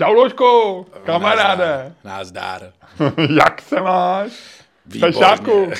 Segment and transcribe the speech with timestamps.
[0.00, 1.92] Čau, Ložko, kamaráde.
[2.04, 2.72] Názdár.
[3.40, 4.59] Jak se máš?
[4.90, 5.74] Výborně.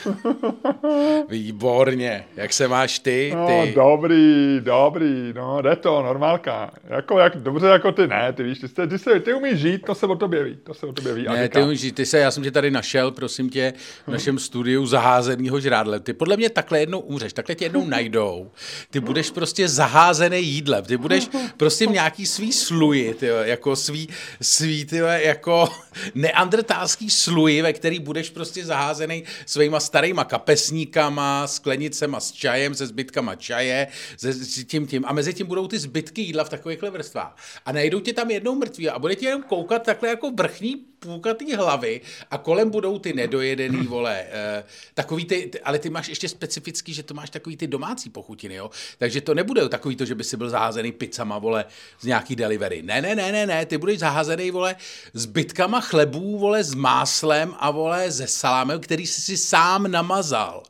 [1.28, 2.24] Výborně.
[2.36, 3.32] Jak se máš ty?
[3.34, 3.72] No, ty?
[3.74, 6.70] dobrý, dobrý, no, jde to, normálka.
[6.88, 9.82] Jako, jak, dobře jako ty, ne, ty víš, ty, ty, ty, se, ty umíš žít,
[9.86, 11.24] to se o tobě ví, to se o tobě ví.
[11.24, 13.72] Ne, ty umíš žít, ty se, já jsem tě tady našel, prosím tě,
[14.06, 16.00] v našem studiu zaházenýho žrádle.
[16.00, 18.50] Ty podle mě takhle jednou umřeš, takhle tě jednou najdou.
[18.90, 24.08] Ty budeš prostě zaházený jídlem, ty budeš prostě v nějaký svý sluji, ty, jako svý,
[24.40, 25.68] svý ty, jako
[26.14, 32.86] neandrtálský sluji, ve který budeš prostě zaházený obklopený svýma starýma kapesníkama, sklenicema s čajem, se
[32.86, 35.04] zbytkama čaje, se, s tím tím.
[35.06, 37.36] A mezi tím budou ty zbytky jídla v takovýchhle vrstvách.
[37.66, 41.54] A najdou tě tam jednou mrtví a bude tě jenom koukat takhle jako vrchní půlkatý
[41.54, 42.00] hlavy
[42.30, 47.02] a kolem budou ty nedojedený, vole, uh, takový ty, ale ty máš ještě specifický, že
[47.02, 48.70] to máš takový ty domácí pochutiny, jo?
[48.98, 51.64] Takže to nebude takový to, že by si byl zaházený pizzama, vole,
[52.00, 52.82] z nějaký delivery.
[52.82, 54.76] Ne, ne, ne, ne, ne, ty budeš zaházený, vole,
[55.14, 60.62] zbytkama chlebů, vole, s máslem a, vole, ze salámem, který jsi si sám namazal.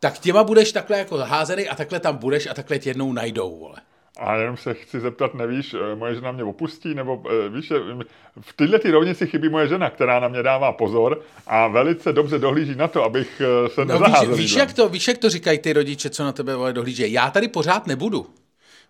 [0.00, 3.58] Tak těma budeš takhle jako zaházený a takhle tam budeš a takhle tě jednou najdou,
[3.58, 3.76] vole.
[4.18, 7.72] A jenom se chci zeptat, nevíš, eh, moje žena mě opustí, nebo eh, víš,
[8.40, 12.38] v této ty rovnici chybí moje žena, která na mě dává pozor a velice dobře
[12.38, 14.28] dohlíží na to, abych eh, se no, nezaházel.
[14.28, 17.12] Víš, víš, jak to, víš, jak to říkají ty rodiče, co na tebe vole dohlíží?
[17.12, 18.26] Já tady pořád nebudu.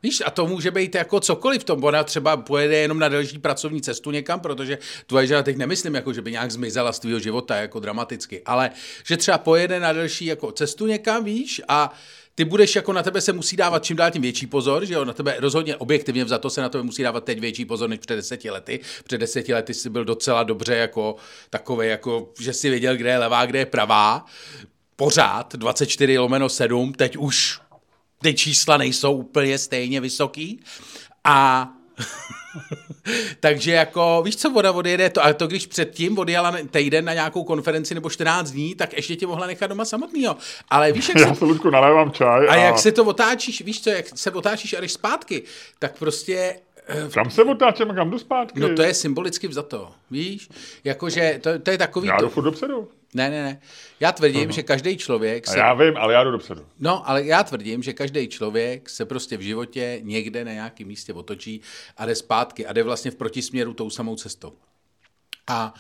[0.03, 1.85] Víš, a to může být jako cokoliv v tom.
[1.85, 6.13] Ona třeba pojede jenom na další pracovní cestu někam, protože tvoje žena teď nemyslím, jako,
[6.13, 8.71] že by nějak zmizela z tvého života jako dramaticky, ale
[9.05, 11.93] že třeba pojede na další jako cestu někam, víš, a
[12.37, 15.05] ty budeš jako na tebe se musí dávat čím dál tím větší pozor, že jo,
[15.05, 17.99] na tebe rozhodně objektivně za to se na tebe musí dávat teď větší pozor než
[17.99, 18.81] před deseti lety.
[19.05, 21.17] Před deseti lety jsi byl docela dobře jako
[21.51, 24.25] takový, jako, že si věděl, kde je levá, kde je pravá.
[24.97, 27.61] Pořád 24 lomeno 7, teď už
[28.23, 30.61] ty čísla nejsou úplně stejně vysoký.
[31.25, 31.69] A
[33.41, 37.45] Takže jako, víš co, voda odjede to, a to když předtím odjela týden na nějakou
[37.45, 40.37] konferenci nebo 14 dní, tak ještě tě mohla nechat doma samotnýho.
[40.69, 42.49] Ale víš, jak Já se, Ludku, nalévám čaj.
[42.49, 45.43] A, a, jak se to otáčíš, víš co, jak se otáčíš a jdeš zpátky,
[45.79, 46.57] tak prostě
[46.89, 48.61] eh, kam se otáčím, kam jdu zpátky?
[48.61, 50.49] No to je symbolicky vzato, víš?
[50.85, 52.09] Jakože to, to je takový...
[52.09, 52.41] Já jdu to...
[52.41, 52.89] dopředu.
[53.17, 53.61] Ne, ne, ne.
[54.01, 54.55] Já tvrdím, uh-huh.
[54.55, 55.47] že každý člověk...
[55.47, 55.63] Se...
[55.63, 56.67] A já vím, ale já jdu dopředu.
[56.79, 61.13] No, ale já tvrdím, že každý člověk se prostě v životě někde na nějakém místě
[61.13, 61.61] otočí
[61.97, 64.53] a jde zpátky a jde vlastně v protisměru tou samou cestou.
[65.47, 65.75] A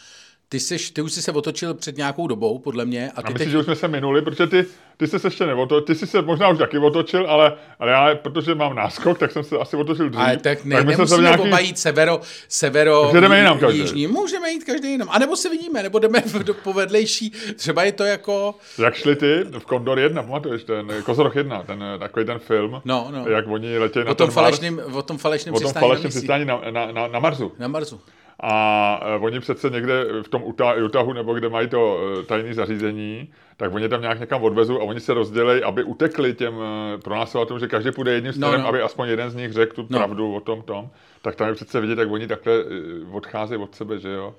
[0.48, 3.10] ty, jsi, ty už jsi se otočil před nějakou dobou, podle mě.
[3.14, 3.48] A, ty a myslím, teď...
[3.48, 6.22] že už jsme se minuli, protože ty, ty jsi se ještě neotočil, ty jsi se
[6.22, 10.08] možná už taky otočil, ale, ale já, protože mám náskok, tak jsem se asi otočil
[10.08, 10.20] dřív.
[10.20, 11.42] Ale tak, ne, tak nemusíme nějaký...
[11.42, 13.78] oba jít severo, severo jdeme jinam každý.
[13.78, 14.06] jižní.
[14.06, 15.08] Můžeme jít každý jinam.
[15.10, 17.32] A nebo se vidíme, nebo jdeme do povedlejší.
[17.56, 18.54] Třeba je to jako...
[18.78, 23.08] Jak šli ty v Kondor 1, pamatuješ, ten Kozoroch 1, ten, takový ten film, no,
[23.10, 23.28] no.
[23.28, 26.60] jak oni letějí na o tom falešným, O tom falešném o tom falešném přistání na,
[26.70, 27.52] na, na, na Marsu.
[27.58, 28.00] Na Marsu.
[28.40, 30.42] A e, oni přece někde v tom
[30.84, 34.84] Utahu, nebo kde mají to e, tajné zařízení, tak oni tam nějak někam odvezou a
[34.84, 38.68] oni se rozdělejí, aby utekli těm e, pronásledovatelům, že každý půjde jedním směrem, no, no.
[38.68, 39.98] aby aspoň jeden z nich řekl tu no.
[39.98, 40.90] pravdu o tom tom.
[41.22, 42.64] Tak tam je přece vidět, jak oni takhle
[43.12, 44.34] odcházejí od sebe, že jo.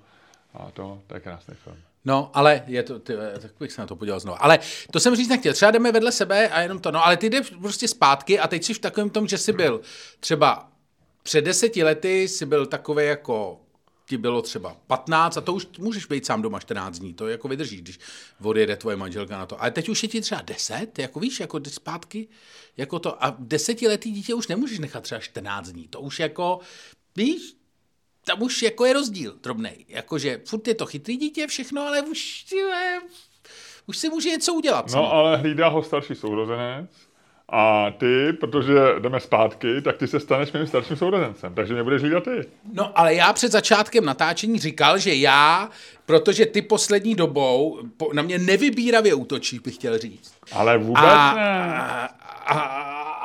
[0.53, 1.77] A to, to je krásný film.
[2.05, 4.37] No, ale je to, ty, tak bych se na to podíval znovu.
[4.41, 4.59] Ale
[4.91, 5.53] to jsem říct nechtěl.
[5.53, 6.91] Třeba jdeme vedle sebe a jenom to.
[6.91, 9.81] No, ale ty jdeš prostě zpátky a teď jsi v takovém tom, že jsi byl
[10.19, 10.69] třeba
[11.23, 13.59] před deseti lety jsi byl takový jako
[14.09, 17.47] ti bylo třeba 15 a to už můžeš být sám doma 14 dní, to jako
[17.47, 17.99] vydrží, když
[18.43, 19.61] odjede tvoje manželka na to.
[19.61, 22.27] Ale teď už je ti třeba 10, jako víš, jako zpátky,
[22.77, 26.59] jako to, a desetiletý dítě už nemůžeš nechat třeba 14 dní, to už jako,
[27.15, 27.55] víš,
[28.25, 32.43] tam už jako je rozdíl drobnej, jakože furt je to chytrý dítě všechno, ale už,
[32.43, 33.01] tyhle,
[33.85, 34.91] už si může něco udělat.
[34.95, 37.06] No, ale hlídá ho starší sourozenec,
[37.51, 42.01] a ty, protože jdeme zpátky, tak ty se staneš mým starším sourozencem, takže mě budeš
[42.01, 42.45] hlídat ty.
[42.73, 45.69] No, ale já před začátkem natáčení říkal, že já,
[46.05, 47.79] protože ty poslední dobou
[48.13, 50.33] na mě nevybíravě útočí, bych chtěl říct.
[50.51, 52.09] Ale vůbec a, ne.
[52.45, 52.59] A,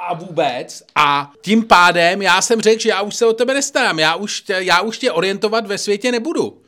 [0.09, 0.83] a vůbec.
[0.95, 4.41] A tím pádem já jsem řekl, že já už se o tebe nestarám, já už,
[4.41, 6.63] tě, já už tě orientovat ve světě nebudu.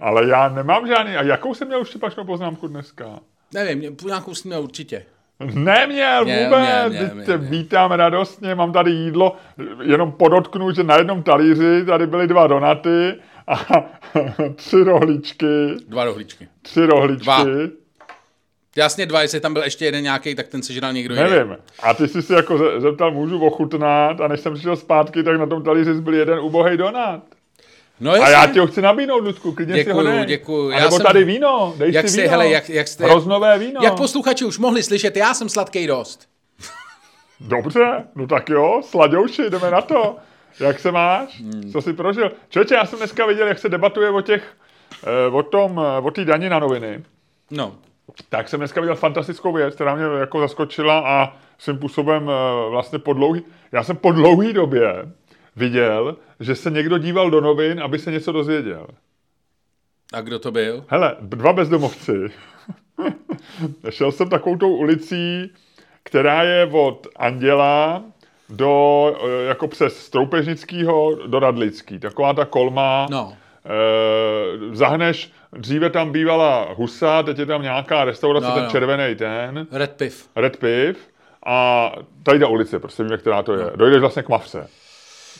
[0.00, 1.16] Ale já nemám žádný.
[1.16, 3.20] A jakou jsem měl už štěpačnou poznámku dneska?
[3.54, 5.06] Nevím, nějakou jsem měl určitě.
[5.54, 9.36] Neměl vůbec, měl, měl, měl, vítám radostně, mám tady jídlo,
[9.82, 13.14] jenom podotknu, že na jednom talíři tady byly dva donaty
[13.46, 13.58] a
[14.54, 15.46] tři rohličky.
[15.88, 16.48] Dva rohličky.
[16.62, 17.24] Tři rohličky.
[17.24, 17.44] Dva.
[18.76, 21.30] Jasně dva, jestli tam byl ještě jeden nějaký, tak ten sežral někdo jiný.
[21.30, 21.56] Nevím.
[21.82, 25.46] A ty jsi si jako zeptal, můžu ochutnat a než jsem přišel zpátky, tak na
[25.46, 27.22] tom talíři byl jeden ubohý donat.
[28.00, 30.26] No a já ti ho chci nabídnout, Ludku, klidně děkuju, si ho dej.
[30.26, 31.06] Děkuju, A nebo jsem...
[31.06, 32.30] tady víno, dej jak si jste, víno.
[32.30, 33.80] Hele, jak, jak jste, Hroznové víno.
[33.84, 36.28] Jak posluchači už mohli slyšet, já jsem sladký dost.
[37.40, 40.16] Dobře, no tak jo, sladěuši, jdeme na to.
[40.60, 41.40] Jak se máš?
[41.40, 41.72] Hmm.
[41.72, 42.32] Co jsi prožil?
[42.48, 44.42] Člověče, já jsem dneska viděl, jak se debatuje o těch,
[45.04, 47.04] eh, o tom, eh, o té daní na noviny.
[47.50, 47.74] No.
[48.28, 52.98] Tak jsem dneska viděl fantastickou věc, která mě jako zaskočila a svým způsobem eh, vlastně
[52.98, 53.42] po dlouhý,
[53.72, 55.04] já jsem po dlouhý době
[55.56, 58.86] viděl, že se někdo díval do novin, aby se něco dozvěděl.
[60.12, 60.84] A kdo to byl?
[60.88, 62.12] Hele, dva bezdomovci.
[63.90, 65.52] Šel jsem takovou tou ulicí,
[66.02, 68.02] která je od Anděla
[68.48, 71.98] do, eh, jako přes Stroupežnickýho do Radlický.
[71.98, 73.06] Taková ta kolma.
[73.10, 73.36] No.
[73.66, 78.70] Eh, zahneš, dříve tam bývala husa, teď je tam nějaká restaurace, No, ten no.
[78.70, 80.28] červený ten, Red Piv.
[80.36, 81.08] Red Piv.
[81.46, 81.90] A
[82.22, 83.70] tady ta ulice, prostě víme, která to je.
[83.76, 84.68] Dojdeš vlastně k Mavse.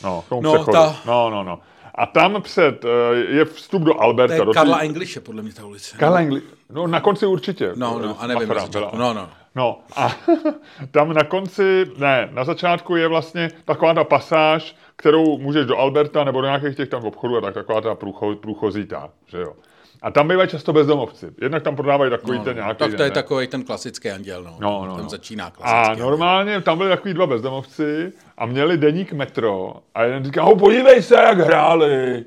[0.03, 0.77] No, k tomu No, přechodu.
[0.77, 1.59] ta- No, no, no.
[1.95, 4.33] A tam před, eh, je vstup do To Alberta.
[4.35, 5.97] je do Karla té- Englishe, podle mě ta ulice.
[5.97, 6.41] Karla Engli...
[6.69, 7.71] No, na konci určitě.
[7.75, 8.71] No, no, a nevím, začátku.
[8.71, 8.91] byla.
[8.93, 9.29] No, no.
[9.55, 10.11] No a
[10.91, 16.23] tam na konci, ne, na začátku je vlastně taková ta pasáž, kterou můžeš do Alberta
[16.23, 19.53] nebo do nějakých těch tam obchodů a tak taková ta průcho, průchozí ta, že jo.
[20.01, 21.27] A tam bývají často bezdomovci.
[21.41, 22.61] Jednak tam prodávají takový No, ten no.
[22.63, 22.79] nějaký...
[22.79, 23.13] Tak to je ne?
[23.13, 24.57] takový ten klasický anděl, no.
[24.59, 25.09] No, no, Tam no.
[25.09, 30.25] začíná klasický A normálně tam byli takový dva bezdomovci a měli deník metro a jeden
[30.25, 32.25] říká, oh, podívej se, jak hráli.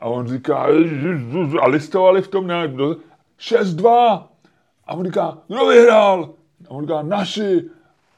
[0.00, 1.22] A on říká, "Ježiš,
[1.60, 2.96] a listovali v tom, ne, do-
[3.38, 4.22] 6-2.
[4.86, 6.30] A on říká, kdo vyhrál?
[6.68, 7.62] A on říká, naši.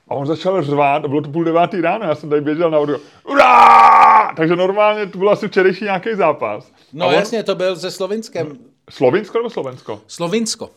[0.09, 2.79] A on začal řvát, a bylo to půl devátý ráno, já jsem tady běžel na
[2.79, 2.97] vodu.
[3.25, 4.33] Urá!
[4.37, 6.73] Takže normálně to byl asi včerejší nějaký zápas.
[6.93, 8.59] No a on, jasně, to byl se Slovinskem.
[8.91, 10.03] Slovinsko nebo Slovensko?
[10.07, 10.71] Slovinsko.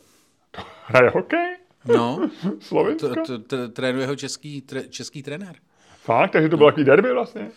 [0.86, 1.56] Hraje hokej?
[1.86, 2.30] No,
[2.60, 3.10] Slovinsko?
[3.28, 5.56] t- t- trénuje ho český, tre- český trenér.
[6.04, 7.52] Fakt, takže to byl takový derby vlastně.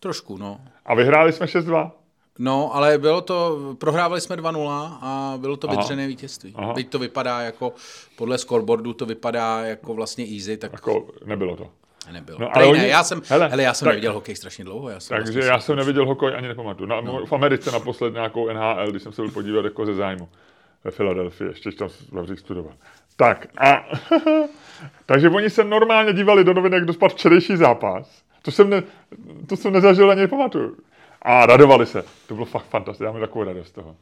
[0.00, 0.60] Trošku, no.
[0.86, 1.90] A vyhráli jsme 6-2.
[2.38, 5.76] No, ale bylo to, prohrávali jsme 2-0 a bylo to Aha.
[5.80, 6.54] vydřené vítězství.
[6.56, 6.72] Aha.
[6.72, 7.72] Teď to vypadá jako,
[8.16, 11.70] podle scoreboardu to vypadá jako vlastně easy, tak Jako nebylo to.
[12.12, 12.38] Nebylo.
[12.38, 14.36] No, No, ale ale oni- ne, já jsem, hele, hele, já jsem tak- neviděl hokej
[14.36, 14.88] strašně dlouho.
[14.88, 16.88] Já jsem Takže vlastně já jsem neviděl hokej, ani nepamatuju.
[16.88, 17.26] Na, no.
[17.26, 20.28] V Americe naposled nějakou NHL, když jsem se byl podívat jako ze zájmu
[20.84, 22.74] ve Filadelfii, ještě tam zavřít studovat.
[23.16, 23.84] Tak a
[25.06, 28.22] takže oni se normálně dívali do novin, jak dospad včerejší zápas.
[28.42, 28.82] To jsem, ne,
[29.48, 30.76] to jsem nezažil ani nepamatuju.
[31.22, 32.04] A radovali se.
[32.28, 33.04] To bylo fakt fantastické.
[33.04, 33.96] Já mám takovou radost z toho.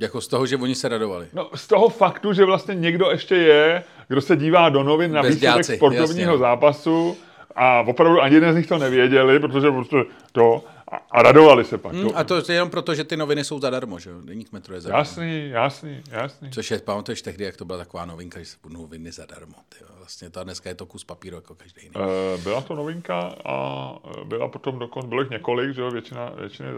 [0.00, 1.26] Jako z toho, že oni se radovali.
[1.32, 5.22] No, z toho faktu, že vlastně někdo ještě je, kdo se dívá do novin na
[5.22, 7.16] výsledek sportovního jasně, zápasu
[7.54, 9.96] a opravdu ani jeden z nich to nevěděli, protože prostě
[10.32, 11.92] to a, a radovali se pak.
[11.92, 14.16] Hm, To- a to je jenom proto, že ty noviny jsou zadarmo, že jo?
[14.24, 14.98] Deník metro je zadarmo.
[15.00, 16.50] Jasný, jasný, jasný.
[16.50, 19.54] Což je, pamatuješ tehdy, jak to byla taková novinka, že se budou noviny zadarmo.
[19.68, 19.86] Ty jo.
[19.98, 21.94] Vlastně to a dneska je to kus papíru jako každý jiný.
[21.96, 26.32] Eh, Byla to novinka a eh, byla potom dokonce, bylo jich několik, že jo, většina,
[26.40, 26.68] většina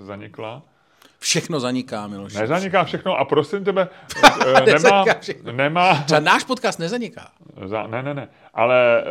[0.00, 0.62] zanikla.
[1.20, 2.34] Všechno zaniká, Miloš.
[2.34, 3.88] Nezaniká všechno a prosím tebe,
[4.46, 5.04] eh, nemá,
[5.52, 7.30] nemá, Třeba náš podcast nezaniká.
[7.64, 9.04] za, ne, ne, ne, ale e,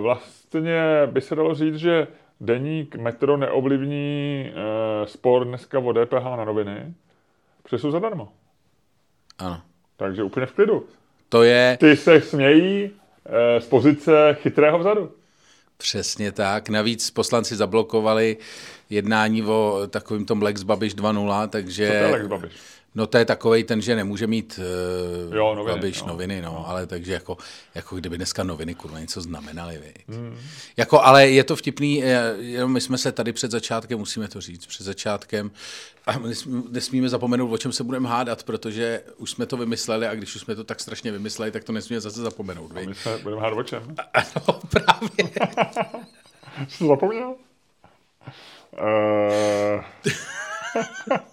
[0.00, 2.06] vlastně by se dalo říct, že
[2.40, 6.94] deník Metro neovlivní e, spor dneska o DPH na noviny,
[7.62, 8.28] protože jsou zadarmo.
[9.38, 9.60] Ano.
[9.96, 10.86] Takže úplně v klidu.
[11.28, 12.90] To je Ty se smějí
[13.26, 15.12] e, z pozice chytrého vzadu.
[15.76, 16.68] Přesně tak.
[16.68, 18.36] Navíc poslanci zablokovali
[18.90, 21.86] jednání o takovým tom Lex Babiš 2.0, takže...
[21.86, 22.52] Co to je Lex Babiš?
[22.94, 24.60] No to je takovej ten, že nemůže mít
[25.28, 26.08] uh, Jo, noviny, Babiš no.
[26.08, 27.36] noviny, no, ale takže jako,
[27.74, 29.94] jako kdyby dneska noviny kurva něco znamenaly.
[30.08, 30.38] Hmm.
[30.76, 34.40] Jako, ale je to vtipný, eh, jenom my jsme se tady před začátkem, musíme to
[34.40, 35.50] říct, před začátkem,
[36.06, 36.12] a
[36.70, 40.40] nesmíme zapomenout, o čem se budeme hádat, protože už jsme to vymysleli a když už
[40.40, 42.88] jsme to tak strašně vymysleli, tak to nesmíme zase zapomenout, viď.
[42.88, 43.94] My se budeme hádat o čem?
[44.14, 45.30] Ano, právě.
[46.68, 47.34] Jsi to zapomněl?
[48.72, 49.84] Uh,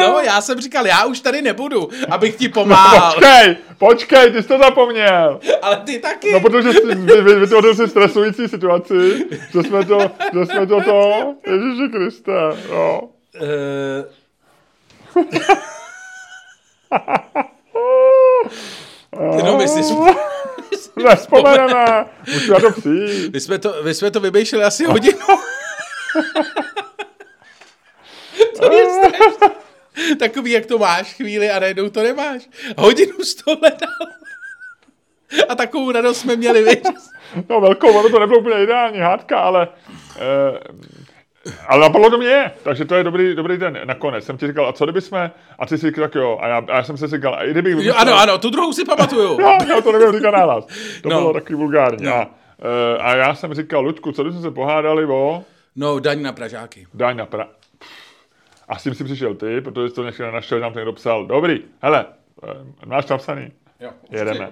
[0.00, 4.48] No, já jsem říkal, já už tady nebudu, abych ti pomáhal, počkej, počkej, ty jsi
[4.48, 5.40] to zapomněl.
[5.62, 6.32] ale ty taky.
[6.32, 9.98] No, protože jsi vy- vy- vytvořil si stresující situaci, že jsme to,
[10.34, 12.32] že jsme to to, Ježiši Kriste,
[12.70, 13.00] no.
[13.42, 14.04] Eh,
[19.44, 19.80] no, my, si,
[21.04, 23.32] Nespomeneme, musí na to přijít.
[23.32, 25.18] my, jsme to, my jsme to vymýšleli asi hodinu.
[28.60, 29.48] to je strašné.
[30.18, 32.48] Takový, jak to máš chvíli a najednou to nemáš.
[32.78, 33.88] Hodinu jsi to hledal.
[35.48, 36.78] A takovou radost jsme měli, víš?
[37.48, 39.68] No velkou, ono to nebylo úplně ideální hádka, ale...
[40.16, 40.58] Eh,
[41.68, 43.78] ale napadlo to mě, takže to je dobrý, dobrý den.
[43.84, 46.48] Nakonec jsem ti říkal, a co kdyby jsme, a ty si říkal, tak jo, a
[46.48, 48.84] já, a já jsem si říkal, a i kdybych Jo, ano, ano, tu druhou si
[48.84, 49.22] pamatuju.
[49.40, 50.66] Jo, já to nebudu říkat nahlas.
[51.02, 51.20] To No.
[51.20, 52.06] bylo takový vulgární.
[52.06, 52.14] No.
[52.14, 52.26] A,
[52.94, 55.44] eh, a já jsem říkal, Luďku, co jsme se pohádali o
[55.76, 56.86] No, daň na Pražáky.
[56.94, 57.48] daň na pra...
[58.68, 61.26] A s tím si přišel ty, protože jsi to někde nenašel, nám to někdo psal.
[61.26, 62.06] Dobrý, hele,
[62.86, 63.52] máš to napsaný.
[63.80, 64.50] Jo, Jedeme.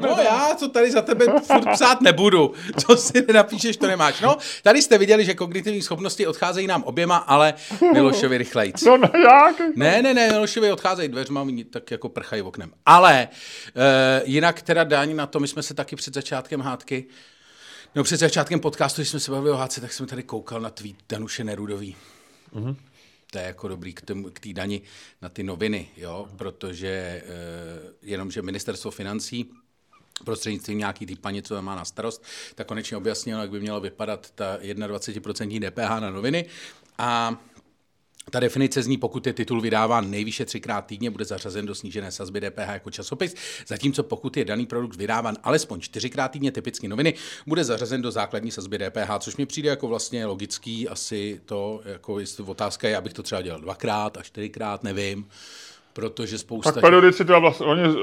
[0.00, 2.52] No já to tady za tebe furt psát nebudu.
[2.80, 4.20] Co si nenapíšeš, to nemáš.
[4.20, 7.54] No, tady jste viděli, že kognitivní schopnosti odcházejí nám oběma, ale
[7.92, 8.82] Milošovi rychlejc.
[8.82, 9.56] No, no jak?
[9.76, 12.72] Ne, ne, ne, Milošovi odcházejí dveřma, oni tak jako prchají oknem.
[12.86, 13.28] Ale
[13.76, 13.82] uh,
[14.28, 17.06] jinak teda daň na to, my jsme se taky před začátkem hádky,
[17.94, 20.70] no před začátkem podcastu, když jsme se bavili o hádce, tak jsem tady koukal na
[20.70, 21.96] tweet Danuše Nerudový.
[22.54, 22.76] Mm-hmm
[23.34, 23.92] to je jako dobrý
[24.32, 24.82] k té dani
[25.22, 26.28] na ty noviny, jo?
[26.36, 27.22] protože e,
[28.02, 29.50] jenom, že ministerstvo financí
[30.24, 32.22] prostřednictvím nějaký ty paní, co má na starost,
[32.54, 36.46] tak konečně objasnilo, jak by mělo vypadat ta 21% DPH na noviny.
[36.98, 37.36] A
[38.30, 42.40] ta definice zní, pokud je titul vydáván nejvýše třikrát týdně, bude zařazen do snížené sazby
[42.40, 43.34] DPH jako časopis,
[43.66, 47.14] zatímco pokud je daný produkt vydáván alespoň čtyřikrát týdně, typicky noviny,
[47.46, 52.18] bude zařazen do základní sazby DPH, což mi přijde jako vlastně logický, asi to, jako
[52.46, 55.26] otázka je, abych to třeba dělal dvakrát a čtyřikrát, nevím
[55.92, 56.72] protože spousta...
[56.72, 57.94] Tak periodicita vlastně, oni uh,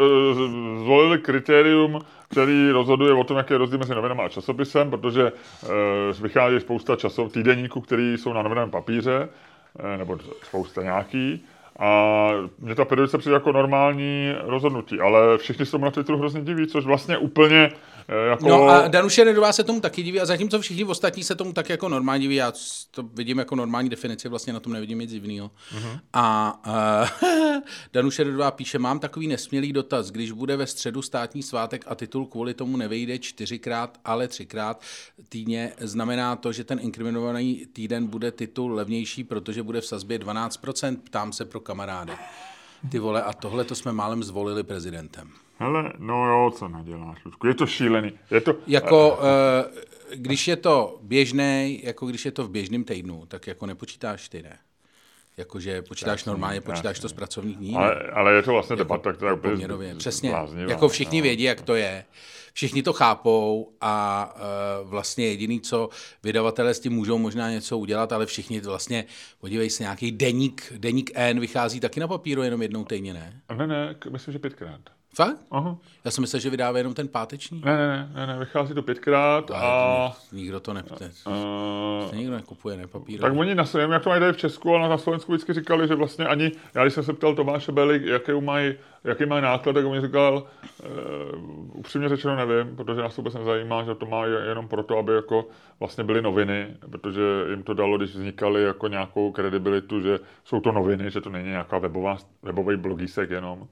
[0.84, 5.70] zvolili kritérium, který rozhoduje o tom, jaký je rozdíl mezi novinama a časopisem, protože uh,
[6.22, 9.51] vychází spousta časov, týdeníků, které jsou na novinovém papíře, Eh,
[9.98, 11.46] nebo spousta nějaký.
[11.80, 16.42] A mě ta periodice přijde jako normální rozhodnutí, ale všichni se tomu na Twitteru hrozně
[16.42, 17.91] diví, což vlastně úplně Eh,
[18.32, 18.50] jako...
[18.50, 21.70] No a Danuše Nedová se tomu taky diví a zatímco všichni ostatní se tomu tak
[21.70, 22.54] jako normálně diví, já
[22.92, 25.52] to vidím jako normální definici, vlastně na tom nevidím nic divného.
[25.78, 26.00] Uh-huh.
[26.14, 26.60] A
[27.24, 27.62] uh,
[27.94, 32.26] Danuše Nedová píše, mám takový nesmělý dotaz, když bude ve středu státní svátek a titul
[32.26, 34.82] kvůli tomu nevejde čtyřikrát, ale třikrát
[35.30, 40.98] týdně, znamená to, že ten inkriminovaný týden bude titul levnější, protože bude v sazbě 12%,
[40.98, 42.14] ptám se pro kamarády.
[42.92, 45.32] Ty vole, a tohle to jsme málem zvolili prezidentem.
[45.62, 48.12] Hele, no jo, co naděláš, Lučku, je to šílený.
[48.32, 48.56] Je to...
[48.68, 49.82] Jako, uh,
[50.16, 54.42] když je to běžný, jako když je to v běžném týdnu, tak jako nepočítáš ty,
[54.42, 54.58] ne?
[55.38, 57.02] Jakože počítáš jasný, normálně, počítáš jasný.
[57.02, 57.76] to z pracovních dní.
[57.76, 61.24] Ale, ale je to vlastně jako debata, která úplně Přesně, bláznivá, jako všichni no.
[61.24, 62.06] vědí, jak to je.
[62.54, 64.26] Všichni to chápou a
[64.84, 65.90] uh, vlastně jediný, co
[66.24, 69.06] vydavatelé s tím můžou možná něco udělat, ale všichni vlastně,
[69.40, 73.42] podívej se, nějaký deník, deník N vychází taky na papíru jenom jednou týdně, ne?
[73.58, 74.82] Ne, ne, myslím, že pětkrát.
[75.16, 75.38] Fakt?
[75.52, 75.78] Aha.
[76.06, 77.62] Já jsem myslel, že vydává jenom ten páteční.
[77.66, 79.56] Ne, ne, ne, ne vychází to pětkrát a...
[79.56, 80.14] a...
[80.32, 80.84] nikdo to ne...
[81.28, 82.16] Uh...
[82.16, 83.20] nikdo nekupuje, ne papír.
[83.20, 85.88] Tak oni na svém, jak to mají tady v Česku, ale na Slovensku vždycky říkali,
[85.88, 89.74] že vlastně ani, já když jsem se ptal Tomáše Bely, jaký mají, jaký mají náklad,
[89.74, 90.44] tak on říkal,
[90.84, 95.14] uh, upřímně řečeno nevím, protože nás to vůbec nezajímá, že to má jenom proto, aby
[95.14, 95.48] jako
[95.80, 100.72] vlastně byly noviny, protože jim to dalo, když vznikaly jako nějakou kredibilitu, že jsou to
[100.72, 103.68] noviny, že to není nějaká webová, webový blogísek jenom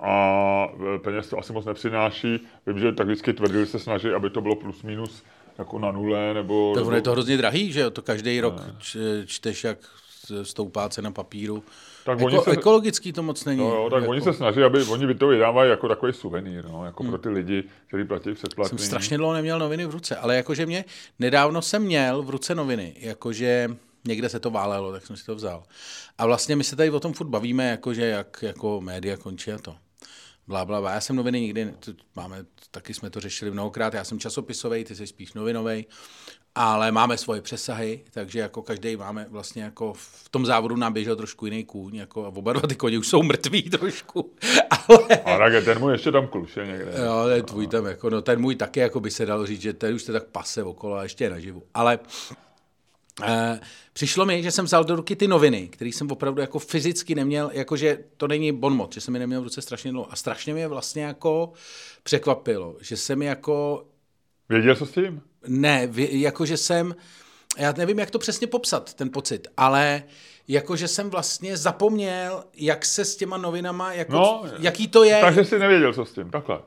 [0.00, 2.40] a e, peněz to asi moc nepřináší.
[2.66, 5.22] Vím, že tak vždycky tvrdili se snaží, aby to bylo plus minus
[5.58, 6.74] jako na nule, nebo...
[6.74, 6.96] Tak nebo...
[6.96, 7.90] je to hrozně drahý, že jo?
[7.90, 8.54] To každý rok
[9.26, 9.78] čteš, jak
[10.42, 11.64] stoupá cena papíru.
[12.04, 13.60] Tak Eko, se, ekologický to moc není.
[13.60, 14.10] No, jo, tak jako...
[14.10, 17.12] oni se snaží, aby oni to vydávají jako takový suvenýr, no, jako hmm.
[17.12, 18.78] pro ty lidi, kteří platí předplatný.
[18.78, 20.84] Jsem strašně dlouho neměl noviny v ruce, ale jakože mě,
[21.18, 23.70] nedávno jsem měl v ruce noviny, jakože
[24.04, 25.62] někde se to válelo, tak jsem si to vzal.
[26.18, 29.58] A vlastně my se tady o tom furt bavíme, jakože jak jako média končí a
[29.58, 29.74] to
[30.46, 30.92] bla, bla, bla.
[30.92, 31.74] Já jsem noviny nikdy,
[32.16, 35.86] máme, taky jsme to řešili mnohokrát, já jsem časopisový, ty jsi spíš novinový,
[36.54, 41.16] ale máme svoje přesahy, takže jako každý máme vlastně jako v tom závodu nám běžel
[41.16, 44.34] trošku jiný kůň, jako a oba dva ty koně už jsou mrtví trošku,
[44.70, 44.98] ale...
[45.24, 46.92] A tak ten můj ještě tam kluše někde.
[47.04, 49.72] Jo, ten tvůj tam jako, no ten můj taky jako by se dalo říct, že
[49.72, 51.98] ten už jste tak pase okolo a ještě je naživu, ale
[53.92, 57.50] přišlo mi, že jsem vzal do ruky ty noviny, které jsem opravdu jako fyzicky neměl,
[57.52, 60.12] jakože to není bonmot, že jsem mi neměl v ruce strašně dlouho.
[60.12, 61.52] A strašně mě vlastně jako
[62.02, 63.86] překvapilo, že jsem jako...
[64.48, 65.22] Věděl co s tím?
[65.46, 66.96] Ne, jakože jsem,
[67.58, 70.02] já nevím, jak to přesně popsat, ten pocit, ale
[70.48, 75.20] jakože jsem vlastně zapomněl, jak se s těma novinama, jako, no, jaký to je.
[75.20, 76.58] Takže jsi nevěděl, co s tím, takhle.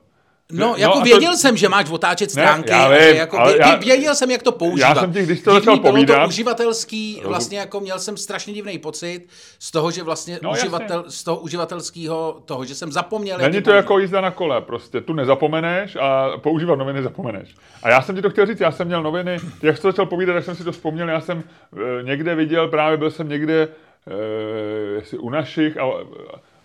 [0.51, 1.38] No, no jako věděl to...
[1.38, 4.51] jsem, že máš otáčet stránky, ne, já vím, jako, ale já, věděl jsem, jak to
[4.51, 4.89] používat.
[4.89, 6.22] Já jsem ti, když to začal povídat...
[6.22, 9.27] to uživatelský, vlastně jako měl jsem strašně divný pocit
[9.60, 13.38] z toho, že vlastně no, uživatel, z toho uživatelského, toho, že jsem zapomněl.
[13.38, 13.75] Není to používat.
[13.75, 17.56] jako jízda na kole, prostě tu nezapomeneš a používat noviny zapomeneš.
[17.84, 20.06] A já jsem ti to chtěl říct, já jsem měl noviny, jak jsi to začal
[20.06, 21.44] povídat, tak jsem si to vzpomněl, já jsem
[22.00, 23.68] e, někde viděl, právě byl jsem někde
[25.12, 25.86] e, u našich a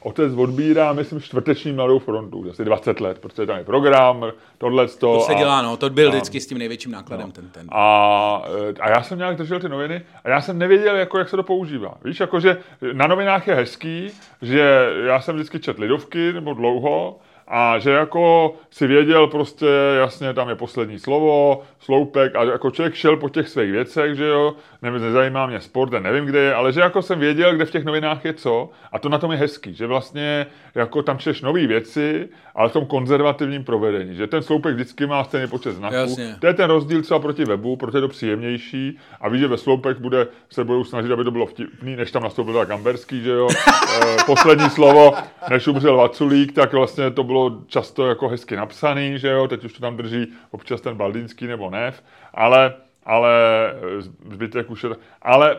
[0.05, 4.25] otec odbírá, myslím, čtvrteční mladou frontu, asi 20 let, protože tam je program,
[4.59, 5.19] tohle to.
[5.19, 7.33] To se dělá, no, to byl a, vždycky s tím největším nákladem no.
[7.33, 7.67] ten, ten.
[7.73, 8.43] A,
[8.81, 11.43] a já jsem nějak držel ty noviny a já jsem nevěděl, jako, jak se to
[11.43, 11.95] používá.
[12.05, 12.57] Víš, jakože
[12.93, 14.11] na novinách je hezký,
[14.43, 19.67] že já jsem vždycky četl lidovky nebo dlouho, a že jako si věděl prostě,
[19.99, 24.27] jasně, tam je poslední slovo, sloupek a jako člověk šel po těch svých věcech, že
[24.27, 27.71] jo, nevím, nezajímá mě sport, nevím, kde je, ale že jako jsem věděl, kde v
[27.71, 31.43] těch novinách je co a to na tom je hezký, že vlastně jako tam čteš
[31.43, 35.95] nové věci, ale v tom konzervativním provedení, že ten sloupek vždycky má stejný počet znaků.
[35.95, 36.37] Jasně.
[36.41, 39.59] To je ten rozdíl třeba proti webu, protože je to příjemnější a víš, že ve
[39.59, 43.31] sloupek bude, se budou snažit, aby to bylo vtipný, než tam nastoupil tak Amberský, že
[43.31, 43.49] jo.
[43.51, 45.13] e, poslední slovo,
[45.51, 49.73] než umřel Vaculík, tak vlastně to bylo často jako hezky napsaný, že jo, teď už
[49.73, 52.03] to tam drží občas ten Baldinský nebo Nev,
[52.35, 53.31] ale, ale
[54.31, 54.91] zbytek už je,
[55.23, 55.57] ale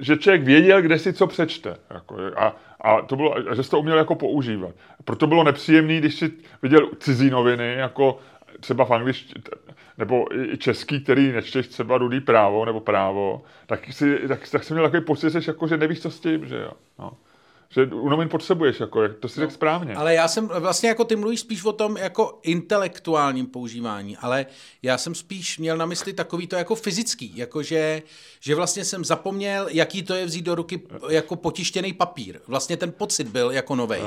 [0.00, 1.76] že člověk věděl, kde si co přečte.
[1.90, 4.74] Jako, a, a, to bylo, že se to uměl jako používat.
[5.04, 8.18] Proto bylo nepříjemné, když si viděl cizí noviny, jako
[8.60, 9.42] třeba v angličtině,
[9.98, 14.74] nebo i český, který nečteš třeba rudý právo nebo právo, tak, si, tak, tak jsem
[14.76, 16.70] měl takový pocit, že, jako, že nevíš, co s tím, že jo.
[16.98, 17.12] No.
[17.74, 19.94] Že u novin potřebuješ, jako, to si no, řekl správně.
[19.94, 24.46] Ale já jsem, vlastně jako ty mluvíš spíš o tom jako intelektuálním používání, ale
[24.82, 28.02] já jsem spíš měl na mysli takový to jako fyzický, jako že,
[28.40, 32.40] že vlastně jsem zapomněl, jaký to je vzít do ruky jako potištěný papír.
[32.46, 34.02] Vlastně ten pocit byl jako novej,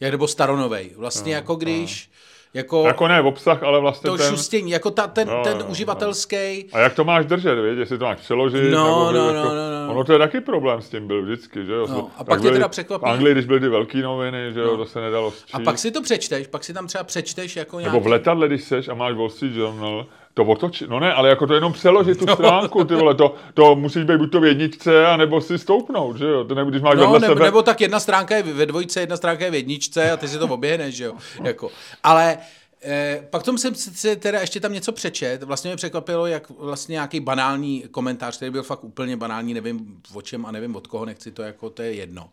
[0.00, 0.90] jak nebo staronovej.
[0.96, 2.10] Vlastně jako když...
[2.54, 4.30] Jako, jako ne v obsah, ale vlastně to ten...
[4.30, 6.68] šustění, jako ta, ten, no, ten no, uživatelský...
[6.72, 6.78] No.
[6.78, 9.54] A jak to máš držet, víš, jestli to máš přeložit, no, nebo no, jako, no,
[9.54, 9.92] no, no.
[9.92, 11.86] Ono to je taky problém s tím byl vždycky, že jo.
[11.90, 13.02] No, a pak tě teda překvapí.
[13.02, 14.76] V Anglii, když byly ty velké noviny, že jo, no.
[14.76, 15.54] to se nedalo sčít.
[15.54, 17.96] A pak si to přečteš, pak si tam třeba přečteš jako nějaký...
[17.96, 20.06] Nebo v letadle, když seš a máš Wall Street Journal,
[20.36, 22.34] to otočit, no ne, ale jako to jenom přeložit tu no.
[22.34, 26.24] stránku, ty vole, to, to musíš být buď to v jedničce, anebo si stoupnout, že
[26.24, 27.44] jo, to nebo když máš no, nebo, sebe.
[27.44, 30.38] nebo tak jedna stránka je ve dvojce, jedna stránka je v jedničce a ty si
[30.38, 31.12] to oběhneš, že jo,
[31.42, 31.70] jako,
[32.02, 32.38] ale
[32.82, 35.42] Eh, pak tomu jsem si teda ještě tam něco přečet.
[35.42, 40.22] Vlastně mě překvapilo, jak vlastně nějaký banální komentář, který byl fakt úplně banální, nevím o
[40.22, 42.28] čem a nevím od koho, nechci to jako, to je jedno.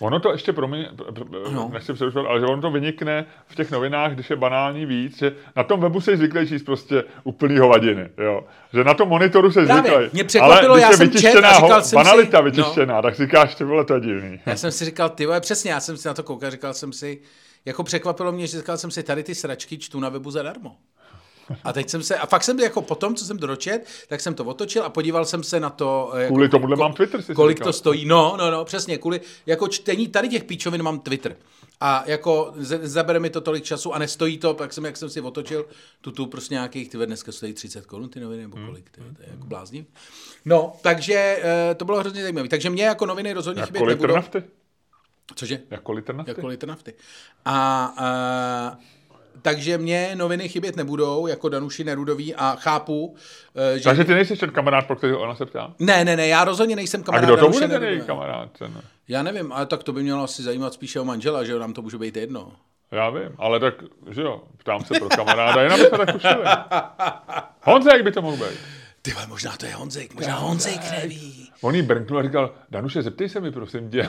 [0.00, 0.88] Ono to ještě pro mě,
[1.52, 1.70] no.
[1.72, 5.32] nechci přerušovat, ale že ono to vynikne v těch novinách, když je banální víc, že
[5.56, 8.44] na tom webu se zvyklý číst prostě úplný hovadiny, jo.
[8.72, 9.92] Že na tom monitoru se zvyklý.
[10.12, 12.44] Mě překvapilo, ale já jsem čet a říkal jsem banalita si...
[12.44, 13.02] vytištěná, no.
[13.02, 14.40] tak říkáš, ty vole, to je divný.
[14.46, 16.92] Já jsem si říkal, ty vole, přesně, já jsem si na to koukal, říkal jsem
[16.92, 17.20] si,
[17.64, 20.76] jako překvapilo mě, že říkal jsem si, tady ty sračky čtu na webu zadarmo.
[21.64, 24.44] A teď jsem se, a fakt jsem jako potom, co jsem dočet, tak jsem to
[24.44, 26.12] otočil a podíval jsem se na to.
[26.14, 28.04] Jako, kvůli tomuhle ko, mám Twitter, si Kolik to stojí.
[28.04, 31.36] No, no, no, přesně, kvůli, jako čtení tady těch píčovin mám Twitter.
[31.80, 35.20] A jako zabere mi to tolik času a nestojí to, pak jsem, jak jsem si
[35.20, 35.66] otočil,
[36.00, 38.66] tu tu prostě nějakých, ty dneska stojí 30 korun ty noviny, nebo hmm.
[38.66, 39.86] kolik, ty, to je jako blázni.
[40.44, 42.48] No, takže uh, to bylo hrozně zajímavé.
[42.48, 44.14] Takže mě jako noviny rozhodně chybět nebudou.
[44.14, 44.42] Nafty?
[45.34, 45.60] Cože?
[45.70, 46.30] Jako litr nafty.
[46.30, 46.94] Jako litr nafty.
[47.44, 48.78] A, a
[49.42, 53.16] takže mě noviny chybět nebudou, jako Danuši Nerudový a chápu,
[53.74, 53.84] eh, že...
[53.84, 55.74] Takže ty nejsi ten kamarád, pro kterého ona se ptá?
[55.78, 58.50] Ne, ne, ne, já rozhodně nejsem kamarád A kdo to bude ten kamarád?
[58.58, 58.82] Ten...
[59.08, 61.72] Já nevím, ale tak to by mělo asi zajímat spíše o manžela, že jo, nám
[61.72, 62.52] to může být jedno.
[62.92, 63.74] Já vím, ale tak,
[64.10, 66.44] že jo, ptám se pro kamaráda, jenom jsme tak ušili.
[67.62, 68.58] Honzek by to mohl být.
[69.02, 71.50] Ty možná to je Honzek, možná Honzek neví.
[71.60, 74.08] On jí brnknul a říkal, Danuše, zeptej se mi, prosím tě.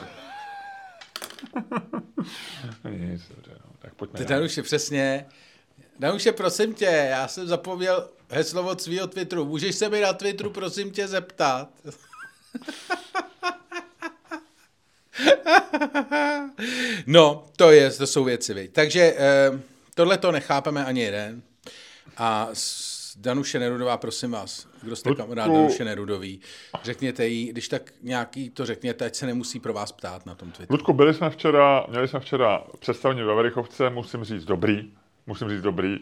[2.90, 3.71] Nic, dobře, no.
[3.82, 5.26] Tak pojďme Ty Danuše, přesně.
[5.98, 9.44] Danuše, prosím tě, já jsem zapomněl heslo od svého Twitteru.
[9.44, 11.68] Můžeš se mi na Twitteru, prosím tě, zeptat?
[17.06, 18.72] no, to je, to jsou věci, viď.
[18.72, 19.50] Takže eh,
[19.94, 21.42] tohle to nechápeme ani jeden.
[22.16, 22.48] A
[23.16, 26.40] Danuše Nerudová, prosím vás, kdo jste kamarád Danuše Nerudový,
[26.82, 30.50] řekněte jí, když tak nějaký to řekněte, ať se nemusí pro vás ptát na tom
[30.50, 30.74] Twitteru.
[30.74, 34.92] Ludku, byli jsme včera, měli jsme včera představení ve Verichovce, musím říct dobrý,
[35.26, 35.98] musím říct dobrý.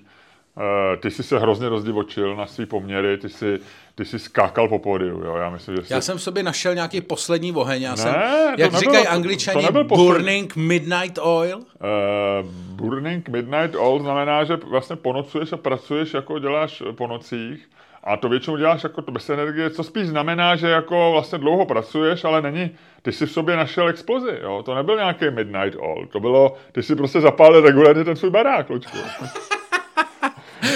[0.61, 3.59] Eh, ty jsi se hrozně rozdivočil na svý poměry, ty jsi,
[3.94, 5.92] ty jsi skákal po pódiu, jo, já myslím, že jsi...
[5.92, 8.14] Já jsem v sobě našel nějaký poslední oheň, já ne, jsem,
[8.59, 11.59] jak nebylo, říkají angličani, burning midnight oil.
[11.59, 17.68] Uh, burning midnight oil znamená, že vlastně ponocuješ a pracuješ, jako děláš po nocích,
[18.05, 21.66] a to většinou děláš jako to bez energie, co spíš znamená, že jako vlastně dlouho
[21.66, 22.70] pracuješ, ale není,
[23.03, 26.83] ty jsi v sobě našel explozi, jo, to nebyl nějaký midnight all, to bylo, ty
[26.83, 28.99] si prostě zapálil regulárně ten svůj barák, Lučku.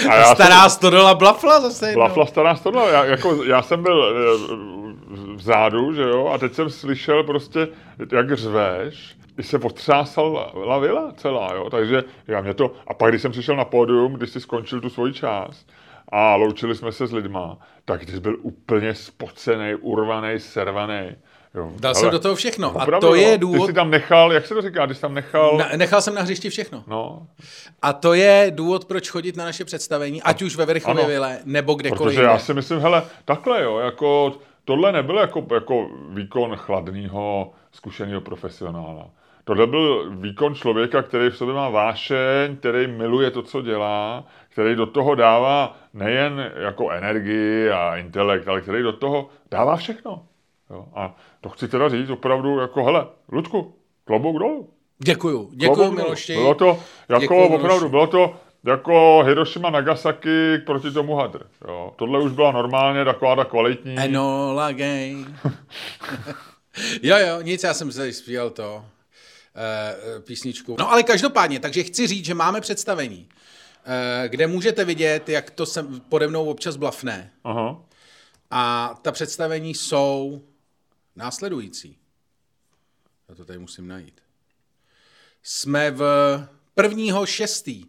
[0.09, 1.99] A já stará jsem, stodola Blafla zase jednou.
[1.99, 2.89] Blafla stará stodola.
[2.89, 7.67] Já, jako, já jsem byl eh, vzadu, že jo, a teď jsem slyšel prostě,
[8.11, 13.21] jak řveš, i se otřásala vila celá, jo, takže já mě to, a pak když
[13.21, 15.67] jsem přišel na pódium, když si skončil tu svoji část,
[16.09, 21.15] a loučili jsme se s lidma, tak ty jsi byl úplně spocený, urvaný, servaný.
[21.55, 22.69] Jo, Dal jsem do toho všechno.
[22.69, 23.65] Opravdu, a to je důvod...
[23.65, 25.57] Ty jsi tam nechal, jak se to říká, jsi tam nechal...
[25.57, 26.83] Na, nechal jsem na hřišti všechno.
[26.87, 27.27] No.
[27.81, 31.73] A to je důvod, proč chodit na naše představení, ať už ve Verchově Vile, nebo
[31.73, 32.15] kdekoliv.
[32.15, 34.33] Protože já si myslím, hele, takhle jo, jako
[34.65, 39.09] tohle nebyl jako, jako výkon chladného, zkušeného profesionála.
[39.43, 44.75] tohle byl výkon člověka, který v sobě má vášeň, který miluje to, co dělá, který
[44.75, 50.23] do toho dává nejen jako energii a intelekt, ale který do toho dává všechno.
[50.69, 50.85] Jo?
[50.95, 53.75] A to chci teda říct opravdu jako, hele, Ludku,
[54.05, 54.69] klobouk dolů.
[54.99, 56.33] Děkuju, děkuju Miloši.
[56.33, 57.89] Bylo to, jako děkuju, opravdu, Miloši.
[57.89, 61.45] bylo to jako Hiroshima Nagasaki proti tomu hadr.
[61.67, 61.93] Jo.
[61.95, 63.95] Tohle už byla normálně taková ta kvalitní.
[63.97, 65.15] Enola gay.
[67.01, 70.75] jo, jo, nic, já jsem se zpíval to uh, písničku.
[70.79, 75.65] No ale každopádně, takže chci říct, že máme představení, uh, kde můžete vidět, jak to
[75.65, 77.31] se pode mnou občas blafne.
[77.43, 77.81] Aha.
[78.51, 80.41] A ta představení jsou
[81.15, 81.97] následující.
[83.29, 84.21] Já to tady musím najít.
[85.43, 86.01] Jsme v
[86.73, 87.85] prvního šestý.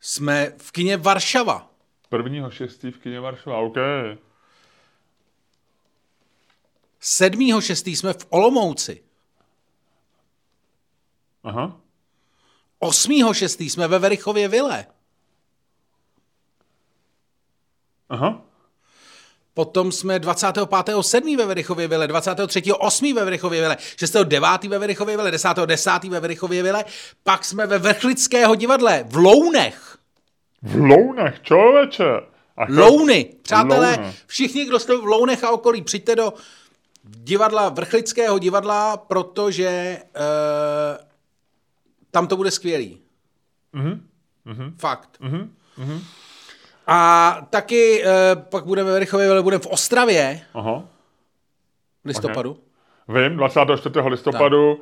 [0.00, 1.70] Jsme v kině Varšava.
[2.08, 3.76] Prvního šestý v kině Varšava, OK.
[7.00, 9.04] Sedmýho šestý jsme v Olomouci.
[11.42, 11.80] Aha.
[12.78, 14.86] Osmýho šestý jsme ve Verichově Vile.
[18.08, 18.51] Aha.
[19.54, 21.36] Potom jsme 25.7.
[21.36, 23.14] ve Verichově Vile, 23.8.
[23.14, 24.68] ve Verichově Vile, 6.9.
[24.68, 26.10] ve Verichově Vile, 10.10.
[26.10, 26.84] ve Verichově Vile,
[27.24, 29.98] pak jsme ve Vrchlického divadle v Lounech.
[30.62, 32.04] V Lounech, člověče.
[32.56, 32.72] A to...
[32.72, 34.12] Louny, přátelé, Louny.
[34.26, 36.32] všichni, kdo jste v Lounech a okolí, přijďte do
[37.04, 41.04] divadla, Vrchlického divadla, protože uh,
[42.10, 43.00] tam to bude skvělý.
[43.74, 44.74] Mm-hmm.
[44.78, 45.18] Fakt.
[45.20, 45.48] Mm-hmm.
[46.86, 50.40] A taky uh, pak budeme v Rychově, ale budeme v Ostravě.
[50.54, 50.82] Aha.
[52.04, 52.50] V listopadu.
[53.08, 53.28] Okay.
[53.28, 54.00] Vím, 24.
[54.08, 54.72] listopadu.
[54.74, 54.78] Uh,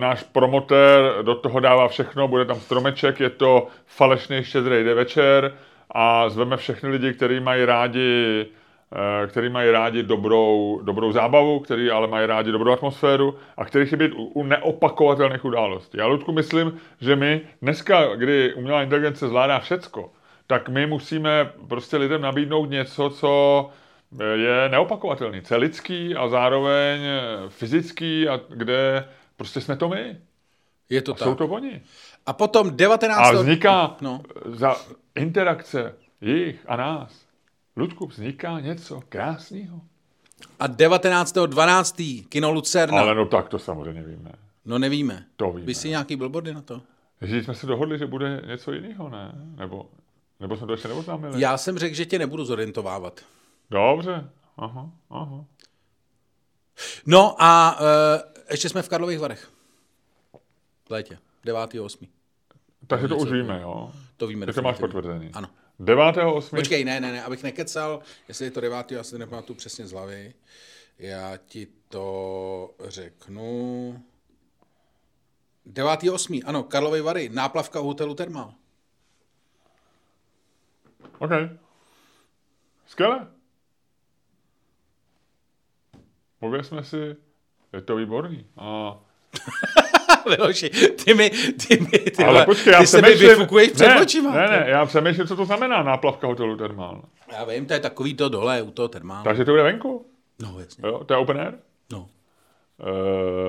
[0.00, 5.54] náš promotér do toho dává všechno, bude tam stromeček, je to falešný štědrý večer
[5.90, 8.46] a zveme všechny lidi, kteří mají rádi
[8.92, 13.86] Eh, který mají rádi dobrou, dobrou zábavu, který ale mají rádi dobrou atmosféru a který
[13.86, 15.98] chtějí být u, u neopakovatelných událostí.
[15.98, 20.12] Já, Ludku, myslím, že my dneska, kdy umělá inteligence zvládá všecko,
[20.50, 23.70] tak my musíme prostě lidem nabídnout něco, co
[24.34, 27.00] je neopakovatelný, lidský a zároveň
[27.48, 30.16] fyzický a kde prostě jsme to my.
[30.88, 31.28] Je to a tak.
[31.28, 31.82] jsou to oni.
[32.26, 33.18] A potom 19.
[33.18, 34.22] A vzniká no.
[34.44, 34.76] za
[35.14, 37.26] interakce jich a nás
[37.76, 39.80] Ludku, vzniká něco krásného.
[40.58, 42.24] A 19.12.
[42.28, 43.00] kino Lucerna.
[43.00, 44.32] Ale no tak to samozřejmě víme.
[44.64, 45.24] No nevíme.
[45.36, 45.66] To víme.
[45.66, 46.82] Vy si nějaký billboardy na to?
[47.22, 49.32] Že jsme se dohodli, že bude něco jiného, ne?
[49.58, 49.86] Nebo,
[50.40, 51.40] nebo jsme to ještě neoznámili?
[51.40, 53.20] Já jsem řekl, že tě nebudu zorientovávat.
[53.70, 54.30] Dobře.
[54.56, 55.44] Aha, aha.
[57.06, 57.86] No a uh,
[58.50, 59.50] ještě jsme v Karlových Varech.
[60.84, 61.18] V létě.
[61.44, 62.08] 9.8.
[62.86, 63.92] Takže to už víme, jo?
[64.16, 64.46] To víme.
[64.46, 65.30] To máš potvrzený.
[65.32, 65.48] Ano.
[65.80, 66.56] 9.8.
[66.56, 68.92] Počkej, ne, ne, ne, abych nekecal, jestli je to 9.
[68.92, 70.34] já si nepamatuju přesně z hlavy.
[70.98, 74.02] Já ti to řeknu.
[75.66, 76.42] 9.8.
[76.46, 78.54] Ano, Karlovy Vary, náplavka u hotelu Termal.
[81.20, 81.30] OK.
[82.86, 83.26] Skvěle.
[86.38, 87.16] Pověsme si,
[87.72, 88.46] je to výborný.
[88.56, 88.98] A
[90.28, 90.70] Miloši,
[91.04, 94.30] ty mi, ty mi, ty, Ale počkej, já ty se mi vyfukuješ před ne, očima.
[94.30, 97.02] Ne, ne, já přemýšlím, co to znamená náplavka hotelu Termál.
[97.32, 99.24] Já vím, to je takový to dole u toho Termálu.
[99.24, 100.06] Takže to bude venku?
[100.42, 100.88] No, jasně.
[100.88, 101.54] Jo, to je open air?
[101.92, 102.08] No.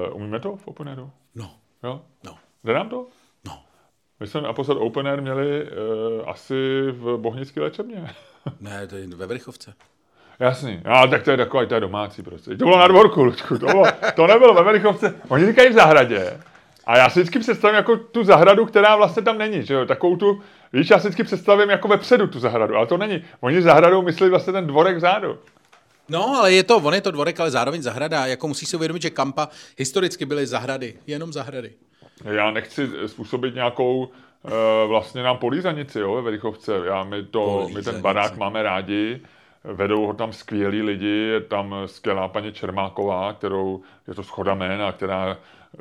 [0.09, 1.11] Uh, umíme to v open airu?
[1.35, 1.55] No.
[1.83, 2.01] Jo?
[2.23, 2.37] No.
[2.63, 3.07] Jde nám to?
[4.21, 8.09] My jsme naposled open air měli uh, asi v Bohnické léčebně.
[8.61, 9.73] ne, to je ve Vrchovce.
[10.39, 12.49] Jasný, ale tak to je takový, to je domácí prostě.
[12.49, 13.83] To bylo na dvorku, Lučku, to, bylo,
[14.15, 15.15] to nebylo ve Verichovce.
[15.27, 16.39] Oni říkají v zahradě.
[16.85, 19.85] A já si vždycky představím jako tu zahradu, která vlastně tam není, že jo?
[19.85, 20.41] Takovou tu,
[20.73, 23.23] víš, já si vždycky představím jako vepředu tu zahradu, ale to není.
[23.39, 25.37] Oni zahradou myslí vlastně ten dvorek vzadu.
[26.09, 28.25] No, ale je to, on je to dvorek, ale zároveň zahrada.
[28.25, 31.73] Jako musí si uvědomit, že Kampa historicky byly zahrady, jenom zahrady.
[32.23, 34.51] Já nechci způsobit nějakou uh,
[34.87, 36.81] vlastně nám polízanici, jo, ve Verichovce.
[36.85, 39.21] Já, my, to, my ten barák máme rádi,
[39.63, 44.91] vedou ho tam skvělí lidi, je tam skvělá paní Čermáková, kterou je to schoda jména,
[44.91, 45.77] která eh,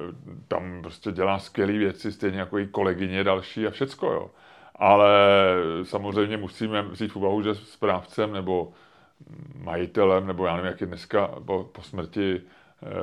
[0.49, 4.31] tam prostě dělá skvělé věci, stejně jako i kolegyně další a všecko, jo.
[4.77, 5.09] Ale
[5.83, 8.73] samozřejmě musíme vzít v úvahu, že správcem nebo
[9.55, 12.60] majitelem, nebo já nevím, jak je dneska po, po smrti eh,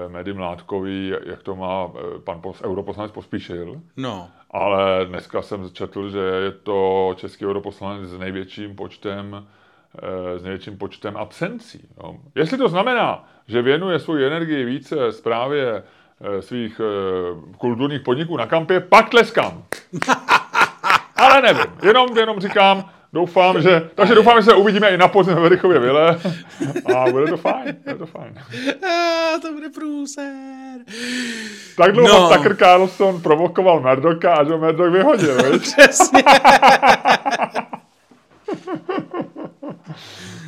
[0.07, 3.81] Medy Mládkový, jak to má eh, pan pos, europoslanec Pospíšil.
[3.97, 4.29] No.
[4.51, 9.47] Ale dneska jsem četl, že je to český europoslanec s největším počtem
[10.37, 11.87] s největším počtem absencí.
[12.03, 12.15] Jo.
[12.35, 15.83] Jestli to znamená, že věnuje svou energii více zprávě
[16.39, 16.81] svých
[17.57, 19.63] kulturních podniků na kampě, pak tleskám.
[21.15, 25.35] Ale nevím, jenom, jenom říkám, Doufám, že, takže doufám, že se uvidíme i na podzim
[25.35, 26.19] ve Verichově Vile
[26.95, 28.33] a bude to fajn, bude to fajn.
[28.89, 30.79] A, to bude průser.
[31.77, 32.29] Tak dlouho no.
[32.35, 36.23] Tucker Carlson provokoval Merdoka a že Merdok vyhodil, Přesně.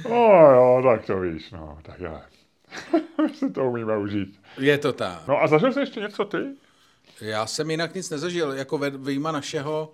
[0.09, 2.21] no jo, tak to víš, no, tak já.
[3.21, 4.39] My si to umíme užít.
[4.57, 5.27] Je to tak.
[5.27, 6.37] No a zažil jsi ještě něco ty?
[7.21, 9.91] Já jsem jinak nic nezažil, jako vyjma našeho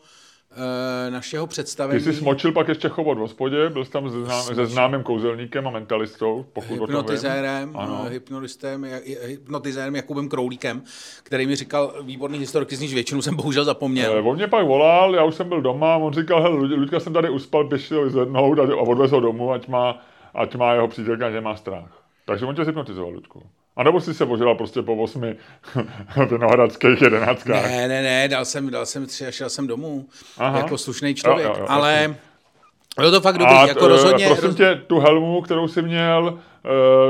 [1.09, 1.99] našeho představení.
[1.99, 5.03] Ty jsi smočil pak ještě chobot v hospodě, byl jsi tam se, znám, se známým
[5.03, 8.05] kouzelníkem a mentalistou, pokud hypnotizérem, ano.
[8.09, 8.87] hypnotistem,
[9.21, 10.83] hypnotizérem Jakubem Kroulíkem,
[11.23, 14.17] který mi říkal výborný historiky, z níž většinu jsem bohužel zapomněl.
[14.17, 17.13] Eh, on mě pak volal, já už jsem byl doma, on říkal, hele, Luďka jsem
[17.13, 20.01] tady uspal, běžte ho zvednout a odvez ho domů, ať má,
[20.33, 22.03] ať má jeho přítelka, že má strach.
[22.25, 23.43] Takže on tě hypnotizoval, Luďku.
[23.75, 25.35] A nebo jsi se božila prostě po osmi
[26.29, 27.63] vinohradských jedenáctkách?
[27.63, 30.05] Ne, ne, ne, dal jsem, dal jsem tři a šel jsem domů.
[30.37, 30.57] Aha.
[30.57, 32.15] Jako slušný člověk, jo, jo, jo, ale...
[32.97, 34.27] Bylo to fakt dobrý, a jako rozhodně...
[34.27, 36.39] Prosím tě, tu helmu, kterou jsi měl,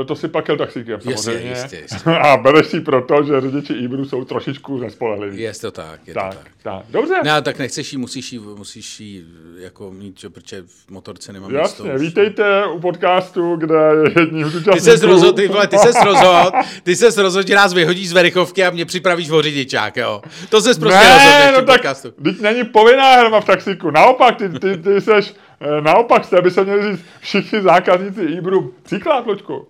[0.06, 1.48] to si pak jel taxíkem samozřejmě.
[1.48, 2.10] Jistě, jistě, jistě.
[2.20, 5.40] A bereš si proto, že řidiči Ibru jsou trošičku nespolehliví.
[5.40, 6.48] Je to tak, je tak, to tak.
[6.62, 6.84] tak.
[6.90, 7.14] Dobře.
[7.24, 9.24] No, tak nechceš jí, musíš jí, musíš jí
[9.58, 11.98] jako mít, čo, protože v motorce nemám Jasně, místo.
[11.98, 14.84] vítejte u podcastu, kde je jedním z účastníků.
[14.84, 16.50] Ty se rozhodl, ty, vole, ty ses rozhodl,
[16.82, 20.22] ty ses rozhodl, že nás vyhodíš z Verichovky a mě připravíš o řidičák, jo.
[20.50, 22.10] To ses prostě ne, rozhodl no tak, podcastu.
[22.10, 23.90] Teď není povinná helma v taxíku.
[23.90, 28.74] Naopak, ty, ty, ty seš, eh, naopak jste, by se měli říct všichni zákazníci Ibru.
[28.82, 29.68] Příklad, Loďku.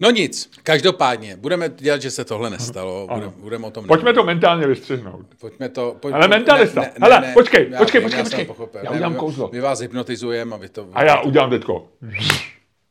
[0.00, 4.24] No nic, každopádně, budeme dělat, že se tohle nestalo, budeme, budeme o tom Pojďme to
[4.24, 5.26] mentálně vystřihnout.
[5.40, 5.96] Pojďme to...
[6.00, 8.80] Pojď, Ale mentalista, ne, ne, hele, ne, počkej, já, počkej, počkej, počkej, počkej.
[8.82, 9.50] já udělám kouzlo.
[9.52, 10.88] My vás hypnotizujeme a vy to...
[10.92, 11.88] A já udělám teďko.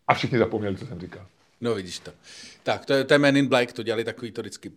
[0.08, 1.26] A všichni zapomněli, co jsem říkal.
[1.62, 2.12] No vidíš to.
[2.64, 4.72] Tak, to je, to je Men in Black, to dělali takový to vždycky...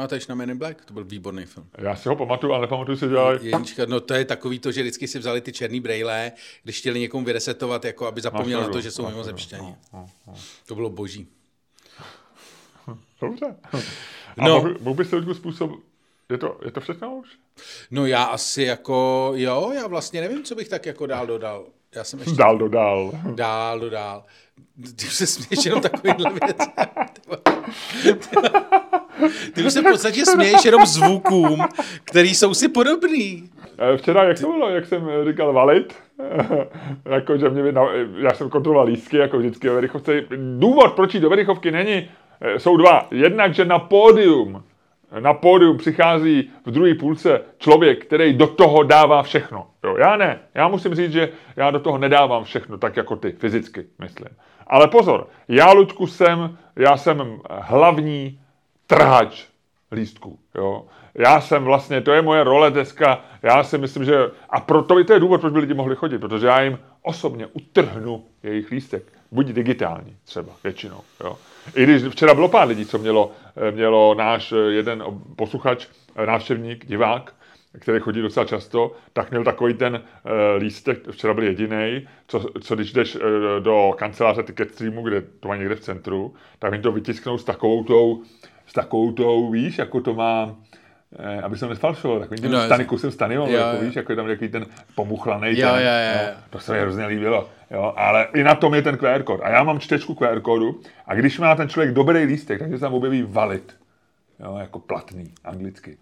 [0.00, 0.84] Pamatuješ na Men in Black?
[0.84, 1.66] To byl výborný film.
[1.78, 3.38] Já si ho pamatuju, ale nepamatuju si dělali.
[3.42, 6.32] Jednička, no to je takový to, že vždycky si vzali ty černý brejle,
[6.62, 9.62] když chtěli někomu vyresetovat, jako aby zapomněl na to, že jsou mimozemšťani.
[9.62, 10.34] No, no, no.
[10.66, 11.26] To bylo boží.
[13.20, 13.56] Dobře.
[14.38, 14.54] A no.
[14.54, 15.70] mohl, mohl bys trošku způsob...
[16.30, 17.28] Je to, je to všechno už?
[17.90, 21.66] No já asi jako, jo, já vlastně nevím, co bych tak jako dál dodal.
[21.94, 22.36] Já jsem ještě...
[22.36, 23.12] Dál dodal.
[23.34, 24.24] Dál dodal.
[24.96, 26.58] Ty už se směješ jenom takovýhle věc.
[29.54, 31.64] Ty už se v podstatě směješ jenom zvukům,
[32.04, 33.50] který jsou si podobný.
[33.78, 35.94] Eh, včera, jak to bylo, jak jsem říkal, valit,
[37.04, 37.74] jako, že mě,
[38.18, 40.22] já jsem kontroloval lístky, jako vždycky o Verichovce.
[40.58, 43.06] Důvod, proč do Verichovky není, eh, jsou dva.
[43.10, 44.62] Jednak, že na pódium,
[45.20, 49.66] na pódium přichází v druhé půlce člověk, který do toho dává všechno.
[49.84, 50.38] Jo, já ne.
[50.54, 54.28] Já musím říct, že já do toho nedávám všechno, tak jako ty, fyzicky, myslím.
[54.66, 58.40] Ale pozor, já, Luďku, jsem, já jsem hlavní
[58.90, 59.44] trhač
[59.92, 60.38] lístků.
[60.54, 60.84] Jo.
[61.14, 65.12] Já jsem vlastně, to je moje role dneska, já si myslím, že, a proto to
[65.12, 69.46] je důvod, proč by lidi mohli chodit, protože já jim osobně utrhnu jejich lístek, buď
[69.46, 71.00] digitální třeba, většinou.
[71.24, 71.36] Jo.
[71.74, 73.32] I když včera bylo pár lidí, co mělo,
[73.70, 75.04] mělo náš jeden
[75.36, 75.86] posluchač,
[76.26, 77.34] návštěvník, divák,
[77.78, 82.74] který chodí docela často, tak měl takový ten uh, lístek, včera byl jediný, co, co
[82.74, 83.22] když jdeš uh,
[83.60, 87.84] do kanceláře Ticketstreamu, kde to má někde v centru, tak oni to vytisknou s takovou
[87.84, 88.22] tou,
[88.70, 90.56] s takovou tou, víš, jako to má,
[91.18, 93.82] eh, aby jsem nefalšoval, takový ten no, stany, kusem stany, jo, jako, jo.
[93.82, 96.26] víš, jako je tam takový ten pomuchlaný, jo, ten, jo, jo.
[96.26, 99.40] No, to se mi hrozně líbilo, jo, ale i na tom je ten QR kód.
[99.42, 102.78] A já mám čtečku QR kódu a když má ten člověk dobrý lístek, tak se
[102.78, 103.76] tam objeví valid,
[104.40, 105.96] jo, jako platný, anglicky.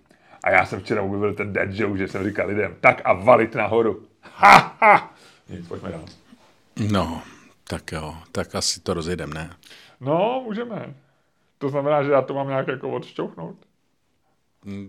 [0.44, 3.54] A já jsem včera objevil ten dead joke, že jsem říkal lidem, tak a valit
[3.54, 4.02] nahoru.
[4.22, 5.14] Ha, ha.
[5.48, 6.04] Nic, pojďme dál.
[6.92, 7.22] No,
[7.64, 9.50] tak jo, tak asi to rozjedeme, ne?
[10.00, 10.94] No, můžeme.
[11.59, 13.57] To znamená, že já to mám nějak jako odšťouchnout.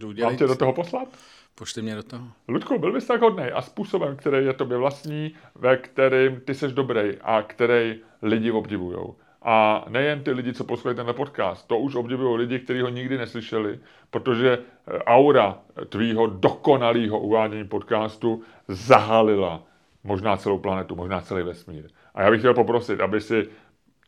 [0.06, 0.32] Udělej...
[0.32, 1.08] Mám tě do toho poslat?
[1.56, 2.28] Pošli mě do toho.
[2.48, 6.74] Ludku, byl bys tak hodný a způsobem, který je tobě vlastní, ve kterým ty seš
[6.74, 9.16] dobrý a který lidi obdivujou.
[9.42, 13.18] A nejen ty lidi, co poslouchají tenhle podcast, to už obdivují lidi, kteří ho nikdy
[13.18, 13.80] neslyšeli,
[14.10, 15.58] protože eh, aura
[15.90, 19.64] tvýho dokonalého uvádění podcastu zahalila
[20.04, 21.90] možná celou planetu, možná celý vesmír.
[22.14, 23.50] A já bych chtěl poprosit, aby si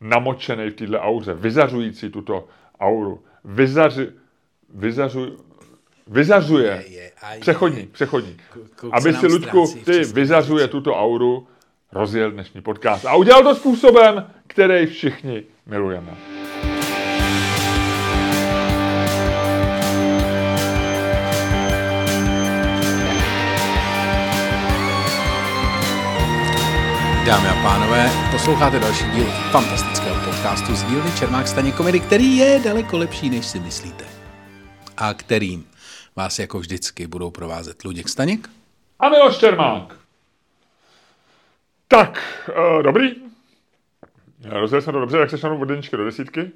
[0.02, 2.48] namočený v této auře, vyzařující tuto
[2.80, 4.08] auru, vyzaři,
[4.74, 5.36] vyzařu,
[6.06, 6.84] vyzařuje,
[7.40, 8.36] přechodní, přechodní,
[8.92, 11.46] aby si, Ludku, ty vyzařuje tuto auru,
[11.92, 13.06] rozjel dnešní podcast.
[13.06, 16.41] A udělal to způsobem, který všichni milujeme.
[27.32, 32.60] Dámy a pánové, posloucháte další díl fantastického podcastu z dílny Čermák Staně komedy, který je
[32.64, 34.04] daleko lepší, než si myslíte.
[34.96, 35.66] A kterým
[36.16, 38.48] vás jako vždycky budou provázet Luděk Staněk
[38.98, 39.96] a Miloš Čermák.
[41.88, 42.42] Tak,
[42.76, 43.14] uh, dobrý.
[44.44, 46.50] Rozjel jsem to dobře, jak se šanu od jedničky do desítky?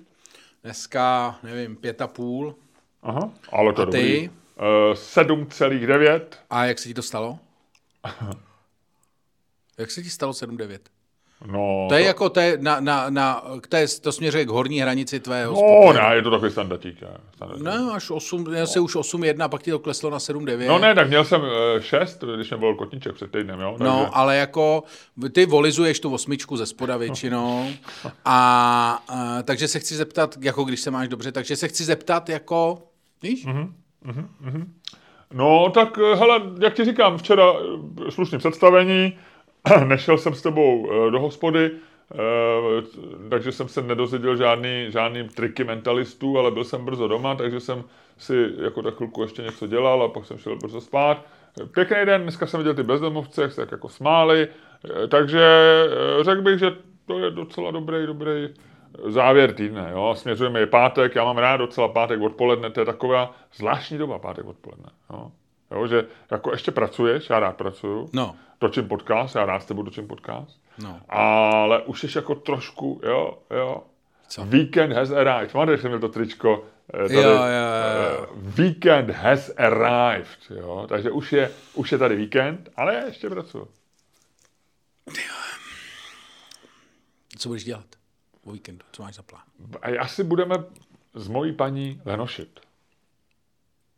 [0.65, 2.55] Dneska, nevím, pět a půl.
[3.03, 4.01] Aha, ale to A je dobrý.
[4.03, 4.31] ty?
[4.59, 6.21] Uh, 7,9.
[6.51, 7.39] A jak se ti to stalo?
[9.79, 10.79] jak se ti stalo 7,9?
[11.47, 14.81] No, To je jako, to, je na, na, na, to, je, to směřuje k horní
[14.81, 16.09] hranici tvého no, spokojení.
[16.09, 17.03] ne, je to takový standardík.
[17.03, 17.65] je, standardík.
[17.67, 20.67] Ne, až 8, měl jsi už 8,1, pak ti to kleslo na 7,9.
[20.67, 21.43] No ne, tak měl jsem
[21.81, 23.75] 6, když mě byl kotníček před týdnem, jo.
[23.79, 23.85] Takže...
[23.85, 24.83] No, ale jako
[25.33, 27.69] ty volizuješ tu osmičku ze spoda většinou
[28.25, 32.29] a, a takže se chci zeptat, jako když se máš dobře, takže se chci zeptat
[32.29, 32.83] jako,
[33.23, 33.47] víš?
[33.47, 33.75] Mhm.
[35.33, 37.45] No, tak eh, hele, jak ti říkám, včera
[38.07, 39.19] eh, slušný představení,
[39.85, 41.71] nešel jsem s tebou eh, do hospody,
[42.13, 42.19] eh,
[43.31, 47.85] takže jsem se nedozvěděl žádný, žádný triky mentalistů, ale byl jsem brzo doma, takže jsem
[48.19, 51.27] si jako tak chvilku ještě něco dělal a pak jsem šel brzo spát.
[51.75, 55.43] Pěkný den, dneska jsem viděl ty bezdomovce, jak se tak jako smáli, eh, takže
[56.21, 56.77] řekl bych, že
[57.07, 58.49] to je docela dobrý, dobrý
[59.07, 63.35] závěr týdne, jo, směřujeme je pátek, já mám rád docela pátek odpoledne, to je taková
[63.55, 65.31] zvláštní doba pátek odpoledne, jo.
[65.71, 69.83] Jo, že jako ještě pracuješ, já rád pracuju, No, točím podcast, já rád s tebou
[69.83, 71.01] točím podcast, no.
[71.09, 73.83] ale už jsi jako trošku, jo, jo,
[74.29, 74.45] Co?
[74.45, 75.55] Weekend has arrived.
[75.55, 76.65] Máte, jsem měl to tričko.
[76.95, 78.27] eh, Tady, Jo, jo, jo, eh,
[78.63, 80.39] Weekend has arrived.
[80.51, 80.87] Jo?
[80.89, 83.69] Takže už je, už je tady víkend, ale ještě pracuji.
[87.39, 87.85] Co budeš dělat
[88.45, 88.85] o víkendu?
[88.93, 89.43] Co máš za plán?
[89.83, 90.55] A asi budeme
[91.15, 92.61] s mojí paní lenošit.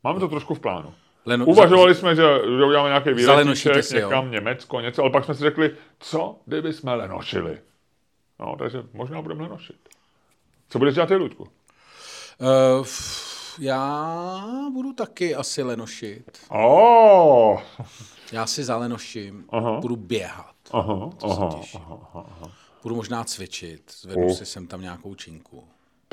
[0.04, 0.94] Máme to trošku v plánu.
[1.26, 2.22] Leno, Uvažovali jsme, že,
[2.58, 4.08] že uděláme nějaký výletíček, si, jo.
[4.08, 7.58] někam Německo, něco, ale pak jsme si řekli, co kdyby jsme lenošili.
[8.40, 9.88] No, takže možná budeme lenošit.
[10.68, 11.42] Co budeš dělat ty, Luďku?
[11.42, 12.86] Uh,
[13.58, 16.40] já budu taky asi lenošit.
[16.48, 17.60] Oh,
[18.32, 19.80] Já si zalenoším, Aha.
[19.80, 22.52] budu běhat, aha, aha, aha, aha.
[22.82, 24.32] budu možná cvičit, zvednu Uh.
[24.32, 25.68] si sem tam nějakou činku.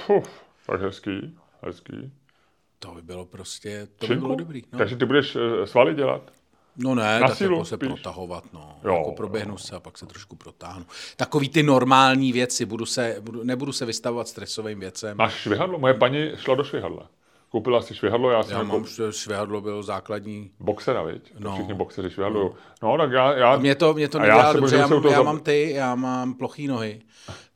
[0.08, 0.30] Puf,
[0.68, 2.12] tak hezký, hezký.
[2.86, 4.64] To by bylo prostě, to by bylo dobrý.
[4.72, 6.22] No, Takže ty budeš eh, svaly dělat?
[6.78, 7.88] no ne, na tak sílu jako se spíš?
[7.88, 8.76] protahovat, no.
[8.84, 10.86] Jo, jako proběhnu se a pak se trošku protáhnu.
[11.18, 15.18] Takový ty normální věci, budu se, budu, nebudu se vystavovat stresovým věcem.
[15.18, 15.80] Máš švihadlo?
[15.80, 17.10] Moje paní šla do švihadla.
[17.50, 20.52] Koupila si švihadlo, já jsem Já jako mám, že švihadlo bylo základní.
[20.60, 21.34] boxera, viď?
[21.40, 21.50] No.
[21.50, 21.56] No.
[21.56, 22.50] Všichni boxeři švihadlují.
[22.84, 23.34] No, tak já...
[23.34, 25.96] já Mě to, mě to a já nedělá se dobře, já, já mám ty, já
[25.96, 27.02] mám plochý nohy,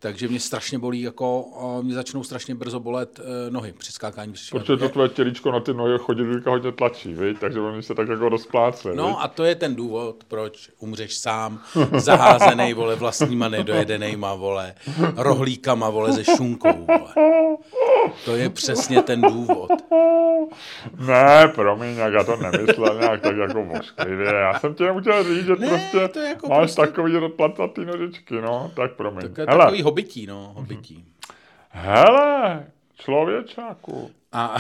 [0.02, 1.46] takže mě strašně bolí, jako
[1.82, 4.34] mě začnou strašně brzo bolet uh, nohy při skákání.
[4.34, 7.40] Při Protože to tvoje tělíčko na ty nohy chodidlíka hodně tlačí, viď?
[7.40, 8.90] takže oni se tak jako rozpláce.
[8.90, 8.98] viď?
[8.98, 11.60] No a to je ten důvod, proč umřeš sám,
[11.98, 14.74] zaházený, vole, vlastníma nedojedenejma, vole,
[15.16, 17.14] rohlíkama, vole, ze šunkou, vole.
[18.26, 19.72] To je přesně ten důvod.
[21.08, 24.28] Ne, promiň, jak já to nemyslel nějak tak jako mošklivě.
[24.34, 27.86] Já jsem tě chtěl říct, že Ne, prostě to je jako máš prostě- takový rozplatatý
[27.86, 29.30] nožičky, no, tak promiň.
[29.38, 31.06] Hele, takový hobití, no, hobití.
[31.70, 32.66] hele,
[33.00, 34.12] člověčáku.
[34.32, 34.58] A,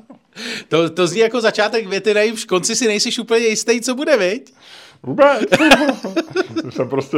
[0.69, 4.17] to, to zní jako začátek věty, nej, v konci si nejsi úplně jistý, co bude,
[4.17, 4.55] viď?
[5.03, 5.43] Vůbec.
[6.71, 7.17] jsem prostě,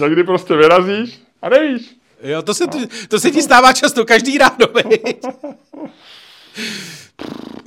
[0.00, 1.96] někdy prostě vyrazíš a nevíš.
[2.22, 2.64] Jo, to se,
[3.08, 5.20] to se ti stává často, každý ráno, viď?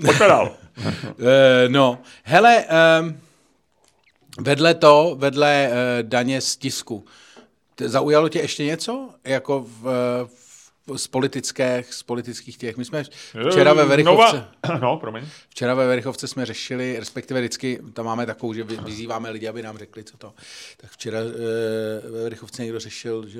[0.05, 0.55] Pojďme dál.
[0.85, 2.65] Eh, no, hele,
[3.01, 3.17] um,
[4.39, 5.75] vedle to, vedle uh,
[6.09, 7.05] daně z tisku,
[7.89, 9.09] zaujalo tě ještě něco?
[9.23, 9.83] Jako v,
[10.87, 12.77] v, z politických, z politických těch.
[12.77, 13.03] My jsme
[13.49, 14.79] včera ve Verichovce, Nova...
[14.81, 15.25] No, promiň.
[15.49, 19.61] včera ve Verichovce jsme řešili, respektive vždycky tam máme takovou, že vy- vyzýváme lidi, aby
[19.63, 20.33] nám řekli, co to.
[20.77, 21.31] Tak včera uh,
[22.11, 23.39] ve Verichovce někdo řešil, že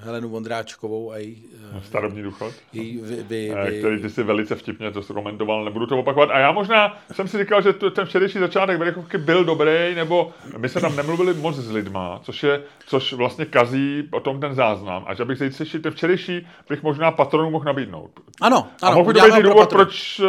[0.00, 2.52] Helenu Vondráčkovou a její, uh, Starobní důchod.
[2.72, 6.30] její vy, vy, Eh, vy, který ty si velice vtipně to komentoval, nebudu to opakovat.
[6.30, 10.30] A já možná jsem si říkal, že to, ten včerejší začátek Verichovky byl dobrý, nebo
[10.58, 14.54] my jsme tam nemluvili moc s lidma, což, je, což vlastně kazí o tom ten
[14.54, 15.04] záznam.
[15.06, 18.10] A že bych zítřejší, ten včerejší bych možná patronů mohl nabídnout.
[18.40, 20.20] Ano, A ano, mohl by to být důvod, proč,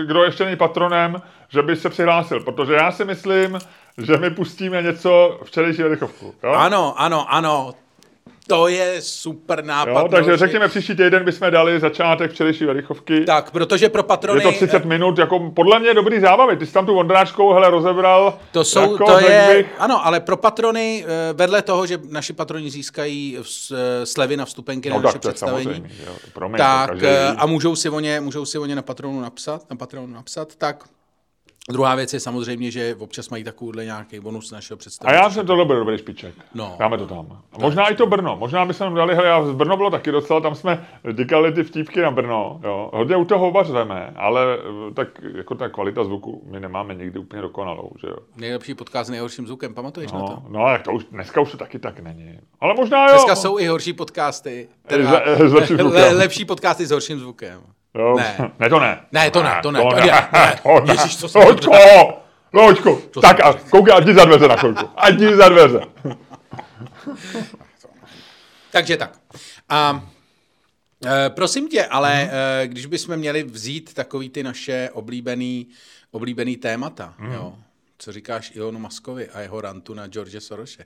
[0.00, 2.40] eh, kdo ještě není patronem, že by se přihlásil.
[2.40, 3.58] Protože já si myslím,
[3.98, 6.34] že my pustíme něco včerejší Verichovku.
[6.42, 6.50] Jo?
[6.50, 7.72] Ano, ano, ano.
[8.50, 10.02] To je super nápad.
[10.02, 13.24] Jo, takže řekněme, příští týden bychom dali začátek včerejší Verichovky.
[13.24, 14.40] Tak, protože pro patrony...
[14.40, 16.56] Je to 30 minut, jako podle mě dobrý zábavy.
[16.56, 18.38] Ty jsi tam tu Vondráčkou, hele, rozebral.
[18.52, 22.32] To jsou, jako, to je, Bych, ano, ale pro patrony, eh, vedle toho, že naši
[22.32, 26.90] patroni získají eh, slevy na vstupenky na no naše to je představení, jo, promiň, tak
[26.90, 29.76] každý eh, a můžou si o ně, můžou si o ně na patronu napsat, na
[29.76, 30.84] patronu napsat, tak
[31.68, 35.10] Druhá věc je samozřejmě, že občas mají takovýhle nějaký bonus našeho představu.
[35.10, 36.34] A já jsem to byl dobrý špiček.
[36.54, 36.76] No.
[36.78, 37.42] Dáme to tam.
[37.52, 38.36] A možná i to Brno.
[38.36, 41.52] Možná by se nám dali, hele, já z Brno bylo taky docela, tam jsme děkali
[41.52, 42.60] ty vtípky na Brno.
[42.64, 42.90] Jo.
[42.92, 44.58] Hodně u toho vařeme, ale
[44.90, 47.90] eh, tak jako ta kvalita zvuku my nemáme nikdy úplně dokonalou.
[48.00, 48.16] Že jo.
[48.36, 50.42] Nejlepší podcast s nejhorším zvukem, pamatuješ no, na to?
[50.48, 52.38] No, tak to už, dneska už to taky tak není.
[52.60, 53.12] Ale možná jo.
[53.12, 54.68] Dneska jsou i horší podcasty.
[54.86, 56.00] Teda, s lepším zvukem.
[56.00, 57.62] Le, lepší podcasty s horším zvukem.
[57.94, 58.50] Jo, ne.
[58.58, 59.00] ne, to ne.
[59.12, 59.80] Ne, to ne, to ne.
[59.80, 60.12] To ne, to ne.
[60.32, 60.56] ne.
[60.62, 60.92] To ne.
[60.92, 61.72] Ježiš, to jsem Loďko!
[62.52, 63.02] Loďko!
[63.20, 64.88] Tak a koukej, ať za dveře na chvilku.
[64.96, 65.80] Ať za dveře.
[68.72, 69.18] Takže tak.
[69.68, 70.06] A
[71.06, 75.68] e, prosím tě, ale e, když bychom měli vzít takový ty naše oblíbený,
[76.10, 77.32] oblíbený témata, mm.
[77.32, 77.54] jo,
[77.98, 80.84] co říkáš Ilonu Maskovi a jeho rantu na George Soroše?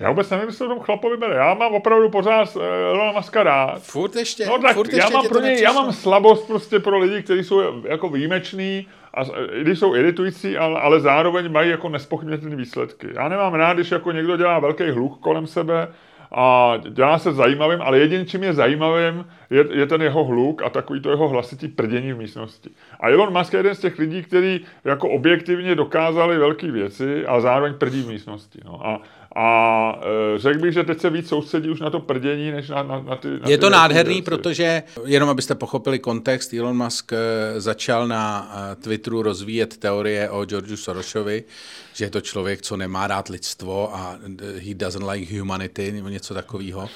[0.00, 1.34] Já vůbec nevím, jestli to tomu chlapovi bere.
[1.34, 3.82] Já mám opravdu pořád uh, Elona Muska rád.
[3.82, 4.46] Furt ještě?
[4.46, 7.82] No tak furt já mám pro něj, já mám slabost prostě pro lidi, kteří jsou
[7.84, 9.22] jako výjimeční, a
[9.52, 13.08] i když jsou iritující, ale, ale zároveň mají jako nespochybnitelné výsledky.
[13.14, 15.88] Já nemám rád, když jako někdo dělá velký hluk kolem sebe,
[16.36, 20.70] a dělá se zajímavým, ale jediný, čím je zajímavým, je, je ten jeho hluk a
[20.70, 22.70] takový to jeho hlasitý prdění v místnosti.
[23.00, 27.40] A Elon Musk je jeden z těch lidí, který jako objektivně dokázali velké věci a
[27.40, 28.60] zároveň prdí v místnosti.
[28.64, 28.86] No.
[28.86, 29.00] A,
[29.36, 30.00] a
[30.34, 33.00] e, řekl bych, že teď se víc soustředí už na to prdění, než na, na,
[33.02, 34.24] na ty na Je ty to nádherný, věci.
[34.24, 37.16] protože, jenom abyste pochopili kontext, Elon Musk e,
[37.60, 41.44] začal na e, Twitteru rozvíjet teorie o Georgeu Soroshovi,
[41.94, 44.18] že je to člověk, co nemá rád lidstvo a
[44.58, 46.88] he doesn't like humanity, nebo něco takového.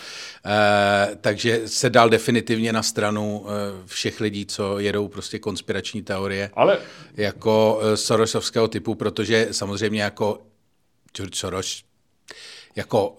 [0.47, 3.47] E, takže se dal definitivně na stranu
[3.87, 6.51] všech lidí, co jedou prostě konspirační teorie.
[6.55, 6.79] Ale...
[7.17, 10.41] Jako Sorosovského typu, protože samozřejmě jako
[11.17, 11.88] George Soros
[12.79, 13.17] jako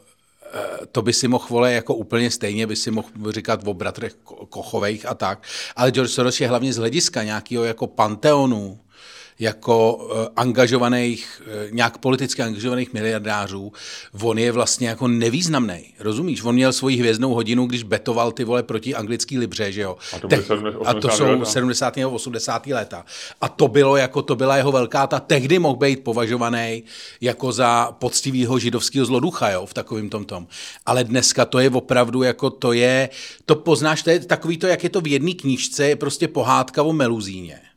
[0.53, 4.13] eh, to by si mohl vole jako úplně stejně, by si mohl říkat o bratrech
[4.49, 5.43] Kochovejch a tak,
[5.75, 8.79] ale George Soros je hlavně z hlediska nějakého jako panteonu,
[9.39, 13.73] jako uh, angažovaných, uh, nějak politicky angažovaných miliardářů,
[14.21, 15.93] on je vlastně jako nevýznamný.
[15.99, 16.43] Rozumíš?
[16.43, 19.97] On měl svoji hvězdnou hodinu, když betoval ty vole proti anglický libře, že jo?
[20.13, 21.45] A to, Te- 70, a to jsou leta.
[21.45, 21.97] 70.
[21.97, 22.67] nebo 80.
[22.67, 23.05] léta.
[23.41, 26.83] A to bylo jako, to byla jeho velká, ta tehdy mohl být považovaný
[27.21, 30.47] jako za poctivýho židovského zloducha, jo, v takovým tom tom.
[30.85, 33.09] Ale dneska to je opravdu jako, to je,
[33.45, 36.83] to poznáš, to je takový to, jak je to v jedné knížce, je prostě pohádka
[36.83, 37.68] o meluzíně.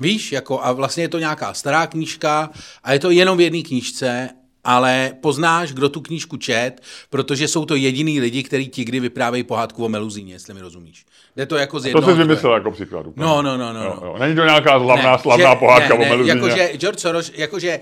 [0.00, 2.50] Víš, jako a vlastně je to nějaká stará knížka
[2.84, 4.28] a je to jenom v jedné knížce,
[4.64, 6.72] ale poznáš, kdo tu knížku čet,
[7.10, 11.04] protože jsou to jediný lidi, kteří ti kdy vyprávějí pohádku o meluzíně, jestli mi rozumíš.
[11.36, 12.06] Jde to jako z jednoho...
[12.06, 13.06] To jsi vymyslel jako příklad.
[13.06, 13.26] Úplně.
[13.26, 13.84] No, no, no, no.
[13.84, 14.16] Jo, jo.
[14.18, 16.32] Není to nějaká slavná, ne, slavná že, pohádka ne, ne, o meluzíně.
[16.32, 17.80] Jakože George Soros, jakože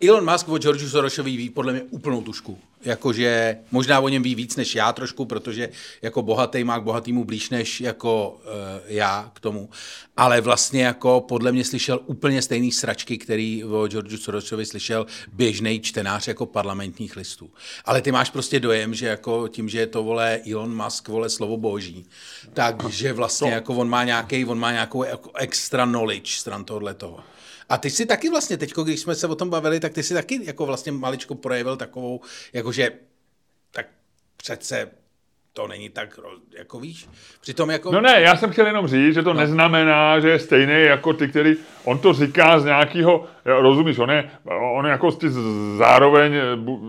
[0.00, 4.34] Elon Musk o George Sorosovi ví podle mě úplnou tušku jakože možná o něm ví
[4.34, 5.68] víc než já trošku, protože
[6.02, 8.50] jako bohatý má k bohatýmu blíž než jako uh,
[8.86, 9.70] já k tomu,
[10.16, 15.80] ale vlastně jako podle mě slyšel úplně stejný sračky, který o Georgeu Sorosovi slyšel běžný
[15.80, 17.50] čtenář jako parlamentních listů.
[17.84, 21.30] Ale ty máš prostě dojem, že jako tím, že je to vole Elon Musk, vole
[21.30, 22.06] slovo boží,
[22.54, 27.20] takže vlastně jako on má nějaký, on má nějakou jako extra knowledge stran tohohle toho.
[27.70, 30.14] A ty si taky vlastně, teď, když jsme se o tom bavili, tak ty si
[30.14, 32.20] taky jako vlastně maličko projevil takovou,
[32.52, 32.90] jakože
[33.70, 33.86] tak
[34.36, 34.90] přece
[35.52, 36.20] to není tak,
[36.58, 37.08] jako víš,
[37.40, 37.92] přitom jako...
[37.92, 39.40] No ne, já jsem chtěl jenom říct, že to no.
[39.40, 44.30] neznamená, že je stejný jako ty, který, on to říká z nějakého, rozumíš, on je,
[44.76, 45.26] on jako ty
[45.78, 46.34] zároveň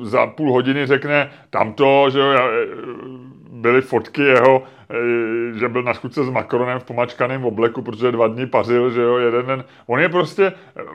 [0.03, 2.39] za půl hodiny řekne tamto, že jo,
[3.49, 4.80] byly fotky jeho, Eh,
[5.59, 9.17] že byl na schůdce s Macronem v pomačkaném obleku, protože dva dny pařil, že jo,
[9.17, 9.63] jeden den.
[9.87, 10.53] On je prostě,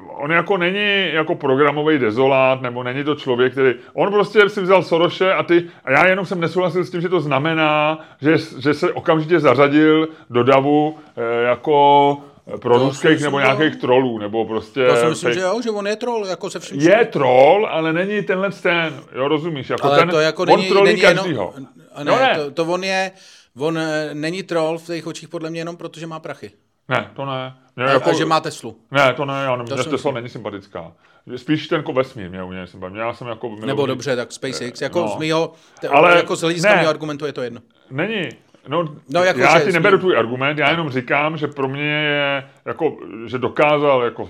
[0.09, 4.83] on jako není jako programový dezolát, nebo není to člověk, který, on prostě si vzal
[4.83, 8.75] Soroše a ty, a já jenom jsem nesouhlasil s tím, že to znamená, že, že
[8.75, 12.19] se okamžitě zařadil do davu eh, jako
[12.61, 14.81] pro ruských nebo nějakých trolů, nebo prostě...
[14.81, 16.81] Já si myslím, že jo, že on je troll, jako se vším.
[16.81, 20.69] Je troll, ale není tenhle ten, jo, rozumíš, jako ale ten, to jako on není,
[20.69, 21.53] trolí není každýho.
[21.55, 21.69] Jenom,
[21.99, 22.35] ne, no ne.
[22.45, 23.11] To, to on je,
[23.59, 26.51] On eh, není troll v těch očích podle mě jenom proto, že má prachy.
[26.89, 27.55] Ne, to ne.
[27.77, 28.11] Mě a, jako...
[28.11, 28.77] a že má Teslu.
[28.91, 30.93] Ne, to ne, já nevím, to Tesla není sympatická.
[31.37, 32.99] Spíš ten jako vesmír mě u něj sympatický.
[32.99, 33.49] Já jsem jako...
[33.49, 34.81] Nebo Nebo dobře, tak SpaceX.
[34.81, 35.09] Jako no.
[35.09, 35.53] z mýho,
[35.91, 37.61] ale jako z hlediska mého argumentu je to jedno.
[37.91, 38.29] Není.
[38.69, 42.49] No, no jako já ti neberu tvůj argument, já jenom říkám, že pro mě je,
[42.65, 42.97] jako,
[43.27, 44.29] že dokázal jako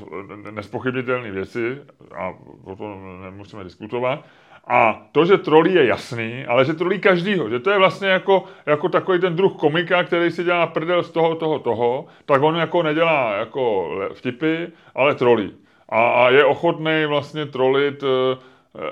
[0.51, 1.79] nespochybnitelné věci
[2.17, 2.33] a
[2.65, 4.25] o tom nemusíme diskutovat,
[4.67, 8.45] a to, že trolí je jasný, ale že trolí každýho, že to je vlastně jako,
[8.67, 12.57] jako takový ten druh komika, který si dělá prdel z toho, toho, toho, tak on
[12.57, 15.55] jako nedělá jako vtipy, ale trolí.
[15.89, 18.09] A, a je ochotný vlastně trolit uh,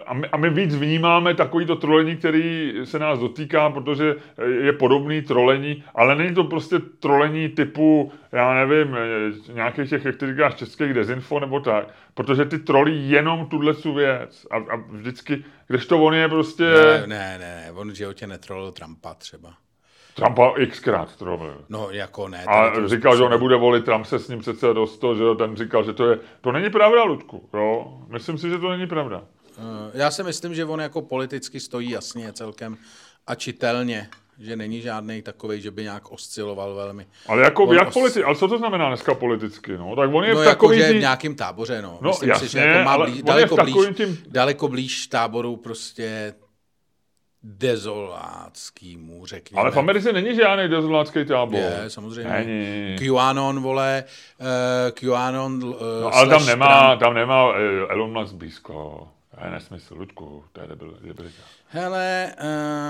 [0.06, 4.14] a my, a my víc vnímáme takovýto trolení, který se nás dotýká, protože
[4.60, 8.96] je podobný trolení, ale není to prostě trolení typu, já nevím,
[9.52, 14.46] nějakých těch, jak ty říkáš, českých dezinfo nebo tak, protože ty trolí jenom tuhle věc
[14.50, 16.64] a, a vždycky, kdežto on je prostě...
[16.64, 19.54] Ne, ne, ne, on v životě netrolil Trumpa třeba.
[20.14, 21.64] Trumpa xkrát trolil.
[21.68, 22.44] No, jako ne.
[22.44, 25.84] A říkal, že ho nebude volit, Trump se s ním přece dostal, že ten říkal,
[25.84, 27.98] že to je, to není pravda, Ludku, jo.
[28.08, 29.22] Myslím si, že to není pravda.
[29.58, 32.76] Eh, já si myslím, že on jako politicky stojí jasně celkem
[33.26, 37.06] a čitelně že není žádný takový, že by nějak osciloval velmi.
[37.26, 37.94] Ale jako on jak os...
[37.94, 39.76] politi- ale co to znamená dneska politicky?
[39.76, 41.98] No, tak on je no, v takový jako, že v nějakém táboře, no.
[42.00, 44.18] no Myslím jasně, si, že jako má blíž, daleko, blíž, tím...
[44.28, 46.34] daleko blíž táboru prostě
[47.42, 49.60] dezolátskýmu, řekněme.
[49.62, 51.60] Ale v Americe není žádný dezolátský tábor.
[51.60, 52.32] Je, samozřejmě.
[52.32, 52.96] Není.
[52.98, 54.04] QAnon, vole,
[54.40, 54.46] uh,
[54.90, 57.52] QAnon uh, no, ale tam nemá, tam nemá
[57.88, 59.08] Elon Musk blízko.
[59.38, 61.42] To je nesmysl, Ludku, to je debil, debilita.
[61.68, 62.34] Hele,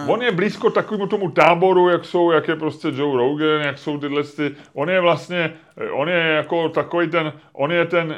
[0.05, 0.11] uh...
[0.11, 3.99] On je blízko takovému tomu táboru, jak jsou, jak je prostě Joe Rogan, jak jsou
[3.99, 5.55] tyhle ty, on je vlastně,
[5.93, 8.17] on je jako takový ten, on je ten uh,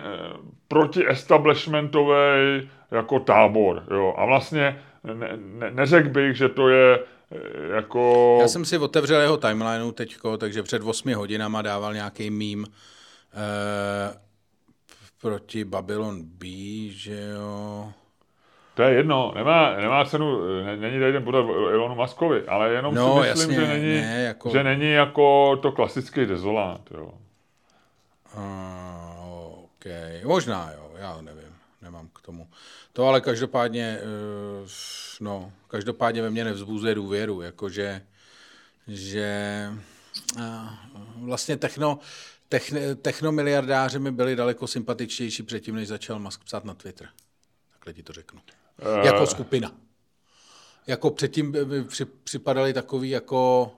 [0.69, 4.83] proti-establishmentový jako tábor, jo, a vlastně
[5.15, 8.39] ne, ne, neřekl bych, že to je eh, jako...
[8.41, 12.67] Já jsem si otevřel jeho timelineu teďko, takže před 8 hodinama dával nějaký mím
[13.35, 14.15] eh,
[15.21, 16.47] proti Babylon B,
[16.91, 17.93] že jo...
[18.77, 20.41] To je jedno, nemá, nemá cenu,
[20.77, 24.23] není tady ten podat Elonu Maskovi, ale jenom no, si myslím, jasně, že, není, ne,
[24.23, 24.51] jako...
[24.51, 27.15] že není jako to klasický dezolát, jo.
[28.37, 29.85] Uh, OK,
[30.25, 32.49] možná jo, já nevím, nemám k tomu.
[32.93, 33.99] To ale každopádně,
[34.63, 34.69] uh,
[35.21, 38.03] no, každopádně ve mně nevzbuzuje důvěru, jakože,
[38.89, 39.69] že
[40.37, 40.69] uh,
[41.17, 41.99] vlastně techno,
[42.49, 47.09] techn, technomiliardáři mi byli daleko sympatičtější předtím, než začal Musk psát na Twitter.
[47.73, 48.41] Takhle ti to řeknu.
[48.83, 49.07] Uh.
[49.07, 49.73] Jako skupina.
[50.87, 51.57] Jako předtím
[51.89, 53.73] při, připadali takový jako,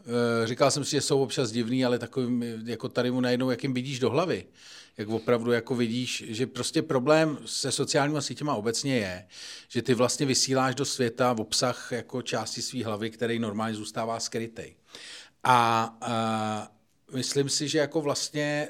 [0.00, 3.62] uh, říkal jsem si, že jsou občas divný, ale takový, jako tady mu najednou, jak
[3.62, 4.46] jim vidíš do hlavy.
[4.98, 9.26] Jak opravdu jako vidíš, že prostě problém se sociálníma sítěma obecně je,
[9.68, 14.20] že ty vlastně vysíláš do světa v obsah jako části své hlavy, který normálně zůstává
[14.20, 14.76] skrytej.
[15.44, 16.68] A
[17.10, 18.68] uh, myslím si, že jako vlastně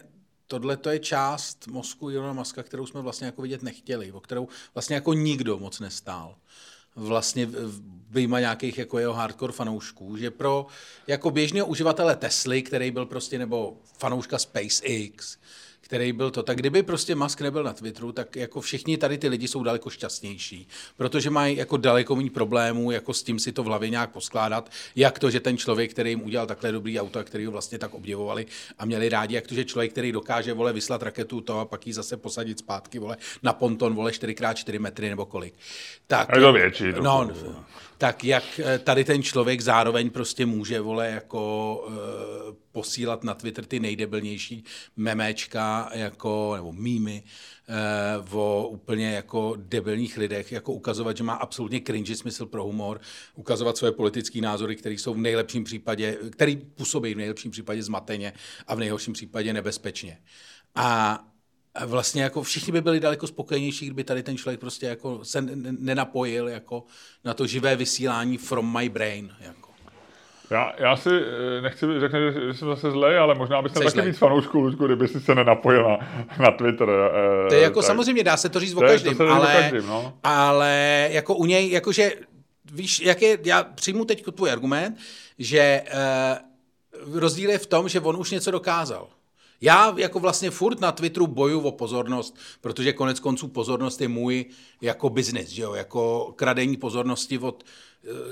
[0.51, 4.49] tohle to je část mozku Ilona Maska, kterou jsme vlastně jako vidět nechtěli, o kterou
[4.75, 6.37] vlastně jako nikdo moc nestál.
[6.97, 7.49] Vlastně
[8.11, 10.67] vyjma nějakých jako jeho hardcore fanoušků, že pro
[11.07, 15.39] jako běžného uživatele Tesly, který byl prostě, nebo fanouška SpaceX,
[15.91, 16.43] který byl to.
[16.43, 19.91] Tak kdyby prostě Musk nebyl na Twitteru, tak jako všichni tady ty lidi jsou daleko
[19.91, 24.11] šťastnější, protože mají jako daleko méně problémů, jako s tím si to v hlavě nějak
[24.11, 27.79] poskládat, jak to, že ten člověk, který jim udělal takhle dobrý auto, který ho vlastně
[27.79, 28.47] tak obdivovali
[28.79, 31.87] a měli rádi, jak to, že člověk, který dokáže vole vyslat raketu to a pak
[31.87, 35.55] ji zase posadit zpátky vole na ponton vole 4x4 metry nebo kolik.
[36.07, 36.93] Tak, je to větší.
[36.93, 37.31] To no,
[38.01, 41.95] tak jak eh, tady ten člověk zároveň prostě může, vole, jako uh,
[42.73, 44.65] posílat na Twitter ty nejdebilnější
[44.97, 47.23] memečka, jako, nebo mýmy,
[48.29, 53.01] uh, o úplně jako debilních lidech, jako ukazovat, že má absolutně cringe smysl pro humor,
[53.35, 58.33] ukazovat své politické názory, které jsou v nejlepším případě, který působí v nejlepším případě zmateně
[58.67, 60.19] a v nejhorším případě nebezpečně.
[60.75, 61.19] A
[61.87, 66.49] vlastně jako všichni by byli daleko spokojenější, kdyby tady ten člověk prostě jako se nenapojil
[66.49, 66.85] jako
[67.25, 69.31] na to živé vysílání from my brain.
[69.41, 69.71] Jako.
[70.51, 74.19] Já, já si eh, nechci řekne, že jsem zase zlej, ale možná bys taky víc
[74.19, 75.99] fanoušků, Luďku, kdyby si se nenapojil na,
[76.39, 76.89] na Twitter.
[76.91, 77.87] Eh, to je jako tak.
[77.87, 80.13] samozřejmě, dá se to říct o každém, ale, každým, no.
[80.23, 82.13] ale jako u něj, jakože,
[82.73, 84.99] víš, jak je, já přijmu teď tvůj argument,
[85.39, 85.83] že
[87.05, 89.09] uh, rozdíl je v tom, že on už něco dokázal.
[89.61, 94.45] Já jako vlastně furt na Twitteru boju o pozornost, protože konec konců pozornost je můj
[94.81, 97.65] jako biznis, že jo, jako kradení pozornosti od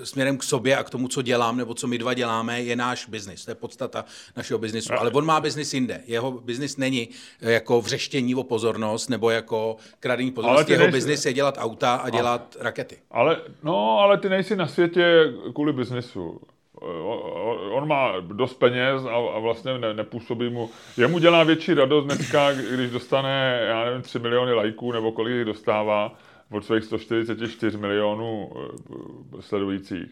[0.03, 2.77] e, směrem k sobě a k tomu, co dělám, nebo co my dva děláme, je
[2.77, 3.45] náš biznis.
[3.45, 4.05] To je podstata
[4.37, 4.93] našeho biznisu.
[4.99, 6.03] Ale on má biznis jinde.
[6.07, 7.09] Jeho biznis není
[7.41, 10.73] e, jako vřeštění o pozornost, nebo jako kradení pozornosti.
[10.73, 10.97] Jeho nejsi...
[10.97, 12.97] biznis je dělat auta a dělat a, rakety.
[13.11, 16.41] Ale, no, ale ty nejsi na světě kvůli biznisu
[17.71, 22.53] on má dost peněz a, a vlastně ne, nepůsobí mu, jemu dělá větší radost dneska,
[22.53, 26.15] když dostane, já nevím, 3 miliony lajků nebo kolik jich dostává
[26.53, 30.09] od svých 144 milionů eh, sledujících.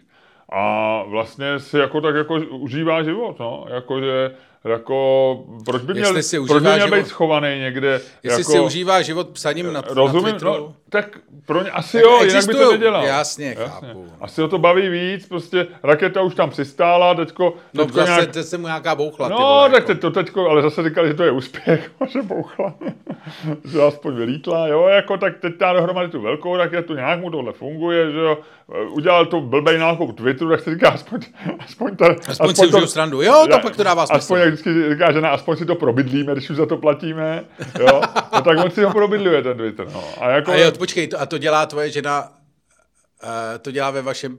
[0.52, 4.30] A vlastně si jako tak jako užívá život, no, jakože
[4.64, 6.12] jako, proč by měl,
[6.46, 8.00] proč by měl být schovaný někde?
[8.22, 12.02] Jestli jako, si užívá život psaním na, rozumím, na no, tak pro ně, asi tak
[12.02, 13.04] jo, jinak by to nedělal.
[13.04, 14.06] Jasně, jasně, chápu.
[14.20, 17.54] Asi ho to baví víc, prostě raketa už tam přistála, teďko...
[17.74, 18.30] No teďko zase nějak...
[18.30, 19.28] teď se mu nějaká bouchla.
[19.28, 20.00] No, vole, tak jako.
[20.00, 22.74] to teďko, ale zase říkali, že to je úspěch, že bouchla.
[23.72, 27.52] že aspoň vylítla, jo, jako tak teď dá dohromady tu velkou raketu, nějak mu tohle
[27.52, 28.38] funguje, že jo,
[28.90, 31.20] udělal to blbej nákup Twitteru, tak si říká, aspoň,
[31.58, 34.18] aspoň, ta, aspoň, aspoň si to, srandu, jo, to pak to dává smysl.
[34.18, 37.44] Aspoň, jak vždycky říká žena, aspoň si to probydlíme, když už za to platíme,
[37.80, 38.00] jo,
[38.34, 40.04] no, tak on si ho probydluje, ten Twitter, no.
[40.20, 42.30] A, jako, a jo, počkej, to, a to dělá tvoje žena,
[43.22, 44.38] uh, to dělá ve vašem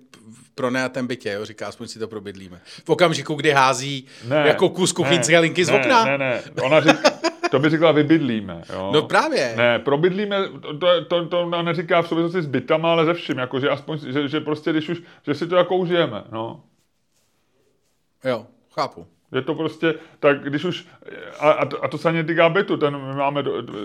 [0.56, 2.62] pronajatém bytě, jo, říká, aspoň si to probydlíme.
[2.86, 6.06] V okamžiku, kdy hází ne, jako kus kuchyňské linky z okna.
[6.06, 7.10] Ne, ne, ona říká,
[7.52, 8.64] to by řekla vybydlíme.
[8.74, 8.92] Jo?
[8.94, 9.54] No právě.
[9.58, 13.60] Ne, probydlíme, to, to, to, to neříká v souvislosti s bytama, ale ze vším, jako,
[13.60, 16.24] že, aspoň, že, že prostě když už, že si to jako užijeme.
[16.32, 16.64] No.
[18.24, 19.08] Jo, chápu.
[19.32, 20.88] Je to prostě, tak když už,
[21.40, 23.44] a, a, to, a to se ani týká bytu, ten my máme,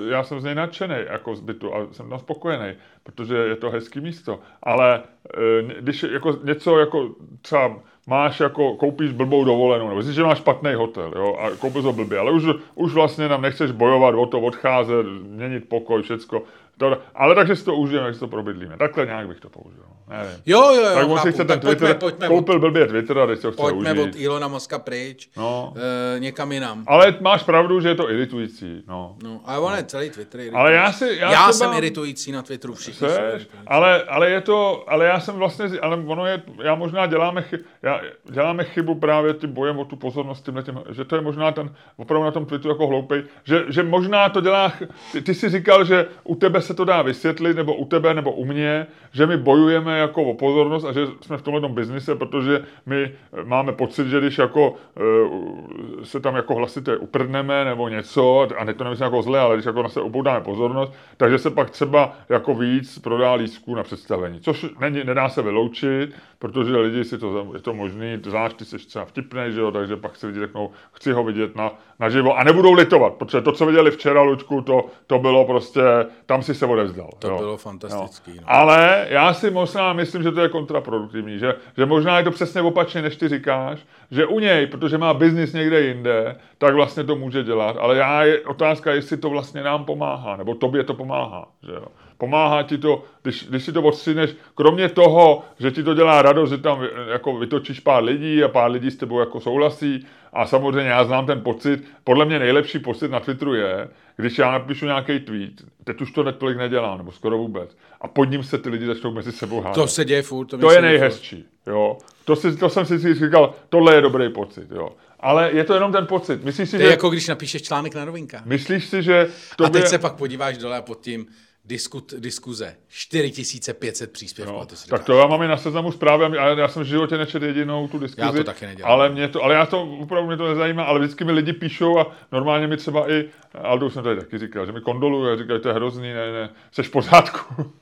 [0.08, 3.70] já jsem z něj nadšený, jako z bytu a jsem tam spokojený, protože je to
[3.70, 7.10] hezký místo, ale e, když jako něco jako
[7.42, 7.76] třeba
[8.06, 12.18] máš jako, koupíš blbou dovolenou, nebo že máš špatný hotel, jo, a koupíš ho blbě,
[12.18, 16.42] ale už, už vlastně nám nechceš bojovat o to, odcházet, měnit pokoj, všecko,
[16.90, 18.76] to, ale takže si to užijeme, jak si to probydlíme.
[18.76, 19.84] Takhle nějak bych to použil.
[20.08, 20.42] Nevím.
[20.46, 20.94] Jo, jo, jo.
[20.94, 23.52] Tak on si chce ten Twitter, pojďme, pojďme koupil od, blbě Twitter a teď to
[23.52, 24.04] chce pojďme užít.
[24.04, 25.74] od Ilona Moska pryč, no.
[26.16, 26.84] e, někam jinam.
[26.86, 28.82] Ale máš pravdu, že je to iritující.
[28.88, 29.16] No.
[29.22, 29.76] no ale on no.
[29.76, 30.60] je celý Twitter iritující.
[30.60, 34.40] Ale já, si, já, já třeba, jsem iritující na Twitteru, všichni seš, ale, ale je
[34.40, 38.94] to, ale já jsem vlastně, ale ono je, já možná děláme, chy, já, děláme chybu
[38.94, 42.46] právě tím bojem o tu pozornost, tím, že to je možná ten, opravdu na tom
[42.46, 44.72] Twitteru jako hloupej, že, že možná to dělá,
[45.12, 48.32] ty, ty jsi říkal, že u tebe se to dá vysvětlit, nebo u tebe, nebo
[48.32, 52.64] u mě, že my bojujeme jako o pozornost a že jsme v tomhle biznise, protože
[52.86, 53.12] my
[53.44, 58.74] máme pocit, že když jako uh, se tam jako hlasitě uprdneme nebo něco, a ne
[58.74, 62.16] to nemyslím jako zle, ale když jako na se oboudáme pozornost, takže se pak třeba
[62.28, 67.50] jako víc prodá lístků na představení, což není, nedá se vyloučit, protože lidi si to,
[67.54, 70.70] je to možný, zvlášť ty jsi třeba vtipnej, že jo, takže pak si lidi řeknou,
[70.92, 71.72] chci ho vidět na,
[72.02, 75.80] naživo a nebudou litovat, protože to, co viděli včera, Luďku, to, to bylo prostě,
[76.26, 77.10] tam si se odevzdal.
[77.18, 77.38] To jo.
[77.38, 78.32] bylo fantastický.
[78.34, 78.42] No.
[78.46, 82.62] Ale já si možná myslím, že to je kontraproduktivní, že, že možná je to přesně
[82.62, 83.78] opačně, než ty říkáš,
[84.10, 88.24] že u něj, protože má biznis někde jinde, tak vlastně to může dělat, ale já
[88.24, 91.86] je otázka, jestli to vlastně nám pomáhá, nebo tobě to pomáhá, že jo.
[92.22, 96.50] Pomáhá ti to, když, když si to odstříneš, kromě toho, že ti to dělá radost,
[96.50, 100.90] že tam jako vytočíš pár lidí a pár lidí s tebou jako souhlasí a samozřejmě
[100.90, 105.20] já znám ten pocit, podle mě nejlepší pocit na Twitteru je, když já napíšu nějaký
[105.20, 105.52] tweet,
[105.84, 109.12] teď už to tolik nedělám, nebo skoro vůbec, a pod ním se ty lidi začnou
[109.12, 109.74] mezi sebou hádat.
[109.74, 110.46] To se děje furt.
[110.46, 111.98] To, to je nejhezčí, jo.
[112.24, 114.92] To, si, to jsem si říkal, tohle je dobrý pocit, jo.
[115.20, 116.44] Ale je to jenom ten pocit.
[116.44, 116.92] Myslíš si, to je že...
[116.92, 118.42] jako když napíšeš článek na novinka.
[118.44, 119.28] Myslíš si, že...
[119.56, 119.66] Tobě...
[119.66, 121.26] A teď se pak podíváš dole a pod tím
[121.64, 122.76] diskut, diskuze.
[122.88, 124.52] 4500 příspěvků.
[124.52, 127.18] No, to tak to já mám i na seznamu zprávy, já, já jsem v životě
[127.18, 128.26] nečetl jedinou tu diskuzi.
[128.26, 128.92] Já to taky nedělám.
[128.92, 131.98] Ale, mě to, ale já to opravdu mě to nezajímá, ale vždycky mi lidi píšou
[131.98, 135.68] a normálně mi třeba i, Aldo jsem tady taky říkal, že mi kondoluje, říkají, to
[135.68, 137.72] je hrozný, ne, ne, jsi v pořádku.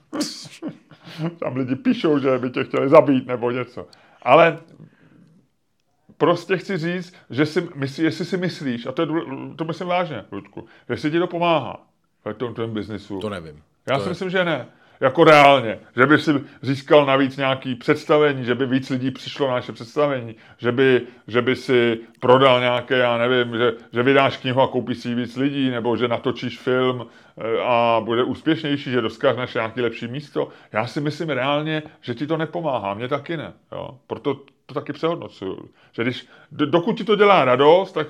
[1.38, 3.86] Tam lidi píšou, že by tě chtěli zabít nebo něco.
[4.22, 4.58] Ale
[6.16, 9.08] prostě chci říct, že si, myslí, jestli si myslíš, a to, je,
[9.56, 11.86] to myslím vážně, Ludku, jestli ti to pomáhá
[12.24, 13.20] v tom tvém biznisu.
[13.20, 13.62] To nevím.
[13.88, 14.10] Já to si je...
[14.10, 14.66] myslím, že ne.
[15.00, 15.78] Jako reálně.
[15.96, 20.36] Že by si získal navíc nějaký představení, že by víc lidí přišlo na naše představení,
[20.58, 24.98] že by, že by si prodal nějaké, já nevím, že, že vydáš knihu a koupíš
[24.98, 27.06] si víc lidí, nebo že natočíš film
[27.38, 30.48] eh, a bude úspěšnější, že dosáhneš nějaké lepší místo.
[30.72, 33.52] Já si myslím reálně, že ti to nepomáhá, mně taky ne.
[33.72, 33.98] Jo?
[34.06, 35.68] Proto to taky přehodnocuju.
[35.92, 38.06] Že když, dokud ti to dělá radost, tak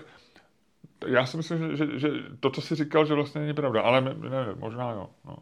[1.06, 2.08] já si myslím, že, že, že
[2.40, 5.08] to, co jsi říkal, že vlastně není pravda, ale nevím, možná jo.
[5.24, 5.36] No.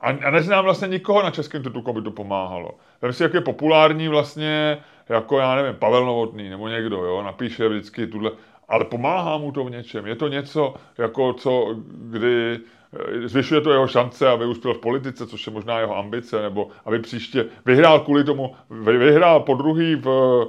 [0.00, 2.70] A, a neznám vlastně nikoho na českém titulku, by to pomáhalo.
[3.02, 4.78] Vem si, jak je populární vlastně,
[5.08, 8.30] jako já nevím, Pavel Novotný nebo někdo, jo, napíše vždycky tuhle,
[8.68, 10.06] ale pomáhá mu to v něčem.
[10.06, 12.58] Je to něco, jako co, kdy
[13.22, 16.68] eh, zvyšuje to jeho šance, aby uspěl v politice, což je možná jeho ambice, nebo
[16.84, 20.46] aby příště vyhrál kvůli tomu, vyhrál po druhý v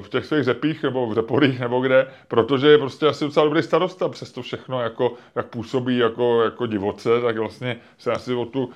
[0.00, 3.62] v těch svých řepích nebo v řeporích nebo kde, protože je prostě asi docela dobrý
[3.62, 8.44] starosta, přes to všechno, jako, jak působí jako, jako divoce, tak vlastně se asi o
[8.44, 8.70] tu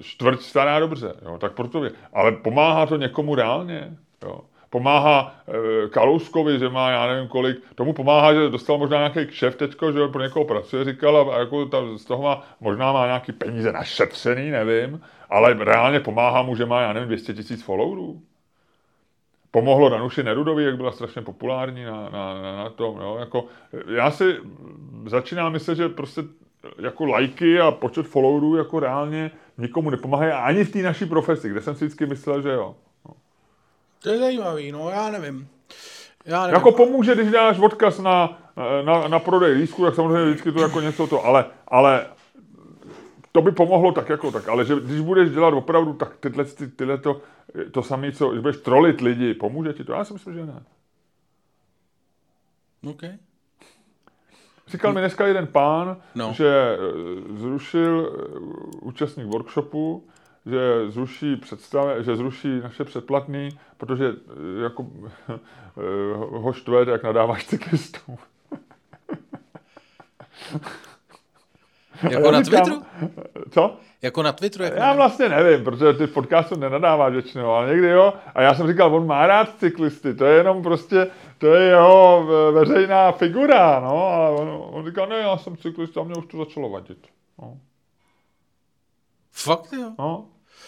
[0.00, 1.90] čtvrť stará dobře, jo, tak proto je.
[2.12, 4.40] Ale pomáhá to někomu reálně, jo.
[4.70, 9.56] Pomáhá e, Kalouskovi, že má, já nevím kolik, tomu pomáhá, že dostal možná nějaký kšef
[9.56, 13.32] teďko, že pro někoho pracuje, říkal, a, jako ta, z toho má, možná má nějaký
[13.32, 18.22] peníze našetřený, nevím, ale reálně pomáhá mu, že má, já nevím, 200 tisíc followerů
[19.50, 23.00] pomohlo Danuši Nerudovi, jak byla strašně populární na, na, na, na tom.
[23.00, 23.16] Jo?
[23.20, 23.44] Jako,
[23.94, 24.36] já si
[25.06, 26.22] začínám myslet, že prostě
[26.78, 31.62] jako lajky a počet followerů jako reálně nikomu nepomáhají ani v té naší profesi, kde
[31.62, 32.74] jsem si vždycky myslel, že jo.
[33.08, 33.14] No.
[34.02, 35.48] To je zajímavý, no já nevím.
[36.24, 36.54] Já nevím.
[36.54, 38.38] Jako pomůže, když dáš odkaz na,
[38.84, 42.06] na, na prodej lístku, tak samozřejmě vždycky to jako něco to, ale, ale
[43.32, 46.68] to by pomohlo tak jako tak, ale že když budeš dělat opravdu tak tyhle, ty,
[46.68, 47.20] tyhle to,
[47.72, 49.92] to samé, co, když budeš trolit lidi, pomůže ti to?
[49.92, 50.62] Já si myslím, že ne.
[52.90, 53.02] OK.
[54.66, 56.32] Říkal mi dneska jeden pán, no.
[56.32, 56.78] že eh,
[57.38, 58.38] zrušil eh,
[58.80, 60.08] účastník workshopu,
[60.46, 64.86] že zruší představe, že zruší naše předplatný, protože eh, jako
[66.30, 68.18] ho štve, jak nadáváš cyklistům.
[72.10, 72.82] Jako na říkám, Twitteru?
[73.50, 73.76] Co?
[74.02, 74.64] Jako na Twitteru?
[74.64, 78.12] Jako já vlastně nevím, protože ty podcastu nenadává většinou, ale někdy jo.
[78.34, 81.06] A já jsem říkal, on má rád cyklisty, to je jenom prostě,
[81.38, 84.06] to je jeho veřejná figura, no.
[84.06, 87.06] A on, on říkal, ne, já jsem cyklista, mě už to začalo vadit.
[87.42, 87.56] No.
[89.32, 89.92] Fakt jo?
[89.98, 90.24] No.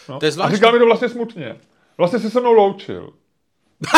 [0.09, 0.18] no.
[0.18, 0.55] To je zvláštní.
[0.55, 1.57] A říkal mi to vlastně smutně.
[1.99, 3.12] Vlastně se se mnou loučil.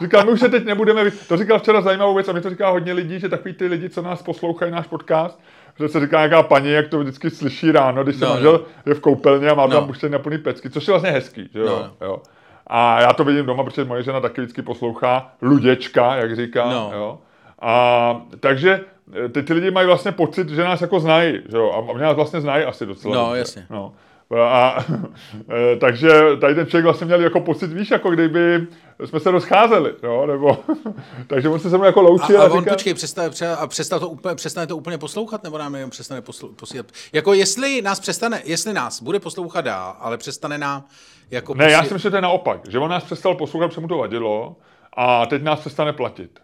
[0.00, 2.70] Říkal, my už se teď nebudeme, to říkal včera zajímavou věc a mi to říká
[2.70, 5.40] hodně lidí, že takový ty lidi, co nás poslouchají náš podcast,
[5.80, 8.60] že se říká nějaká paní, jak to vždycky slyší ráno, když se no, manžel no.
[8.86, 9.72] je v koupelně a má no.
[9.72, 11.66] tam už na plný pecky, což je vlastně hezký, že jo?
[11.66, 12.22] No, jo.
[12.66, 16.90] A já to vidím doma, protože moje žena taky vždycky poslouchá luděčka, jak říká, no.
[16.94, 17.18] jo.
[17.60, 18.80] A takže
[19.24, 21.72] eh, ty, ty lidi mají vlastně pocit, že nás jako znají, že jo?
[21.72, 23.14] A mě nás vlastně znají asi docela.
[23.14, 23.38] No, dobře.
[23.38, 23.66] jasně.
[23.70, 23.92] No.
[24.34, 24.84] A,
[25.50, 26.10] eh, takže
[26.40, 28.66] tady ten člověk vlastně měl jako pocit, víš, jako kdyby
[29.04, 30.58] jsme se rozcházeli, jo, nebo,
[31.26, 32.40] takže on se se mnou jako loučil.
[32.40, 35.42] A, a, a on, říká, počkej, přestane, a přestane to, úplně, přestane to úplně poslouchat,
[35.42, 36.86] nebo nám jenom přestane poslu, posílat?
[37.12, 40.84] Jako jestli nás přestane, jestli nás bude poslouchat dál, ale přestane nám
[41.30, 43.80] jako Ne, já si myslím, že to je naopak, že on nás přestal poslouchat, protože
[43.80, 44.56] mu to vadilo
[44.92, 46.40] a teď nás přestane platit.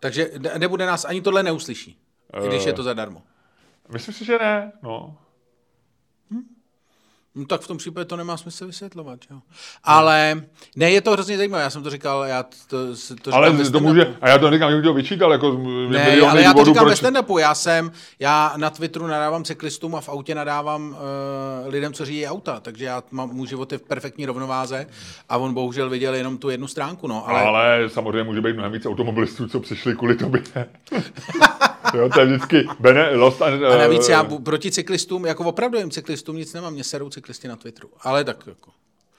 [0.00, 1.98] Takže nebude nás, ani tohle neuslyší,
[2.40, 3.22] uh, když je to zadarmo.
[3.88, 5.16] Myslím si, že ne, no.
[7.36, 9.38] No tak v tom případě to nemá smysl vysvětlovat, jo.
[9.84, 10.42] Ale
[10.76, 12.76] ne, je to hrozně zajímavé, já jsem to říkal, já to,
[13.22, 15.52] to Ale to může, a já to říkám, že to vyčítal, jako
[15.88, 16.90] ne, ale já to říkám proč...
[16.90, 20.96] ve stand já jsem, já na Twitteru nadávám cyklistům a v autě nadávám uh,
[21.72, 24.86] lidem, co řídí auta, takže já mám, můj život je v perfektní rovnováze
[25.28, 27.28] a on bohužel viděl jenom tu jednu stránku, no.
[27.28, 30.42] Ale, ale samozřejmě může být mnohem víc automobilistů, co přišli kvůli tobě.
[31.94, 35.90] jo, to je vždycky bene, lost and, uh, A navíc já proti cyklistům, jako opravdu
[35.90, 38.70] cyklistům nic nemám, mě serou cyklisti na Twitteru, ale tak jako.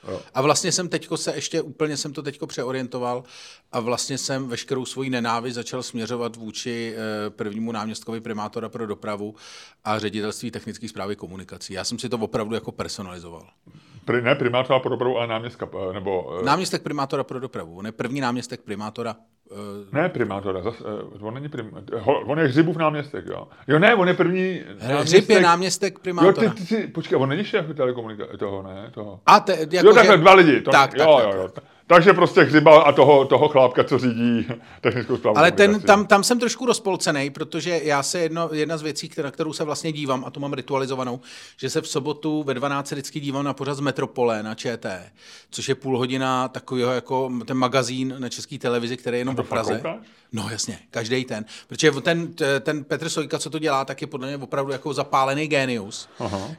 [0.07, 0.21] Jo.
[0.33, 3.23] A vlastně jsem teďko se ještě úplně jsem to teďko přeorientoval
[3.71, 9.35] a vlastně jsem veškerou svoji nenávist začal směřovat vůči eh, prvnímu náměstkovi primátora pro dopravu
[9.83, 11.73] a ředitelství technické zprávy komunikací.
[11.73, 13.49] Já jsem si to opravdu jako personalizoval.
[14.05, 16.37] Pri, ne primátora pro dopravu, ale náměstka, eh, nebo...
[16.39, 17.77] Eh, náměstek primátora pro dopravu.
[17.77, 19.15] On je první náměstek primátora
[19.51, 21.71] Uh, ne primátora, zas, uh, on není prim,
[22.03, 23.47] on je Hřibův náměstek, jo.
[23.67, 25.07] Jo, ne, on je první náměstek.
[25.07, 26.47] Hřib je náměstek primátora.
[26.47, 29.19] Jo, ty, ty, ty, počkej, on není šéf telekomunikace, toho, ne, toho.
[29.25, 30.21] A te, jako jo, takhle že...
[30.21, 30.61] dva lidi.
[30.61, 31.49] To, tak, jo, tak, jo, jo.
[31.87, 34.47] Takže prostě Hřiba a toho, toho chlápka, co řídí
[34.81, 35.37] technickou zprávu.
[35.37, 39.31] Ale ten, tam, tam jsem trošku rozpolcený, protože já se jedno, jedna z věcí, která,
[39.31, 41.19] kterou se vlastně dívám, a to mám ritualizovanou,
[41.57, 45.11] že se v sobotu ve 12 vždycky dívám na pořad z Metropole na ČT,
[45.49, 49.49] což je půl hodina takového jako ten magazín na české televizi, který je jenom v
[49.49, 49.75] Praze.
[49.75, 49.97] Koukáš?
[50.35, 51.45] No jasně, každý ten.
[51.67, 55.47] Protože ten, ten Petr Sojka, co to dělá, tak je podle mě opravdu jako zapálený
[55.47, 56.09] genius.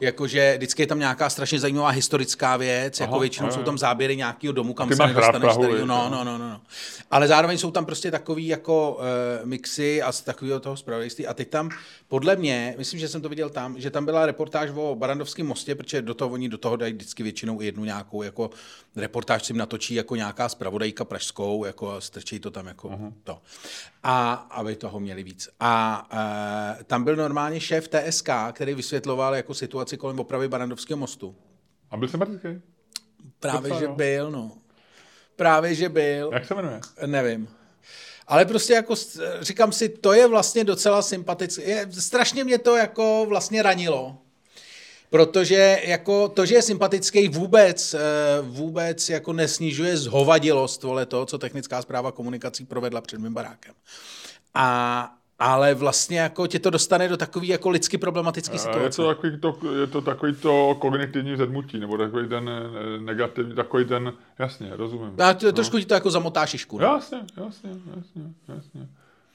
[0.01, 3.79] Jakože vždycky je tam nějaká strašně zajímavá historická věc, jako Aha, jako většinou jsou tam
[3.79, 5.57] záběry nějakého domu, kam se nedostaneš.
[5.57, 6.61] Tady, no, no, no, no, no.
[7.11, 11.27] Ale zároveň jsou tam prostě takový jako uh, mixy a z takového toho zpravodajství.
[11.27, 11.71] A teď tam,
[12.09, 15.75] podle mě, myslím, že jsem to viděl tam, že tam byla reportáž o Barandovském mostě,
[15.75, 18.51] protože do toho oni do toho dají vždycky většinou jednu nějakou jako
[18.97, 23.13] reportáž si natočí jako nějaká zpravodajka pražskou, jako strčí to tam jako uh-huh.
[23.25, 23.43] to
[24.03, 25.49] a aby toho měli víc.
[25.61, 26.07] A
[26.81, 31.37] e, tam byl normálně šéf TSK, který vysvětloval jako situaci kolem opravy Barandovského mostu.
[31.91, 32.49] A byl sympatický?
[33.41, 33.95] Právě, Docela, že jo.
[33.95, 34.53] byl, no.
[35.37, 36.31] Právě, že byl.
[36.33, 36.81] Jak se jmenuje?
[37.07, 37.49] Nevím.
[38.27, 38.95] Ale prostě jako
[39.41, 41.87] říkám si, to je vlastně docela sympatické.
[41.93, 44.19] Strašně mě to jako vlastně ranilo.
[45.11, 47.99] Protože jako to, že je sympatický vůbec, eh,
[48.43, 53.75] vůbec jako nesnižuje zhovadilost vole to, co technická zpráva komunikací provedla před mým barákem.
[54.55, 59.03] A, ale vlastně jako tě to dostane do takový jako lidsky problematický situace.
[59.03, 63.55] Je to takový to, je to takový to kognitivní zedmutí, nebo takový ten eh, negativní,
[63.55, 65.15] takový ten, jasně, rozumím.
[65.25, 65.53] A to, no.
[65.53, 66.79] trošku ti to jako zamotá šišku.
[66.79, 66.85] Ne?
[66.85, 68.89] Jasně, jasně, jasně, jasně.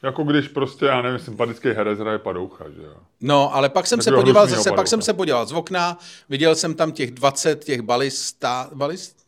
[0.04, 2.96] Jako když prostě, já nevím, sympatický herec hraje padoucha, že jo.
[3.22, 4.76] No, ale pak jsem se podíval zase, padoucha.
[4.76, 5.98] pak jsem se podíval z okna,
[6.30, 9.21] viděl jsem tam těch 20 těch balista, balist?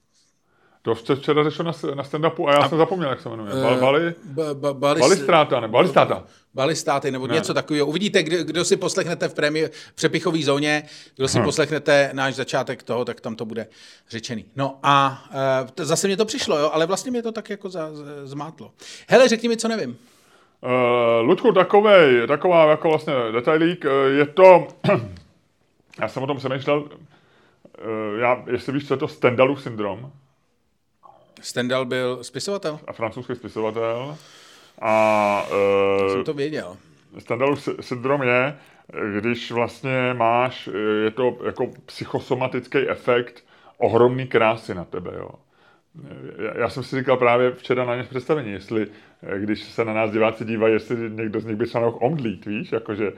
[0.83, 3.53] To včera řešil na, na stand-upu a já a, jsem zapomněl, jak se jmenuje.
[3.63, 5.67] Bal, bali, ba, ba, balis, balistráta, ne?
[5.67, 6.23] Balistáta.
[6.53, 7.33] Balistáty, nebo ne.
[7.33, 7.87] něco takového.
[7.87, 10.83] Uvidíte, kdo, kdo si poslechnete v, prémii, v přepichové zóně,
[11.15, 11.45] kdo si hmm.
[11.45, 13.67] poslechnete náš začátek toho, tak tam to bude
[14.09, 14.45] řečený.
[14.55, 17.93] No a uh, zase mě to přišlo, jo, ale vlastně mě to tak jako za,
[17.93, 18.71] z, zmátlo.
[19.09, 19.97] Hele, řekni mi, co nevím.
[20.61, 23.85] Uh, Ludku, takovej, taková jako vlastně detailík,
[24.17, 24.67] je to,
[26.01, 26.89] já jsem o tom přemýšlel, uh,
[28.19, 30.11] já, jestli víš, co je to Stendalův syndrom,
[31.43, 32.79] Stendhal byl spisovatel?
[32.87, 34.17] A francouzský spisovatel.
[34.81, 35.45] A,
[36.01, 36.77] uh, jsem to věděl.
[37.19, 38.55] Stendhalův syndrom je,
[39.19, 40.69] když vlastně máš,
[41.03, 43.43] je to jako psychosomatický efekt
[43.77, 45.29] ohromný krásy na tebe, jo.
[46.55, 48.87] Já jsem si říkal právě včera na ně představení, jestli,
[49.37, 52.71] když se na nás diváci dívají, jestli někdo z nich by se mohl omdlít, víš,
[52.71, 53.11] jakože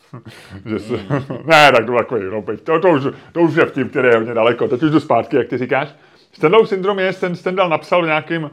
[0.66, 0.92] že se,
[1.44, 3.02] ne, tak to takový, no, to, to, už,
[3.32, 5.94] to už je vtip, který je hodně daleko, teď už jdu zpátky, jak ty říkáš.
[6.32, 8.50] Stendhalův syndrom je, ten Stendhal napsal v nějakým, uh,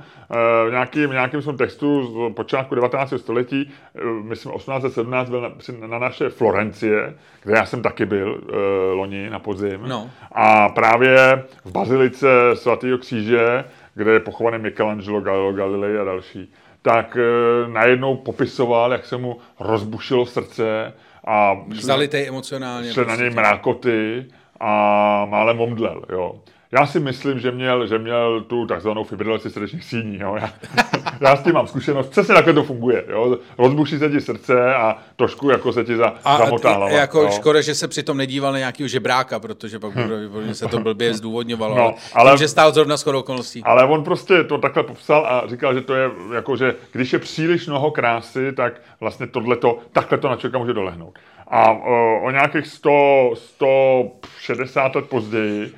[0.72, 3.14] nějakým, nějakým svém textu z počátku 19.
[3.18, 7.14] století, uh, myslím 1817 byl na, na naše Florencie,
[7.44, 8.58] kde já jsem taky byl uh,
[8.92, 9.82] loni na podzim.
[9.88, 10.10] No.
[10.32, 13.64] A právě v Bazilice svatého kříže,
[13.96, 17.18] kde je pochovaný Michelangelo, Galileo Galilei a další, tak
[17.68, 20.94] najednou popisoval, jak se mu rozbušilo srdce
[21.28, 22.94] a Zalitej emocionálně.
[22.94, 23.40] Šli na něj prostě.
[23.40, 24.26] mrákoty
[24.60, 26.36] a málem omdlel, jo.
[26.72, 30.20] Já si myslím, že měl, že měl tu takzvanou fibrilaci srdečních síní.
[30.20, 30.36] Jo.
[30.40, 30.54] Já,
[31.22, 32.10] já, s tím mám zkušenost.
[32.10, 33.04] Přesně takhle to funguje.
[33.10, 33.38] Jo.
[33.58, 36.92] Rozbuší se ti srdce a trošku jako se ti za, a zamotá hlava.
[36.92, 37.32] Jako jo.
[37.32, 40.54] škoda, že se přitom nedíval na nějakého žebráka, protože pak hm.
[40.54, 41.76] se to blbě zdůvodňovalo.
[41.76, 43.64] No, ale, tím, že stál zrovna shodou okolností.
[43.64, 47.20] Ale on prostě to takhle popsal a říkal, že to je jako, že když je
[47.20, 51.20] příliš mnoho krásy, tak vlastně tohleto, takhle to na člověka může dolehnout.
[51.48, 55.74] A o, o nějakých 100, 160 let později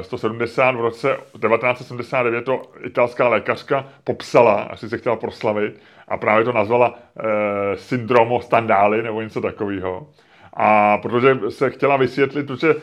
[0.00, 1.16] 170 v roce
[1.48, 8.40] 1979 to italská lékařka popsala, asi se chtěla proslavit, a právě to nazvala e, syndromo
[8.40, 10.06] standály nebo něco takového.
[10.54, 12.74] A protože se chtěla vysvětlit, protože e,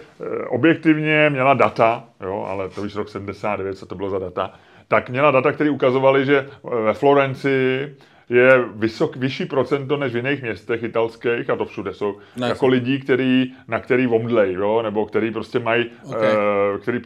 [0.46, 4.54] objektivně měla data, jo, ale to víš rok 79, co to bylo za data,
[4.88, 6.50] tak měla data, které ukazovaly, že
[6.84, 7.96] ve Florencii
[8.30, 12.67] je vysok, vyšší procento než v jiných městech italských, a to všude jsou ne, jako
[12.67, 16.30] lidí, který, na který omdlej, jo, nebo který prostě mají, okay.
[16.34, 16.99] uh, který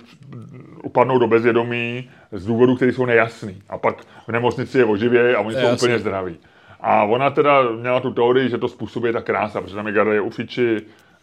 [0.83, 3.61] upadnou do bezvědomí z důvodů, které jsou nejasný.
[3.69, 6.37] A pak v nemocnici je oživějí a oni jsou úplně zdraví.
[6.79, 10.21] A ona teda měla tu teorii, že to způsobuje ta krása, protože tam je Gardie
[10.21, 10.77] Uffizi,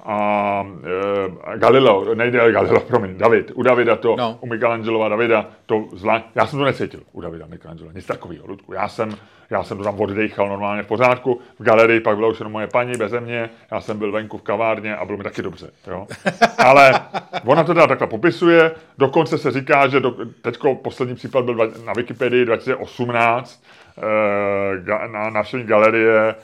[0.05, 0.67] a
[1.55, 4.39] e, Galileo, nejde Galileo, promiň, David, u Davida to, no.
[4.41, 8.73] u Michelangelova Davida to zvlášť, já jsem to necítil u Davida Michelangela, nic takového, Ludku,
[8.73, 9.17] já jsem,
[9.51, 12.67] já jsem to tam oddechal normálně v pořádku, v galerii pak byla už jenom moje
[12.67, 16.07] paní beze mě, já jsem byl venku v kavárně a bylo mi taky dobře, jo.
[16.59, 16.93] Ale
[17.47, 21.93] ona to teda takhle popisuje, dokonce se říká, že do, teďko poslední případ byl na
[21.93, 23.80] Wikipedii 2018, e,
[25.13, 26.35] na návštěvní galerie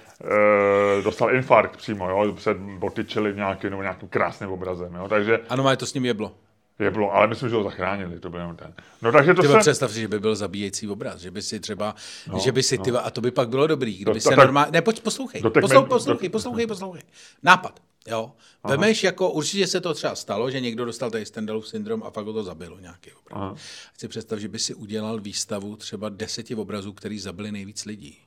[0.98, 5.40] e, dostal infarkt přímo, jo, před Botticelli nějaký, nebo nějakým krásným obrazem, jo, takže...
[5.48, 6.32] Ano, má to s ním jeblo.
[6.78, 8.74] Jeblo, ale myslím, že ho zachránili, to byl jenom ten.
[9.02, 9.58] No takže to se...
[9.58, 11.94] představ si, že by byl zabíjející obraz, že by si třeba,
[12.32, 12.84] no, že by si, no.
[12.84, 16.28] tyva, a to by pak bylo dobrý, kdyby se normálně, ne, pojď, poslouchej, poslouchej, poslouchej,
[16.28, 17.02] poslouchej, poslouchej,
[17.42, 18.32] nápad, jo,
[18.68, 22.26] vemeš jako, určitě se to třeba stalo, že někdo dostal tady Stendhalův syndrom a pak
[22.26, 23.58] ho to zabilo nějaký obraz.
[23.94, 28.25] Chci představ, že by si udělal výstavu třeba deseti obrazů, který zabili nejvíc lidí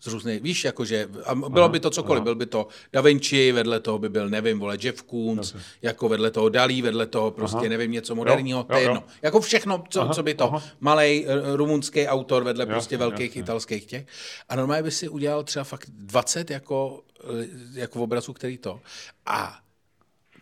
[0.00, 2.24] z různých, víš, jakože, a bylo aha, by to cokoliv, aha.
[2.24, 5.62] byl by to Da Vinci, vedle toho by byl, nevím, vole, Jeff Koons, okay.
[5.82, 7.68] jako vedle toho Dalí, vedle toho prostě, aha.
[7.68, 9.04] nevím, něco moderního, to je jedno.
[9.22, 13.26] Jako všechno, co, aha, co by to, malej eh, rumunský autor vedle jasně, prostě velkých
[13.26, 13.40] jasně.
[13.40, 14.06] italských těch.
[14.48, 18.80] A normálně by si udělal třeba fakt 20 jako, eh, jako obrazů, který to.
[19.26, 19.58] A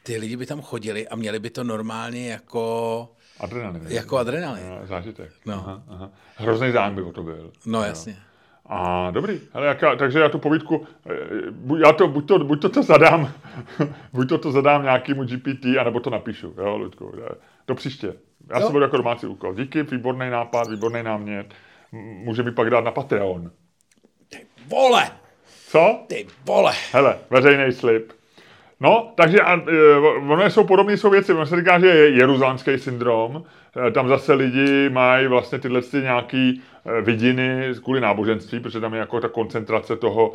[0.02, 3.08] ty lidi by tam chodili a měli by to normálně jako...
[3.40, 3.82] Adrenalin.
[3.88, 4.64] Jako adrenalin.
[4.84, 5.32] Zážitek.
[5.46, 5.54] No.
[5.54, 6.10] Aha, aha.
[6.36, 7.52] Hrozný zájem by o to byl.
[7.66, 8.12] No jasně.
[8.12, 8.27] Jo.
[8.68, 12.68] A dobrý, ale jaká, takže já tu povídku, eh, já to, buď, to, buď to,
[12.68, 13.32] to zadám,
[14.12, 17.12] buď to, to zadám nějakému GPT, anebo to napíšu, jo, Ludku,
[17.68, 18.14] do příště.
[18.52, 18.66] Já jo.
[18.66, 19.54] si budu jako domácí úkol.
[19.54, 21.46] Díky, výborný nápad, výborný námět.
[21.92, 23.50] Může mi pak dát na Patreon.
[24.28, 25.10] Ty vole!
[25.68, 26.04] Co?
[26.06, 26.72] Ty vole!
[26.92, 28.12] Hele, veřejný slib.
[28.80, 29.96] No, takže a, e,
[30.28, 31.32] ono jsou podobné jsou věci.
[31.32, 33.44] Ono se říká, že je jeruzalemský syndrom.
[33.88, 36.62] E, tam zase lidi mají vlastně tyhle ty nějaký
[37.02, 40.32] vidiny kvůli náboženství, protože tam je jako ta koncentrace toho,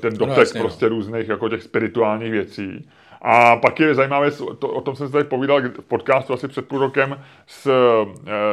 [0.00, 0.88] ten no, dotek no, jasně, prostě no.
[0.88, 2.88] různých jako těch spirituálních věcí.
[3.22, 6.68] A pak je zajímavé, to, o tom jsem se tady povídal v podcastu asi před
[6.68, 7.70] půl rokem s,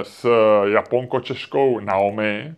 [0.03, 0.25] s
[0.65, 2.55] Japonko-Češkou Naomi,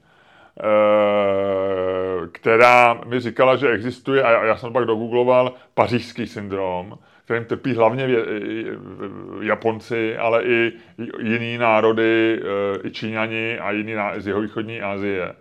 [2.31, 8.07] která mi říkala, že existuje, a já jsem pak dogoogloval, pařížský syndrom, kterým trpí hlavně
[9.41, 10.71] Japonci, ale i
[11.19, 12.41] jiný národy,
[12.83, 15.33] i Číňani a jiný z jeho východní Asie,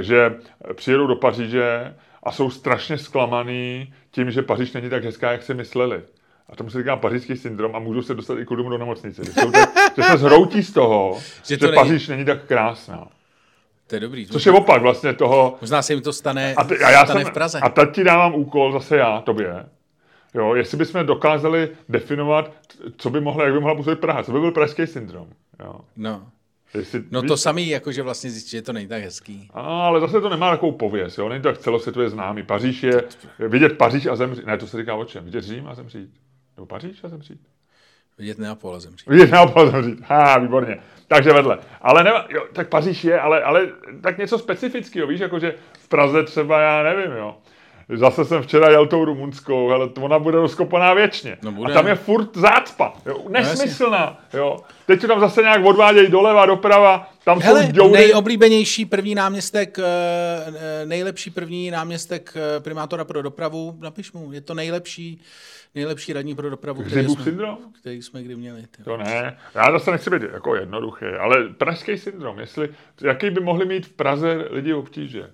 [0.00, 0.34] že
[0.74, 5.54] přijedou do Paříže a jsou strašně zklamaný tím, že Paříž není tak hezká, jak si
[5.54, 6.02] mysleli.
[6.48, 9.24] A tomu se říká pařížský syndrom a můžou se dostat i k do nemocnice.
[9.24, 9.58] Že, jsou to,
[9.96, 13.08] že se zhroutí z toho, že, že Paříž není tak krásná.
[13.86, 14.26] To je dobrý.
[14.26, 15.58] Což je opak vlastně toho.
[15.60, 17.60] Možná se jim to stane, a, ty, a já stane jsem, v Praze.
[17.60, 19.64] A teď ti dávám úkol, zase já, tobě.
[20.34, 22.52] Jo, jestli bychom dokázali definovat,
[22.96, 25.28] co by mohlo, jak by mohla působit Praha, co by byl pražský syndrom.
[25.60, 25.80] Jo.
[25.96, 26.26] No.
[26.74, 29.48] Jestli, no víš, to samý, jakože vlastně zjistit, že to není tak hezký.
[29.54, 31.28] A, ale zase to nemá takovou pověst, jo?
[31.28, 32.42] není to tak celosvětově známý.
[32.42, 33.04] Paříž je,
[33.38, 36.10] vidět Paříž a zemřít, ne, to se říká o čem, vidět Řím a zemřít.
[36.56, 37.40] Nebo Paříž a zemřít.
[38.18, 39.08] Vidět Neapol a zemřít.
[39.08, 40.00] Vidět Neapol a zemřít.
[40.04, 40.78] Ha, výborně.
[41.08, 41.58] Takže vedle.
[41.80, 43.68] Ale ne, jo, tak Paříž je, ale, ale
[44.02, 47.36] tak něco specifického, víš, jakože v Praze třeba, já nevím, jo.
[47.88, 51.38] Zase jsem včera jel tou rumunskou, ale ona bude rozkopaná věčně.
[51.42, 51.72] No bude.
[51.72, 52.92] A tam je furt zácpa.
[53.06, 54.20] Jo, no nesmyslná.
[54.34, 54.60] Jo.
[54.86, 57.92] Teď to tam zase nějak odvádějí doleva, doprava, tam Hele, jsou děury.
[57.92, 59.84] nejoblíbenější první náměstek, eh,
[60.46, 65.20] eh, nejlepší první náměstek eh, primátora pro dopravu, napiš mu, je to nejlepší,
[65.74, 67.58] nejlepší radní pro dopravu, který jsme, syndrom?
[67.80, 68.62] který jsme kdy měli.
[68.70, 68.84] Tyjo.
[68.84, 72.68] To ne, já zase nechci být jako jednoduchý, ale pražský syndrom, jestli,
[73.02, 75.30] jaký by mohli mít v Praze lidi obtíže?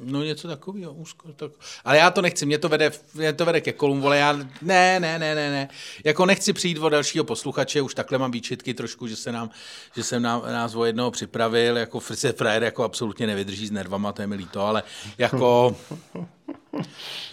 [0.00, 1.32] No něco takového, úzko.
[1.32, 1.52] Tak.
[1.84, 4.32] Ale já to nechci, mě to vede, mě to vede ke kolům, vole, já,
[4.62, 5.68] ne, ne, ne, ne, ne.
[6.04, 9.50] Jako nechci přijít o dalšího posluchače, už takhle mám výčitky trošku, že se nám,
[9.96, 14.12] že jsem nám, nás o jednoho připravil, jako Frice Frajer jako absolutně nevydrží s nervama,
[14.12, 14.82] to je mi líto, ale
[15.18, 15.76] jako,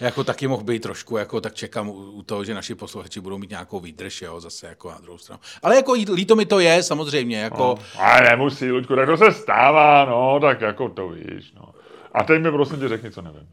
[0.00, 3.38] jako taky mohl být trošku, jako tak čekám u, u toho, že naši posluchači budou
[3.38, 5.40] mít nějakou výdrž, jo, zase jako na druhou stranu.
[5.62, 7.78] Ale jako líto mi to je, samozřejmě, jako...
[7.78, 11.75] No, ale nemusí, Luďku, tak to se stává, no, tak jako to víš, no.
[12.16, 13.48] A teď mi prosím tě řekni, co nevím.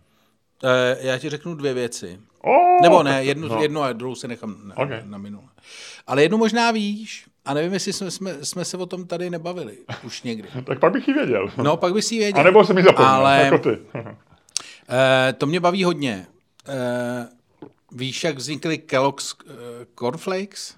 [0.63, 2.19] E, já ti řeknu dvě věci.
[2.41, 3.61] Oh, Nebo ne, jednu, no.
[3.61, 5.01] jednu a druhou se nechám na, okay.
[5.05, 5.43] na minule.
[6.07, 9.77] Ale jednu možná víš, a nevím, jestli jsme, jsme, jsme se o tom tady nebavili
[10.03, 10.49] už někdy.
[10.65, 11.49] tak pak bych ji věděl.
[11.57, 12.41] No, pak bych si ji věděl.
[12.41, 13.69] A nebo se mi zapomněl, Ale, jako ty.
[15.29, 16.27] e, to mě baví hodně.
[16.67, 17.27] E,
[17.91, 19.35] víš, jak vznikly Kellogg's
[19.95, 20.75] Cornflakes?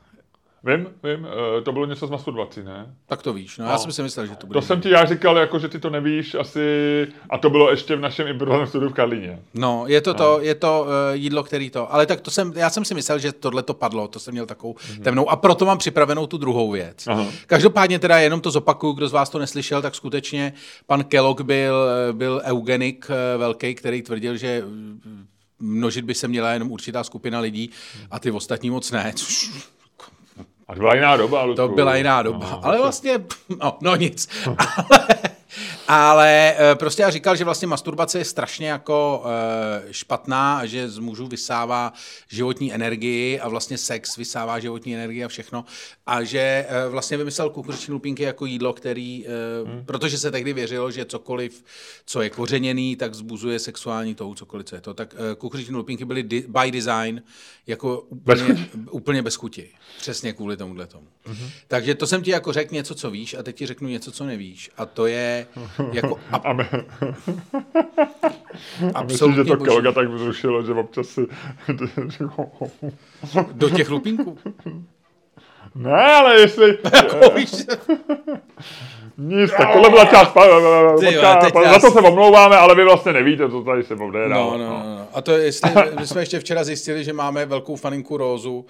[0.66, 2.96] Vím, vím, eh, to bylo něco z masturbací, ne?
[3.06, 3.78] Tak to víš, no, já no.
[3.78, 4.60] jsem si myslel, že to bude.
[4.60, 6.62] To jsem ti já říkal, jako, že ty to nevíš asi,
[7.30, 9.40] a to bylo ještě v našem improvizovaném studiu v Karlíně.
[9.54, 10.18] No, je to no.
[10.18, 13.20] to, je to uh, jídlo, který to, ale tak to jsem, já jsem si myslel,
[13.20, 15.02] že tohle to padlo, to jsem měl takovou mm-hmm.
[15.04, 17.08] temnou a proto mám připravenou tu druhou věc.
[17.08, 17.26] Aha.
[17.48, 20.54] Každopádně teda jenom to zopakuju, kdo z vás to neslyšel, tak skutečně
[20.88, 21.76] pan Kellogg byl,
[22.10, 23.08] eh, byl eugenik
[23.38, 24.64] velký, který tvrdil, že
[25.60, 27.70] množit by se měla jenom určitá skupina lidí
[28.12, 29.52] a ty ostatní moc ne, což
[30.68, 31.56] a to byla jiná doba, Ludku.
[31.56, 33.20] To byla jiná doba, no, ale vlastně,
[33.62, 34.30] no, no nic.
[34.58, 35.08] ale,
[35.88, 40.90] ale eh, prostě já říkal, že vlastně masturbace je strašně jako uh, špatná a že
[40.90, 41.94] z mužů vysává
[42.30, 45.66] životní energii a vlastně sex vysává životní energii a všechno.
[46.06, 49.26] A že uh, vlastně vymyslel kukuřiční lupínky jako jídlo, který,
[49.66, 49.86] hmm.
[49.86, 51.64] protože se tehdy věřilo, že cokoliv,
[52.06, 54.94] co je kořeněný, tak zbuzuje sexuální tou, cokoliv, co je to.
[54.94, 57.22] Tak kukuřiční lupínky byly by design
[57.68, 58.60] jako úplně bez,
[58.92, 59.70] úplně bez chuti.
[59.98, 61.08] Přesně kvůli tomuhle tomu.
[61.26, 61.50] Mm-hmm.
[61.68, 64.26] Takže to jsem ti jako řekl něco, co víš a teď ti řeknu něco, co
[64.26, 64.70] nevíš.
[64.78, 65.35] A to je
[65.92, 66.20] jako...
[66.32, 66.66] A, my...
[68.94, 71.22] a myslím, že to kolega tak vzrušilo, že občas si...
[73.52, 74.38] Do těch lupinků?
[75.76, 76.78] Ne, ale jestli...
[76.94, 77.52] jako víš...
[79.18, 80.34] Nic, tak tohle byla část...
[81.72, 84.30] Za to se omlouváme, ale vy vlastně nevíte, co tady se bude.
[84.30, 85.08] No, no, no, no.
[85.14, 88.66] A to jestli, my jsme ještě včera zjistili, že máme velkou faninku Rózu,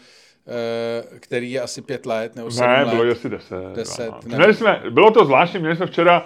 [0.47, 2.95] eh, který je asi pět let, nebo sedm ne, let.
[2.95, 3.75] bylo asi deset.
[3.75, 6.25] deset měli jsme, bylo to zvláštní, měli jsme včera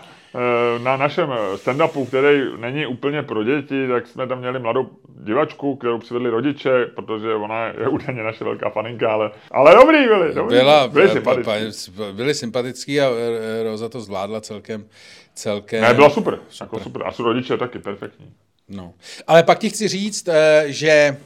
[0.84, 4.90] na našem stand-upu, který není úplně pro děti, tak jsme tam měli mladou
[5.24, 10.34] divačku, kterou přivedli rodiče, protože ona je údajně naše velká faninka, ale, ale dobrý byli,
[10.34, 11.92] dobrý, Byla, byli, sympatický.
[12.12, 14.86] byli sympatický a eh, Roza to zvládla celkem,
[15.34, 15.82] celkem...
[15.82, 16.66] Ne, byla super, super.
[16.66, 17.08] Jako super.
[17.08, 18.34] A jsou rodiče taky perfektní.
[18.70, 18.94] No.
[19.28, 21.18] Ale pak ti chci říct, eh, že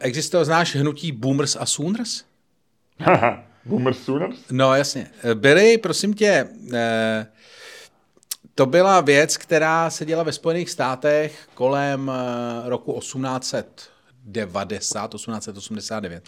[0.00, 2.24] existuje, znáš hnutí Boomers a Sooners?
[3.64, 4.36] Boomers Sooners?
[4.50, 5.06] No, jasně.
[5.34, 6.70] Byly, prosím tě, uh,
[8.54, 12.14] to byla věc, která se děla ve Spojených státech kolem uh,
[12.68, 16.24] roku 1890, 1889.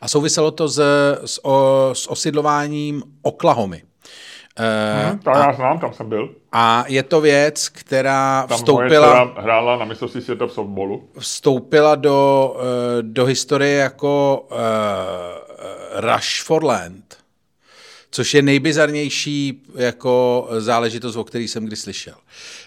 [0.00, 0.80] A souviselo to s,
[1.24, 3.82] s, o, s osidlováním Oklahomy.
[4.58, 6.34] Hmm, to já znám, tam jsem byl.
[6.52, 9.12] A je to věc, která tam vstoupila...
[9.12, 11.08] Tam hrála na mistrovství světa v softballu.
[11.18, 14.56] Vstoupila do, eh, do historie jako uh,
[16.00, 17.19] Rush for Land,
[18.10, 22.14] což je nejbizarnější jako záležitost, o který jsem kdy slyšel.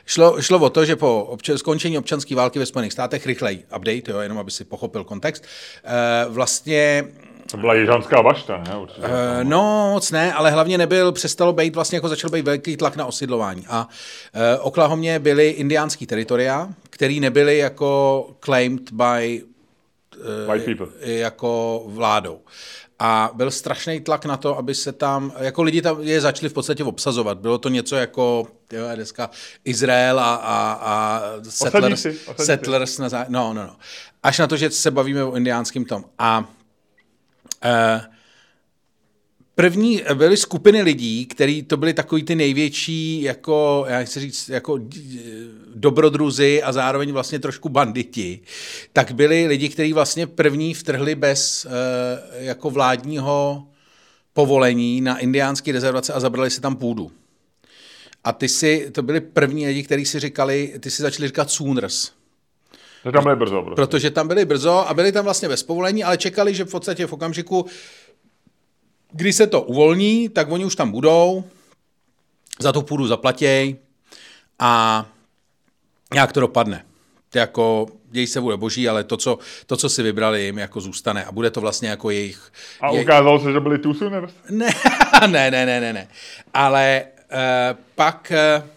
[0.06, 4.12] Šlo, šlo o to, že po obč- skončení občanské války ve Spojených státech, rychlej update,
[4.12, 5.44] jo, jenom aby si pochopil kontext,
[5.84, 7.06] eh, vlastně
[7.52, 8.78] to byla jižanská bašta, ne?
[8.78, 9.02] Určitě.
[9.02, 9.08] Uh,
[9.44, 13.06] no, moc ne, ale hlavně nebyl, přestalo být, vlastně jako začal být velký tlak na
[13.06, 13.66] osidlování.
[13.70, 20.88] A uh, Oklahomě byly indiánský teritoria, který nebyly jako claimed by uh, White people.
[21.02, 22.40] jako vládou.
[23.06, 26.54] A byl strašný tlak na to, aby se tam, jako lidi tam je začali v
[26.54, 27.38] podstatě obsazovat.
[27.38, 29.30] Bylo to něco jako, jo, dneska
[29.66, 32.20] Izrael a, a, a settlers, osadníci.
[32.44, 33.26] settlers na zá...
[33.30, 33.76] no, no, no.
[34.24, 36.06] Až na to, že se bavíme o indiánském tom.
[36.20, 38.13] A uh,
[39.56, 44.80] První byly skupiny lidí, který to byly takový ty největší, jako, já chci říct, jako
[45.76, 48.40] dobrodruzy a zároveň vlastně trošku banditi,
[48.94, 51.72] tak byli lidi, kteří vlastně první vtrhli bez uh,
[52.44, 53.68] jako vládního
[54.34, 57.12] povolení na indiánské rezervace a zabrali si tam půdu.
[58.24, 62.12] A ty si, to byli první lidi, kteří si říkali, ty si začali říkat Sooners.
[63.04, 63.62] To tam byli brzo.
[63.62, 63.76] Prostě.
[63.76, 67.08] Protože tam byli brzo a byli tam vlastně bez povolení, ale čekali, že v podstatě
[67.08, 67.66] v okamžiku,
[69.14, 71.44] když se to uvolní, tak oni už tam budou,
[72.60, 73.76] za tu půdu zaplatěj
[74.60, 75.06] a
[76.14, 76.86] nějak to dopadne.
[77.30, 80.82] To jako, děj se bude boží, ale to co, to, co si vybrali, jim jako
[80.82, 82.52] zůstane a bude to vlastně jako jejich...
[82.82, 83.06] A jejich...
[83.06, 83.94] ukázalo se, že byli tu
[84.50, 84.70] Ne,
[85.28, 86.08] ne, ne, ne, ne, ne.
[86.54, 87.38] Ale uh,
[87.96, 88.70] pak, uh,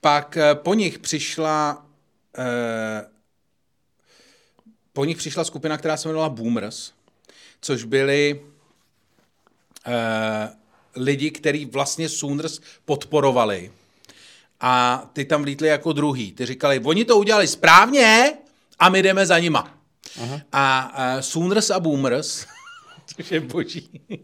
[0.00, 1.86] pak uh, po nich přišla
[2.38, 3.16] uh,
[4.96, 6.92] po nich přišla skupina, která se jmenovala Boomers,
[7.60, 8.40] což byli
[10.96, 13.70] lidi, kteří vlastně Sooners podporovali.
[14.60, 16.32] A ty tam vlítli jako druhý.
[16.32, 18.32] Ty říkali, oni to udělali správně
[18.78, 19.78] a my jdeme za nima.
[20.22, 20.40] Aha.
[20.52, 22.46] A uh, Sooners a Boomers,
[23.06, 24.18] což je boží, uh,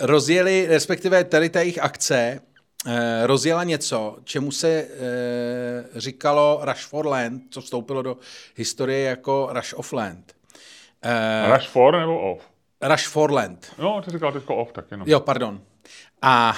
[0.06, 2.40] rozjeli, respektive tady ta jejich akce,
[2.86, 2.92] uh,
[3.22, 8.16] rozjela něco, čemu se uh, říkalo Rush for Land, co vstoupilo do
[8.56, 10.32] historie jako Rush of Land.
[11.04, 12.53] Uh, Rush for nebo off?
[12.88, 13.74] Rush for Land.
[13.78, 15.08] No, ty říkal teďko off, tak jenom.
[15.08, 15.60] Jo, pardon.
[16.22, 16.56] A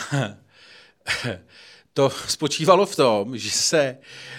[1.93, 3.99] to spočívalo v tom, že se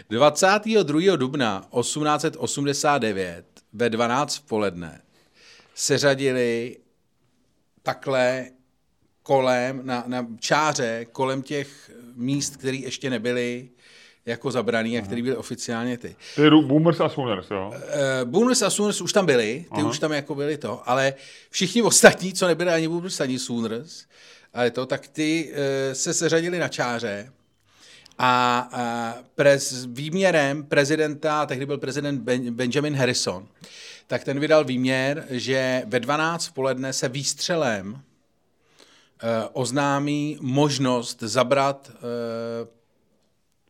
[0.10, 1.16] 22.
[1.16, 5.02] dubna 1889 ve 12 v poledne
[5.78, 6.78] seřadili
[7.84, 8.46] takhle
[9.24, 13.70] kolem, na, na čáře, kolem těch míst, které ještě nebyly
[14.28, 16.16] jako zabraný a který byly oficiálně ty.
[16.36, 17.74] Ty Boomers a Sooners, jo?
[17.74, 19.90] Uh, Boomers a Sooners už tam byli, ty Aha.
[19.90, 21.14] už tam jako byli to, ale
[21.50, 24.06] všichni ostatní, co nebyli ani Boomers, ani Sooners,
[24.54, 27.32] ale to, tak ty uh, se seřadili na čáře
[28.18, 33.48] a, a prez, výměrem prezidenta, tehdy byl prezident ben, Benjamin Harrison,
[34.08, 38.00] tak ten vydal výměr, že ve 12 poledne se výstřelem uh,
[39.54, 41.92] oznámí možnost zabrat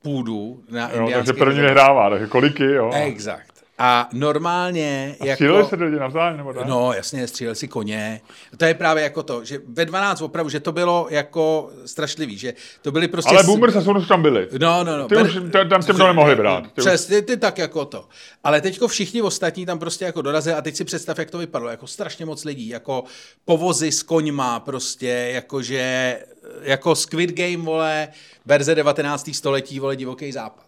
[0.02, 2.92] půdu na jo, Takže první vyhrává, takže koliky, jo.
[2.94, 3.47] Exakt.
[3.78, 5.16] A normálně...
[5.20, 6.68] A jako, se lidi navzájem, nebo tak?
[6.68, 8.22] No, jasně, stříleli si koně.
[8.58, 12.54] To je právě jako to, že ve 12 opravdu, že to bylo jako strašlivý, že
[12.82, 13.30] to byly prostě...
[13.30, 14.48] Ale Boomers a Sonos tam byli.
[14.60, 15.08] No, no, no.
[15.08, 16.64] Ty už tam těm to nemohli brát.
[16.74, 18.08] Ty Přes, ty, ty, tak jako to.
[18.44, 21.72] Ale teďko všichni ostatní tam prostě jako dorazili a teď si představ, jak to vypadalo.
[21.72, 23.04] Jako strašně moc lidí, jako
[23.46, 26.20] povozy s koňma prostě, jakože,
[26.62, 28.08] jako Squid Game, vole,
[28.46, 29.30] verze 19.
[29.34, 30.68] století, vole, divoký západ.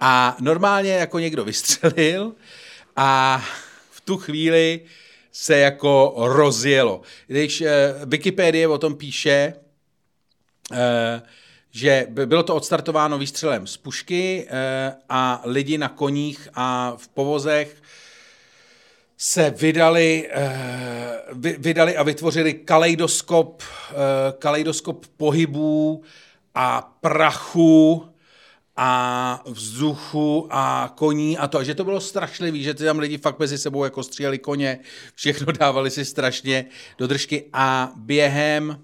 [0.00, 2.34] A normálně jako někdo vystřelil
[2.96, 3.42] a
[3.90, 4.80] v tu chvíli
[5.32, 7.02] se jako rozjelo.
[7.26, 9.54] Když eh, Wikipedie o tom píše,
[10.72, 11.22] eh,
[11.70, 17.82] že bylo to odstartováno výstřelem z pušky eh, a lidi na koních a v povozech
[19.16, 21.20] se vydali, eh,
[21.58, 23.94] vydali a vytvořili kaleidoskop, eh,
[24.38, 26.02] kaleidoskop pohybů
[26.54, 28.07] a prachu
[28.80, 31.58] a vzduchu a koní a to.
[31.58, 34.78] A že to bylo strašlivý, že ty tam lidi fakt mezi sebou jako stříleli koně,
[35.14, 36.64] všechno dávali si strašně
[36.98, 38.78] do držky a během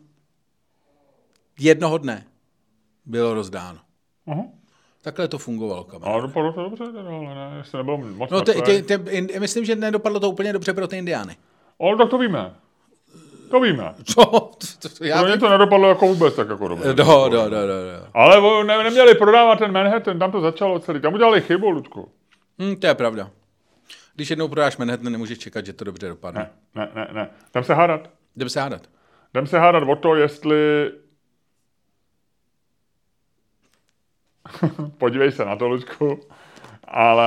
[1.59, 2.26] jednoho dne
[3.07, 3.78] bylo rozdáno.
[4.26, 4.51] Uh-huh.
[5.03, 6.12] Takhle to fungovalo, kamaráde.
[6.12, 9.76] Ale dopadlo to dobře, ale ne, jestli nebylo moc no, te, te, te, myslím, že
[9.76, 11.36] nedopadlo to úplně dobře pro ty indiány.
[11.80, 12.55] Ale tak to víme.
[13.51, 13.95] To víme.
[14.05, 14.24] Co?
[14.24, 16.88] To, to, já Pro ně to nedopadlo jako vůbec tak jako dobře.
[16.88, 18.07] Do, do, do, do, do.
[18.14, 21.01] Ale ne, neměli prodávat ten Manhattan, tam to začalo celý.
[21.01, 22.09] Tam udělali chybu, Ludku.
[22.59, 23.30] Hmm, to je pravda.
[24.14, 26.51] Když jednou prodáš Manhattan, nemůžeš čekat, že to dobře dopadne.
[26.74, 27.30] Ne, ne, ne, ne.
[27.51, 28.11] Jdem se hádat.
[28.36, 28.82] Jdem se hádat.
[29.34, 30.90] Jdem se hádat o to, jestli...
[34.99, 36.20] Podívej se na to, Ludku.
[36.88, 37.26] Ale...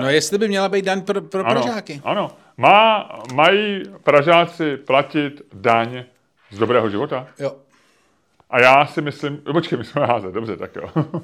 [0.00, 2.00] No jestli by měla být dan pro, pro ano, Pražáky.
[2.04, 2.30] Ano,
[2.60, 6.04] Má, mají Pražáci platit daň
[6.50, 7.28] z dobrého života?
[7.38, 7.56] Jo.
[8.50, 10.90] A já si myslím, počkej, my jsme házet, dobře, tak jo.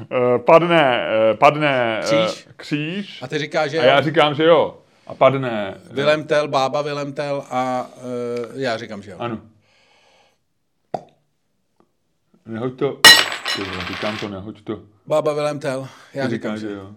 [0.00, 2.48] Eh, padne, eh, padne Kříž.
[2.56, 4.78] kříž A ty říkáš, že a já říkám, že jo.
[5.06, 5.74] A padne...
[5.90, 9.16] Vilemtel, bába Vilemtel a uh, já říkám, že jo.
[9.20, 9.40] Ano.
[12.46, 13.00] Nehoď to.
[13.88, 14.82] Říkám to, nehoď to.
[15.06, 16.82] Bába Vilemtel, já Ty říkám, říkáš, že jo.
[16.82, 16.94] jo.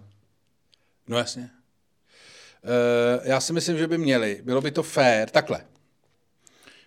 [1.08, 1.50] No jasně.
[2.64, 4.42] Uh, já si myslím, že by měli.
[4.44, 5.30] Bylo by to fair.
[5.30, 5.66] Takhle.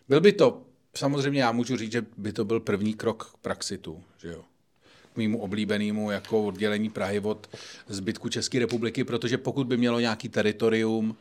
[0.09, 0.63] Byl by to,
[0.95, 4.45] samozřejmě já můžu říct, že by to byl první krok k Praxitu, že jo.
[5.13, 7.57] K mýmu oblíbenému jako oddělení Prahy od
[7.89, 11.17] zbytku České republiky, protože pokud by mělo nějaký teritorium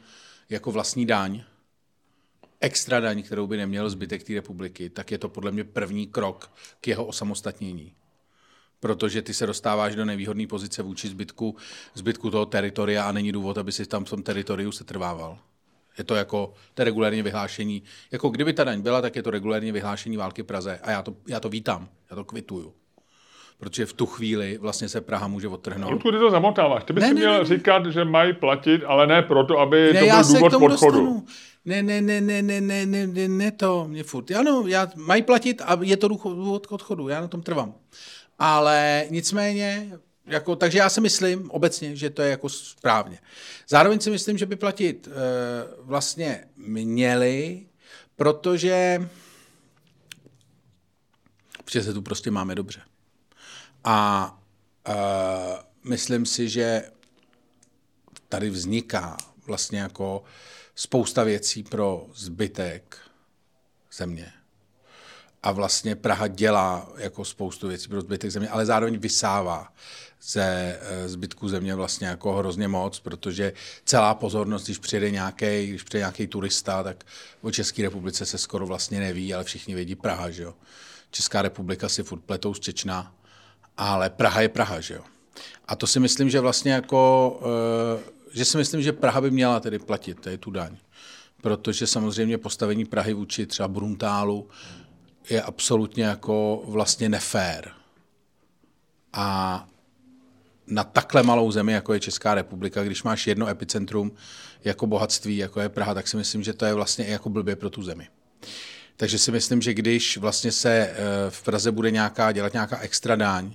[0.50, 1.44] jako vlastní daň,
[2.60, 6.52] extra daň, kterou by neměl zbytek té republiky, tak je to podle mě první krok
[6.82, 7.94] k jeho osamostatnění
[8.80, 11.56] protože ty se dostáváš do nevýhodné pozice vůči zbytku,
[11.94, 15.38] zbytku toho teritoria a není důvod, aby si tam v tom teritoriu se trvával.
[15.98, 17.84] Je to jako to je regulárně vyhlášení.
[18.12, 20.80] Jako kdyby ta daň byla, tak je to regulárně vyhlášení války Praze.
[20.84, 22.74] A já to, já to vítám, já to kvituju.
[23.58, 25.92] Protože v tu chvíli vlastně se Praha může odtrhnout.
[25.92, 26.84] Ludku, ty to zamotáváš.
[26.84, 27.46] Ty bys Ne, si ne, měl ne, ne.
[27.46, 30.70] říkat, že mají platit, ale ne proto, aby Ne, to byl důvod podchodu.
[30.70, 31.26] dostanu.
[31.66, 34.32] Ne, ne, ne, ne, ne, ne, ne, ne, ne to, mě furt.
[34.32, 37.76] Ano, já, mají platit a je to důvod k odchodu, já na tom trvám.
[38.40, 39.92] Ale nicméně,
[40.26, 43.20] jako, takže já si myslím obecně, že to je jako správně.
[43.68, 45.12] Zároveň si myslím, že by platit e,
[45.82, 47.66] vlastně měli,
[48.16, 49.10] protože,
[51.66, 52.82] protože se tu prostě máme dobře.
[53.84, 54.30] A
[54.88, 54.94] e,
[55.84, 56.84] myslím si, že
[58.30, 59.18] tady vzniká
[59.48, 60.24] vlastně jako
[60.76, 62.98] spousta věcí pro zbytek
[63.94, 64.34] země.
[65.44, 69.74] A vlastně Praha dělá jako spoustu věcí pro zbytek země, ale zároveň vysává
[70.22, 73.54] ze eh, zbytku země vlastně jako hrozně moc, protože
[73.86, 77.04] celá pozornost, když přijede nějaký, když přijede nějaký turista, tak
[77.42, 80.54] o České republice se skoro vlastně neví, ale všichni vědí Praha, že jo.
[81.12, 83.16] Česká republika si furt pletou z Čečna,
[83.78, 85.04] ale Praha je Praha, že jo.
[85.68, 89.60] A to si myslím, že vlastně jako, eh, že si myslím, že Praha by měla
[89.60, 90.78] tedy platit tady tu daň.
[91.42, 94.50] Protože samozřejmě postavení Prahy vůči třeba Bruntálu
[95.30, 97.72] je absolutně jako vlastně nefér.
[99.14, 99.68] A
[100.68, 104.12] na takhle malou zemi, jako je Česká republika, když máš jedno epicentrum
[104.64, 107.56] jako bohatství, jako je Praha, tak si myslím, že to je vlastně i jako blbě
[107.56, 108.08] pro tu zemi.
[108.98, 110.96] Takže si myslím, že když vlastně se eh,
[111.30, 113.54] v Praze bude nějaká, dělat nějaká extra daň,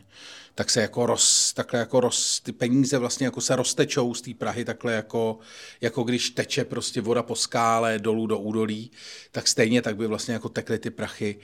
[0.61, 4.35] tak se jako roz, takhle jako roz, ty peníze vlastně jako se roztečou z té
[4.35, 5.39] Prahy takhle jako,
[5.81, 8.91] jako když teče prostě voda po skále dolů do údolí,
[9.33, 11.39] tak stejně tak by vlastně jako tekly ty prachy,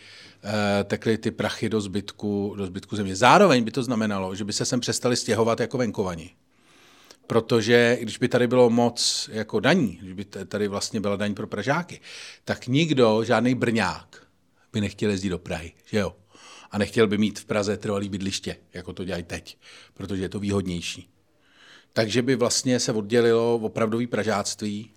[0.44, 3.16] eh, tekly ty prachy do zbytku, do zbytku země.
[3.16, 6.30] Zároveň by to znamenalo, že by se sem přestali stěhovat jako venkovani.
[7.26, 11.46] Protože když by tady bylo moc jako daní, když by tady vlastně byla daň pro
[11.46, 12.00] Pražáky,
[12.44, 14.26] tak nikdo, žádný Brňák,
[14.72, 16.16] by nechtěl jezdit do Prahy, že jo?
[16.70, 19.58] A nechtěl by mít v Praze trvalý bydliště, jako to dělají teď,
[19.94, 21.08] protože je to výhodnější.
[21.92, 24.90] Takže by vlastně se oddělilo opravdový pražáctví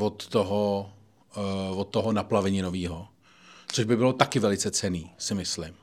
[0.00, 0.92] od toho,
[1.36, 3.08] uh, od toho naplavení nového.
[3.72, 5.74] Což by bylo taky velice cený, si myslím.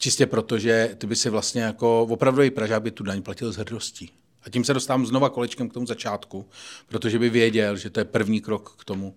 [0.00, 3.56] Čistě proto, že ty by si vlastně jako opravdový Pražák by tu daň platil s
[3.56, 4.10] hrdostí.
[4.42, 6.48] A tím se dostávám znova kolečkem k tomu začátku,
[6.88, 9.16] protože by věděl, že to je první krok k tomu,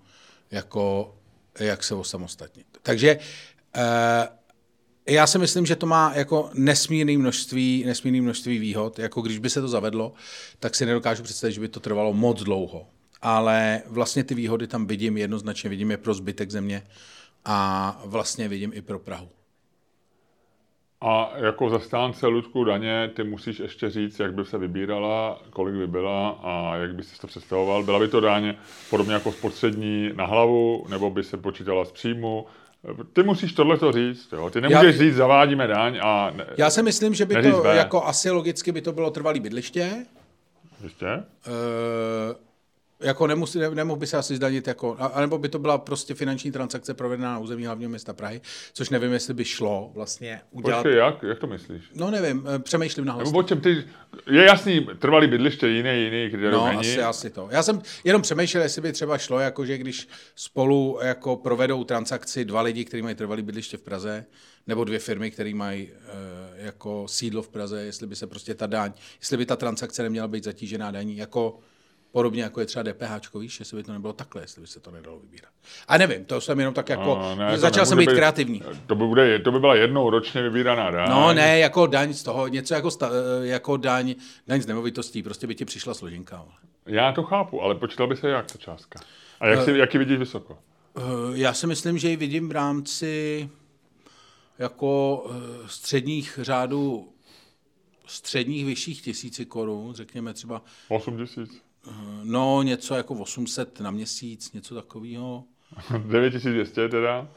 [0.52, 1.16] jako,
[1.60, 2.68] jak se osamostatnit.
[2.82, 3.26] Takže eh,
[5.08, 9.00] já si myslím, že to má jako nesmírné množství, nesmírné množství výhod.
[9.00, 10.14] Jako když by se to zavedlo,
[10.60, 12.88] tak si nedokážu představit, že by to trvalo moc dlouho.
[13.22, 16.84] Ale vlastně ty výhody tam vidím, jednoznačně vidím je pro zbytek země
[17.46, 19.30] a vlastně vidím i pro Prahu.
[21.02, 25.88] A jako zastánce Ludku daně, ty musíš ještě říct, jak by se vybírala, kolik by
[25.88, 27.84] byla a jak by si to představoval.
[27.84, 28.54] Byla by to daň
[28.90, 32.46] podobně jako spotřební na hlavu, nebo by se počítala z příjmu?
[33.14, 34.50] Ty musíš tohle říct, jo?
[34.50, 36.32] Ty nemůžeš Já- říct, zavádíme daň a...
[36.32, 37.76] Ne, Já si myslím, že by to B.
[37.76, 40.06] jako asi logicky by to bylo trvalý bydliště.
[40.84, 41.08] Jistě?
[41.08, 41.24] E,
[43.00, 46.14] jako nemusí, ne, nemohl by se asi zdanit, jako, a- anebo by to byla prostě
[46.14, 48.42] finanční transakce provedená na území hlavního města Prahy,
[48.74, 50.84] což nevím, jestli by šlo vlastně udělat.
[50.84, 51.24] Počkej, jak?
[51.24, 51.84] Jak to myslíš?
[51.96, 53.84] No nevím, eh, přemýšlím na Nebo o čem ty...
[54.32, 56.80] Je jasný, trvalý bydliště, jiný, jiný kritérium No, není.
[56.80, 57.48] asi, asi to.
[57.52, 62.46] Já jsem jenom přemýšlel, jestli by třeba šlo, jako že když spolu jako provedou transakci
[62.46, 64.26] dva lidi, kteří mají trvalý bydliště v Praze,
[64.68, 68.68] nebo dvě firmy, které mají e, jako sídlo v Praze, jestli by se prostě ta
[68.68, 71.60] daň, jestli by ta transakce neměla být zatížená daní, jako
[72.12, 74.92] podobně jako je třeba DPH, víš, jestli by to nebylo takhle, jestli by se to
[74.92, 75.52] nedalo vybírat.
[75.88, 78.64] A nevím, to jsem jenom tak jako, No, ne, začal jsem být nemůže kreativní.
[78.88, 81.10] To by, bude, to by byla jednou ročně vybíraná daň.
[81.10, 84.16] No ne, jako daň z toho, něco jako, sta, eh, jako daň,
[84.48, 86.46] daň z nemovitostí, prostě by ti přišla složenka.
[86.86, 89.00] Já to chápu, ale počítal by se jak ta částka?
[89.40, 90.58] A jak, si, jak ji vidíš vysoko?
[91.34, 93.50] Já si myslím, že ji vidím v rámci
[94.60, 95.26] jako
[95.66, 97.10] středních řádů
[98.10, 100.62] středních vyšších tisíci korun, řekněme třeba...
[100.90, 101.62] 8 tisíc?
[102.24, 105.44] No, něco jako 800 na měsíc, něco takového.
[105.92, 107.28] 9200 teda?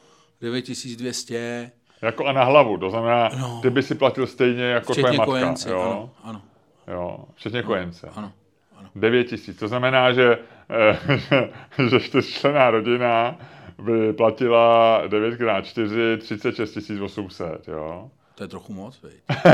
[0.41, 1.71] 9200.
[2.01, 3.59] Jako a na hlavu, to znamená, no.
[3.61, 5.25] ty by si platil stejně jako tvoje matka.
[5.25, 5.81] Kojence, jo?
[5.81, 6.41] Ano, ano.
[6.87, 8.09] Jo, včetně no, kojence.
[8.15, 8.31] Ano,
[8.77, 8.89] ano.
[8.95, 10.39] 9 tisíc, to znamená, že,
[10.69, 13.37] eh, že, že čtyřčlená rodina
[13.79, 18.11] by platila 9 x 4, 36 800, jo.
[18.35, 19.13] To je trochu moc, vej.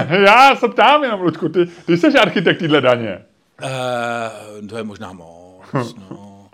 [0.25, 3.25] Já se ptám jenom, Ludku, ty, ty jsi architekt týhle daně.
[3.63, 6.49] Uh, to je možná moc, no.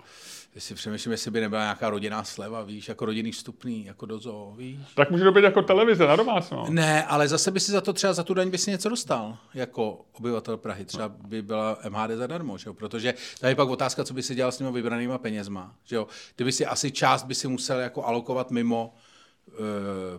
[0.54, 4.54] Jestli přemýšlím, jestli by nebyla nějaká rodinná sleva, víš, jako rodinný vstupný, jako do zoo,
[4.56, 4.78] víš.
[4.94, 6.72] Tak může to být jako televize na domácnost.
[6.72, 9.36] Ne, ale zase by si za to třeba za tu daň by si něco dostal,
[9.54, 10.84] jako obyvatel Prahy.
[10.84, 12.74] Třeba by byla MHD zadarmo, že jo?
[12.74, 15.74] protože tady je pak otázka, co by si dělal s těmi vybranýma penězma.
[15.84, 16.06] Že jo?
[16.36, 18.94] Ty by si asi část by si musel jako alokovat mimo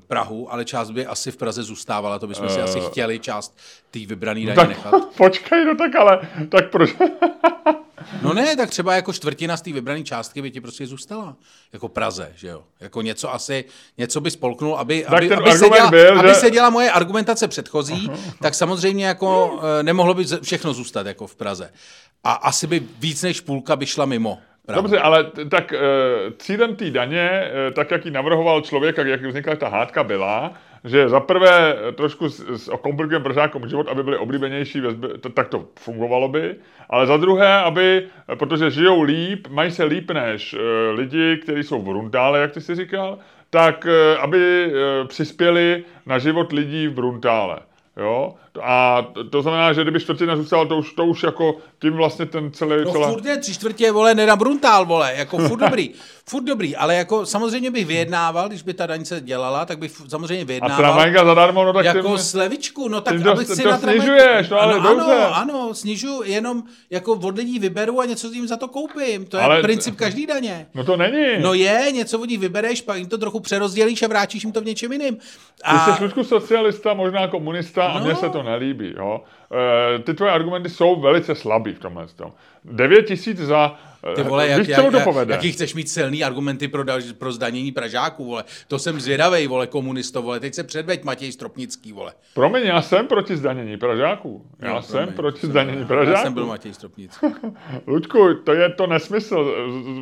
[0.07, 2.89] Prahu, ale část by asi v Praze zůstávala, to bychom uh, si asi eh.
[2.89, 3.57] chtěli část
[3.91, 4.93] té vybrané daně tak, nechat.
[5.17, 6.95] Počkej, no tak ale, tak proč?
[8.21, 11.35] No ne, tak třeba jako čtvrtina z té vybrané částky by ti prostě zůstala.
[11.73, 12.63] Jako Praze, že jo.
[12.79, 13.65] Jako něco asi,
[13.97, 16.35] něco by spolknul, aby, aby, aby, se, děla, byl, aby že...
[16.35, 21.35] se děla moje argumentace předchozí, tak samozřejmě jako eh, nemohlo by všechno zůstat jako v
[21.35, 21.71] Praze.
[22.23, 24.37] A asi by víc než půlka by šla mimo.
[24.67, 24.81] Prahu.
[24.81, 25.79] Dobře, ale tak eh,
[26.37, 30.53] cílem té daně, eh, tak jak ji navrhoval člověk, jak vznikla ta hádka, byla,
[30.83, 32.27] že za prvé trošku
[32.81, 34.81] komplikujeme Pražákům život, aby byli oblíbenější,
[35.33, 36.55] tak to fungovalo by,
[36.89, 41.81] ale za druhé, aby, protože žijou líp, mají se líp než eh, lidi, kteří jsou
[41.81, 43.17] v Bruntále, jak ty si říkal,
[43.49, 43.87] tak
[44.19, 44.71] aby
[45.07, 47.59] přispěli na život lidí v Bruntále.
[47.97, 48.33] Jo?
[48.63, 52.51] A to znamená, že kdyby čtvrtina zůstala, to už, to už jako tím vlastně ten
[52.51, 52.85] celý...
[52.85, 53.11] No celá...
[53.11, 55.91] furt je tři čtvrtě, vole, neda bruntál, vole, jako furt dobrý,
[56.29, 59.91] furt dobrý, ale jako samozřejmě bych vyjednával, když by ta daň se dělala, tak bych
[60.07, 60.75] samozřejmě vyjednával.
[60.75, 62.23] A tramvajka zadarmo, no tak Jako ty...
[62.23, 65.15] slevičku, no tak ty abych to, si to na snižuješ, no ale ano, dobře.
[65.15, 69.37] Ano, ano, snižu, jenom jako od lidí vyberu a něco jim za to koupím, to
[69.37, 69.61] je ale...
[69.61, 70.67] princip každý daně.
[70.77, 71.41] No to není.
[71.41, 74.61] No je, něco od nich vybereš, pak jim to trochu přerozdělíš a vrátíš jim to
[74.61, 75.17] v něčem jiným.
[75.63, 75.97] A...
[75.97, 77.95] Ty jsi socialista, možná komunista no.
[77.95, 78.93] a mně se to nelíbí.
[78.97, 79.21] Jo?
[79.95, 82.07] E, ty tvoje argumenty jsou velice slabý v tomhle.
[82.65, 83.77] 9 tisíc za
[84.15, 86.83] ty vole, jak, jak, jak, jaký chceš mít silný argumenty pro,
[87.17, 88.43] pro zdanění Pražáků, vole.
[88.67, 90.39] To jsem zvědavej, vole, komunisto, vole.
[90.39, 92.13] Teď se předveď Matěj Stropnický, vole.
[92.33, 94.45] Promiň, já jsem proti zdanění Pražáků.
[94.59, 96.17] Já no, jsem promiň, proti jsem, zdanění Pražáků.
[96.17, 97.27] Já jsem byl Matěj Stropnický.
[97.87, 99.55] Ludku, to je to nesmysl.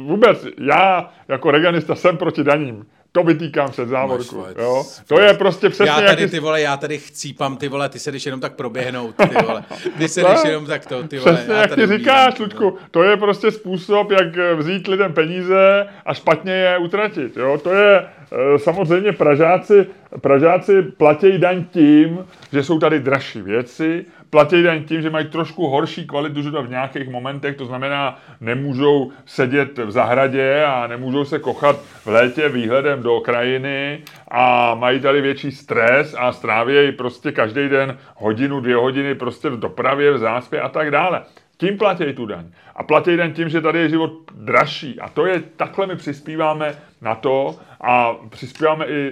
[0.06, 2.86] Vůbec, já jako reganista jsem proti daním
[3.16, 4.46] to vytýkám před závorku.
[4.58, 4.86] Jo?
[5.08, 8.12] To je prostě přesně Já tady, ty vole, já tady chcípám, ty vole, ty se
[8.12, 9.64] jdeš jenom tak proběhnout, ty vole.
[9.98, 11.34] Ty se jdeš jenom tak to, ty vole.
[11.34, 16.54] Přesně jak ty říkáš, Ludku, to je prostě způsob, jak vzít lidem peníze a špatně
[16.54, 17.38] je utratit.
[17.38, 17.60] Jo?
[17.64, 19.86] To je e, samozřejmě Pražáci,
[20.22, 24.06] Pražáci platí daň tím, že jsou tady dražší věci,
[24.36, 29.12] platí daň tím, že mají trošku horší kvalitu života v nějakých momentech, to znamená, nemůžou
[29.26, 35.22] sedět v zahradě a nemůžou se kochat v létě výhledem do krajiny a mají tady
[35.22, 40.62] větší stres a strávějí prostě každý den hodinu, dvě hodiny prostě v dopravě, v záspě
[40.62, 41.22] a tak dále.
[41.58, 42.46] Tím platí tu daň.
[42.76, 45.00] A platí daň tím, že tady je život dražší.
[45.00, 49.12] A to je, takhle my přispíváme na to a přispíváme i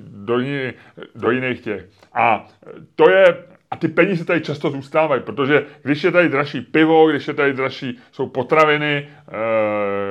[0.00, 0.72] do, jiný,
[1.14, 1.88] do jiných těch.
[2.14, 2.46] A
[2.96, 7.28] to je a ty peníze tady často zůstávají, protože když je tady dražší pivo, když
[7.28, 9.32] je tady dražší, jsou potraviny, eh,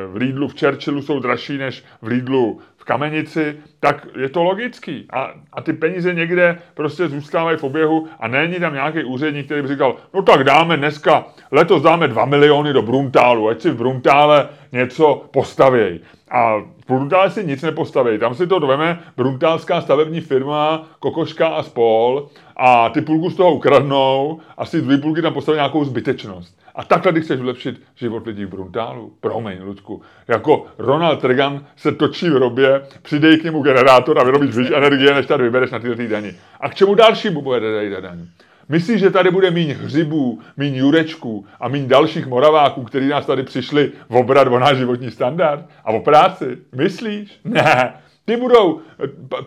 [0.08, 5.06] v Lidlu v Churchillu jsou dražší než v Lidlu v Kamenici, tak je to logický.
[5.14, 9.62] A, a ty peníze někde prostě zůstávají v oběhu a není tam nějaký úředník, který
[9.62, 13.78] by říkal, no tak dáme dneska, letos dáme 2 miliony do Bruntálu, ať si v
[13.78, 16.00] Bruntále něco postavěj.
[16.32, 18.18] A v Bruntále si nic nepostaví.
[18.18, 22.30] Tam si to dveme bruntálská stavební firma, Kokoška a spol
[22.64, 26.60] a ty půlku z toho ukradnou a si dvě půlky tam postaví nějakou zbytečnost.
[26.76, 31.92] A takhle, když chceš vylepšit život lidí v Bruntálu, promiň, Ludku, jako Ronald Reagan se
[31.92, 35.80] točí v robě, přidej k němu generátor a vyrobíš víc energie, než tady vybereš na
[35.80, 36.32] tyhle daní.
[36.60, 38.20] A k čemu dalšímu bude daň?
[38.70, 43.44] Myslíš, že tady bude míň hřibů, míň jurečků a míň dalších moraváků, kteří nás tady
[43.44, 46.58] přišli v obrat o náš životní standard a o práci?
[46.76, 47.40] Myslíš?
[47.44, 47.94] Ne.
[48.26, 48.82] Ty budou,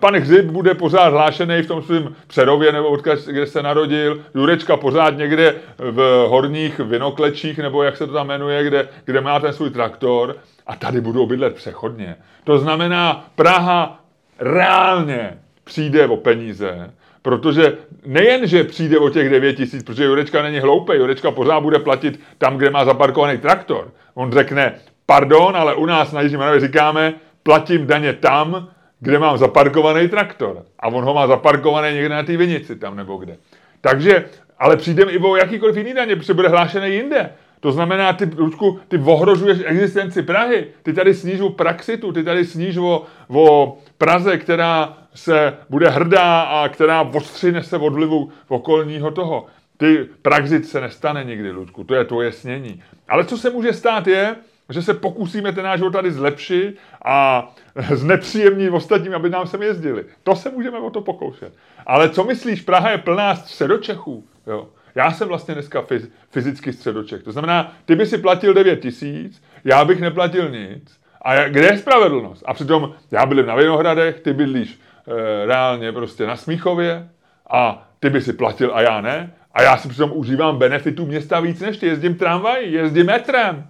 [0.01, 4.77] pan Hřib bude pořád hlášený v tom svém Přerově nebo odkud, kde se narodil, Jurečka
[4.77, 9.53] pořád někde v horních vinoklečích, nebo jak se to tam jmenuje, kde, kde má ten
[9.53, 10.37] svůj traktor
[10.67, 12.17] a tady budou bydlet přechodně.
[12.45, 14.01] To znamená, Praha
[14.39, 16.91] reálně přijde o peníze,
[17.25, 17.73] Protože
[18.07, 22.21] nejen, že přijde o těch 9 tisíc, protože Jurečka není hloupý, Jurečka pořád bude platit
[22.39, 23.91] tam, kde má zaparkovaný traktor.
[24.15, 24.75] On řekne,
[25.07, 27.15] pardon, ale u nás na Jižní Moravě říkáme,
[27.45, 28.69] platím daně tam,
[29.01, 30.65] kde mám zaparkovaný traktor.
[30.79, 33.37] A on ho má zaparkovaný někde na té vinici tam nebo kde.
[33.81, 34.25] Takže,
[34.59, 37.31] ale přijdeme i o jakýkoliv jiný daně, protože bude hlášený jinde.
[37.61, 42.45] To znamená, ty, Ludku, ty ohrožuješ existenci Prahy, ty tady sníš o Praxitu, ty tady
[42.45, 49.11] sníš o, o Praze, která se bude hrdá a která ostřine se od vlivu okolního
[49.11, 49.47] toho.
[49.77, 52.83] Ty Praxit se nestane nikdy, Ludku, to je tvoje snění.
[53.09, 54.37] Ale co se může stát je,
[54.69, 57.49] že se pokusíme ten náš život tady zlepšit a
[57.95, 60.05] znepříjemnit ostatním, aby nám sem jezdili.
[60.23, 61.53] To se můžeme o to pokoušet.
[61.87, 64.69] Ale co myslíš, Praha je plná středočechů, jo?
[64.95, 65.85] Já jsem vlastně dneska
[66.31, 67.23] fyzicky středoček.
[67.23, 71.01] To znamená, ty by si platil 9 tisíc, já bych neplatil nic.
[71.23, 72.43] A kde je spravedlnost?
[72.47, 74.79] A přitom já bydlím na Vinohradech, ty bydlíš
[75.09, 77.09] e, reálně prostě na Smíchově
[77.51, 79.35] a ty by si platil a já ne.
[79.55, 81.87] A já si přitom užívám benefitů města víc než ty.
[81.87, 83.67] Jezdím tramvají, jezdím metrem,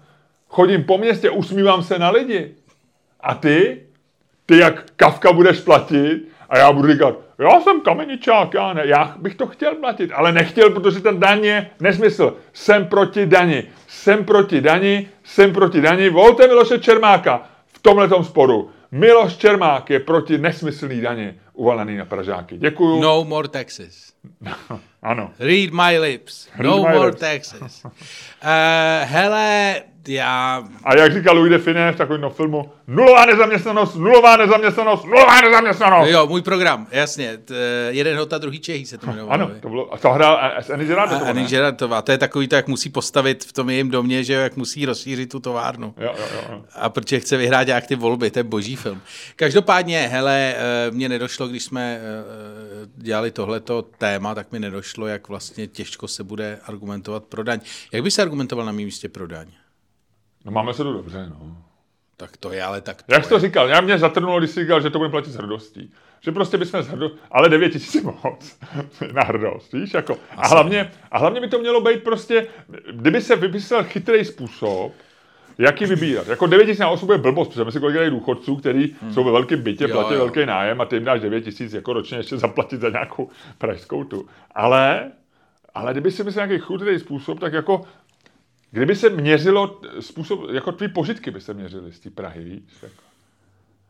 [0.54, 2.54] chodím po městě, usmívám se na lidi.
[3.20, 3.82] A ty?
[4.46, 9.14] Ty jak kavka budeš platit a já budu říkat, já jsem kameničák, já, ne, já
[9.18, 12.36] bych to chtěl platit, ale nechtěl, protože ten daň je nesmysl.
[12.52, 16.10] Jsem proti dani, jsem proti dani, jsem proti dani.
[16.10, 18.70] Volte Miloše Čermáka v tomhle sporu.
[18.90, 22.58] Miloš Čermák je proti nesmyslný daně uvalený na Pražáky.
[22.58, 23.00] Děkuju.
[23.00, 24.12] No more taxes.
[25.02, 25.30] ano.
[25.38, 26.48] Read my lips.
[26.58, 27.20] Read no my more lips.
[27.20, 27.84] taxes.
[27.84, 27.90] Uh,
[29.02, 29.74] hele,
[30.08, 30.64] já...
[30.84, 36.10] A jak říkal Louis de Finet v takovém filmu, nulová nezaměstnanost, nulová nezaměstnanost, nulová nezaměstnanost.
[36.10, 37.36] Jo, můj program, jasně.
[37.36, 37.54] T,
[37.88, 39.32] jeden hota, druhý Čehý se to jmenovalo.
[39.32, 40.40] Ano, to bylo, a to hrál
[40.72, 41.26] Annie Gerardová.
[41.26, 44.56] Annie Gerardová, to je takový to, jak musí postavit v tom jejím domě, že jak
[44.56, 45.94] musí rozšířit tu továrnu.
[45.98, 46.64] Jo, jo, jo.
[46.74, 49.00] A protože chce vyhrát nějak ty volby, to je boží film.
[49.36, 52.04] Každopádně, hele, eh, mně nedošlo, když jsme eh,
[52.96, 57.60] dělali tohleto téma, tak mi nedošlo, jak vlastně těžko se bude argumentovat pro daň.
[57.92, 59.46] Jak by se argumentoval na mém místě pro daň?
[60.44, 61.56] No máme se to dobře, no.
[62.16, 63.68] Tak to je, ale tak to Jak jsi to říkal?
[63.68, 65.92] Já mě zatrnulo, když jsi říkal, že to bude platit s hrdostí.
[66.20, 68.58] Že prostě bychom s hrdostí, ale 9 tisíc je moc
[69.12, 70.16] na hrdost, víš, jako.
[70.36, 72.46] A hlavně, a hlavně by to mělo být prostě,
[72.92, 74.92] kdyby se vymyslel chytrý způsob,
[75.58, 76.28] jak ji vybírat.
[76.28, 79.14] Jako 9 tisíc na osobu je blbost, protože si kolik důchodců, kteří hmm.
[79.14, 80.18] jsou ve velkém bytě, jo, platí jo.
[80.18, 84.04] velký nájem a ty jim dáš 9 tisíc jako ročně ještě zaplatit za nějakou pražskou
[84.04, 84.28] tu.
[84.54, 85.10] Ale,
[85.74, 87.84] ale kdyby si myslel nějaký chytrý způsob, tak jako
[88.74, 92.62] Kdyby se měřilo způsob, jako tvý požitky by se měřily z té Prahy, víš?
[92.82, 93.02] Jako.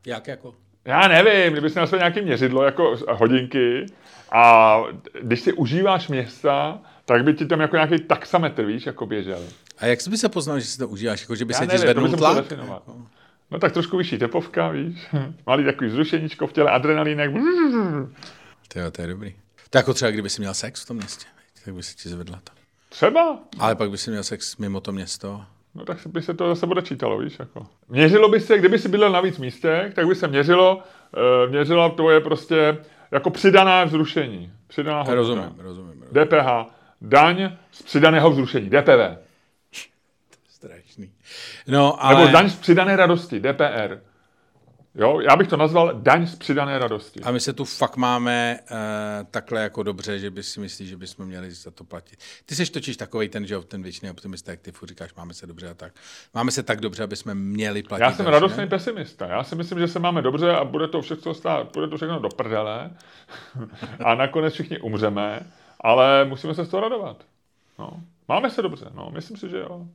[0.06, 0.54] Jak jako?
[0.84, 3.86] Já nevím, kdyby si našel nějaké měřidlo, jako hodinky,
[4.32, 4.76] a
[5.22, 9.42] když si užíváš města, tak by ti tam jako nějaký taxametr, víš, jako běžel.
[9.78, 11.20] A jak jsi by se poznal, že si to užíváš?
[11.20, 12.50] Jako, že by Já se nevím, ti zvednul tlak?
[12.50, 12.96] Jako.
[13.50, 15.06] No tak trošku vyšší tepovka, víš.
[15.46, 17.30] Malý takový zrušeníčko v těle, adrenalínek.
[18.68, 19.34] To je, to je dobrý.
[19.70, 21.26] To jako třeba, kdyby si měl sex v tom městě,
[21.64, 22.63] tak by se ti zvedla to.
[22.94, 23.38] Třeba.
[23.58, 25.42] Ale pak by si měl sex mimo to město.
[25.74, 27.66] No tak by se to zase bude čítalo, víš, jako.
[27.88, 31.90] Měřilo by se, kdyby si bydlel na víc místech, tak by se měřilo, uh, měřilo
[31.90, 32.78] tvoje prostě
[33.10, 34.52] jako přidaná vzrušení.
[34.66, 35.14] Přidaná hodnota.
[35.14, 36.26] Rozumím, rozumím, rozumím.
[36.26, 39.18] DPH, daň z přidaného vzrušení, DPV.
[40.48, 41.12] Strašný.
[41.66, 42.20] No, ale...
[42.20, 43.98] Nebo daň z přidané radosti, DPR.
[44.96, 47.20] Jo, já bych to nazval daň z přidané radosti.
[47.20, 48.76] A my se tu fakt máme uh,
[49.30, 52.18] takhle jako dobře, že by si myslí, že bychom měli za to platit.
[52.46, 55.46] Ty jsi totiž takový ten, že ten věčný optimista, jak ty furt říkáš, máme se
[55.46, 55.92] dobře a tak.
[56.34, 58.02] Máme se tak dobře, aby jsme měli platit.
[58.02, 58.66] Já jsem radostný ne?
[58.66, 59.26] pesimista.
[59.26, 62.18] Já si myslím, že se máme dobře a bude to všechno stát, bude to všechno
[62.18, 62.90] do prdele
[64.04, 65.40] a nakonec všichni umřeme,
[65.80, 67.24] ale musíme se z toho radovat.
[67.78, 68.02] No.
[68.28, 69.86] Máme se dobře, no, myslím si, že jo.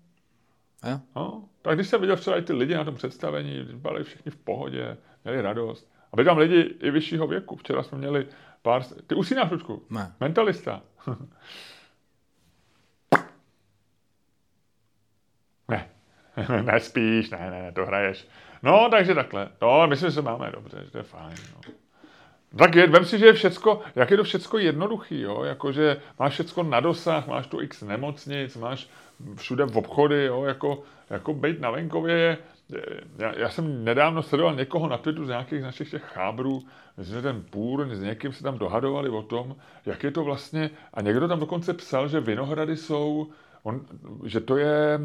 [0.83, 1.01] A?
[1.15, 4.37] No, tak když jsem viděl včera i ty lidi na tom představení, byli všichni v
[4.37, 5.91] pohodě, měli radost.
[6.11, 7.55] A byli tam lidi i vyššího věku.
[7.55, 8.27] Včera jsme měli
[8.61, 8.83] pár...
[9.07, 9.85] Ty usínáš, Lučku?
[9.89, 10.13] Ne.
[10.19, 10.81] Mentalista.
[15.67, 15.89] ne.
[16.61, 18.27] Nespíš, ne, ne, ne, to hraješ.
[18.63, 19.49] No, takže takhle.
[19.61, 21.35] No, myslím, že se máme dobře, že to je fajn.
[21.53, 21.61] No.
[22.57, 25.43] Tak je, vem si, že je všecko, jak je to všecko jednoduchý, jo?
[25.43, 28.89] Jakože máš všecko na dosah, máš tu x nemocnic, máš
[29.35, 30.43] všude v obchody, jo?
[30.43, 32.37] Jako, jako být na venkově je,
[33.17, 36.63] já, já, jsem nedávno sledoval někoho na Twitteru z nějakých našich těch chábrů,
[36.97, 39.55] myslím, že ten půr, s někým se tam dohadovali o tom,
[39.85, 43.27] jak je to vlastně, a někdo tam dokonce psal, že Vinohrady jsou,
[43.63, 43.81] on,
[44.25, 44.99] že to je,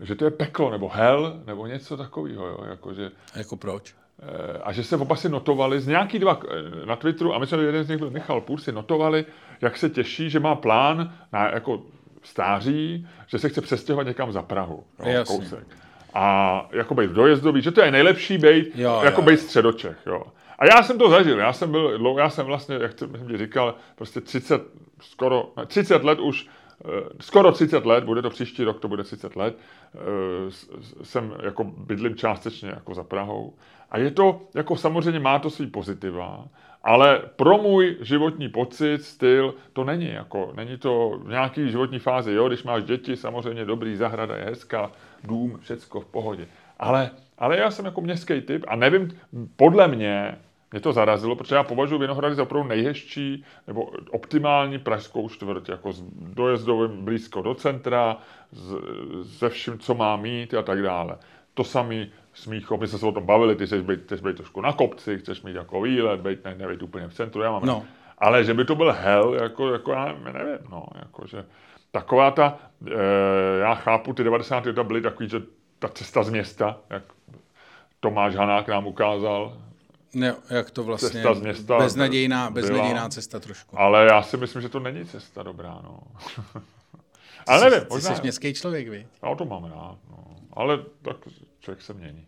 [0.00, 3.94] že to je peklo, nebo hell, nebo něco takového, jo, jako, že, jako proč?
[4.22, 7.60] Eh, a že se oba si notovali, z nějaký dva eh, na Twitteru, a myslím,
[7.60, 9.24] že jeden z nich byl Michal Půl, si notovali,
[9.60, 11.82] jak se těší, že má plán na jako
[12.28, 14.84] stáří, že se chce přestěhovat někam za Prahu.
[15.04, 15.66] Jo, kousek.
[16.14, 19.26] A jako být dojezdový, že to je nejlepší být, jo, jako jo.
[19.26, 19.96] být středočech.
[20.06, 20.22] Jo.
[20.58, 23.74] A já jsem to zažil, já jsem byl, já jsem vlastně, jak jsem ti říkal,
[23.96, 24.62] prostě 30,
[25.00, 26.46] skoro, 30 let už,
[26.84, 26.88] eh,
[27.20, 29.58] skoro 30 let, bude to příští rok, to bude 30 let,
[29.94, 29.98] eh,
[31.02, 33.54] jsem jako bydlím částečně jako za Prahou.
[33.90, 36.44] A je to, jako samozřejmě má to svý pozitiva,
[36.88, 42.32] ale pro můj životní pocit, styl, to není jako, není to v nějaký životní fázi,
[42.32, 44.92] jo, když máš děti, samozřejmě dobrý, zahrada je hezká,
[45.24, 46.46] dům, všecko v pohodě.
[46.78, 49.20] Ale, ale já jsem jako městský typ a nevím,
[49.56, 50.38] podle mě,
[50.72, 55.92] mě to zarazilo, protože já považuji Vinohrady za opravdu nejhezčí nebo optimální pražskou čtvrť, jako
[55.92, 58.16] s dojezdovým blízko do centra,
[59.22, 61.16] se vším, co má mít a tak dále.
[61.54, 64.60] To samý Smíchov, my jsme se o tom bavili, ty chceš být, chceš být trošku
[64.60, 67.84] na kopci, chceš mít jako výlet, být, ne, nebejt úplně v centru, já mám no.
[68.18, 71.44] Ale že by to byl hell, jako, jako já nevím, no, jako, že
[71.90, 74.66] taková ta, e, já chápu, ty 90.
[74.66, 75.42] leta byly takový, že
[75.78, 77.02] ta cesta z města, jak
[78.00, 79.56] Tomáš Hanák nám ukázal,
[80.14, 83.80] ne, jak to vlastně, cesta z města beznadějná, beznadějná byla, cesta trošku.
[83.80, 86.00] Ale já si myslím, že to není cesta dobrá, no.
[87.46, 88.14] ale nevím, ty možná...
[88.14, 89.06] Jsi městský člověk, vy?
[89.22, 90.24] Já to mám rád, no.
[90.52, 91.16] Ale tak
[91.60, 92.27] člověk se mění.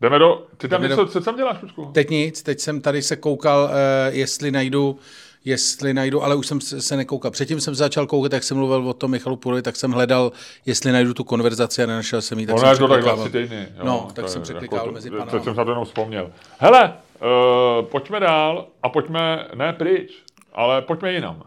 [0.00, 0.46] Jdeme do...
[0.56, 1.06] Ty tam něco, do...
[1.06, 1.90] co tam děláš, Pučku?
[1.92, 3.70] Teď nic, teď jsem tady se koukal, uh,
[4.16, 4.98] jestli najdu
[5.44, 7.30] jestli najdu, ale už jsem se nekoukal.
[7.30, 10.32] Předtím jsem začal koukat, jak jsem mluvil o tom Michalu Purovi, tak jsem hledal,
[10.66, 12.46] jestli najdu tu konverzaci a nenašel jsem ji.
[12.46, 13.68] Tak Ona je to tak dva týdny.
[13.78, 15.30] Jo, no, tak jsem překlikal jako, mezi panama.
[15.30, 16.30] Teď jsem se to jenom vzpomněl.
[16.58, 20.10] Hele, uh, pojďme dál a pojďme, ne pryč,
[20.52, 21.42] ale pojďme jinam.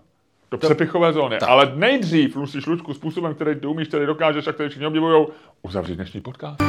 [0.52, 1.38] Do to, přepichové zóny.
[1.38, 1.50] Tak.
[1.50, 5.28] Ale nejdřív musíš, Lučku, způsobem, který ty umíš, který dokážeš a který všichni obdivují,
[5.62, 6.62] uzavřít dnešní podcast.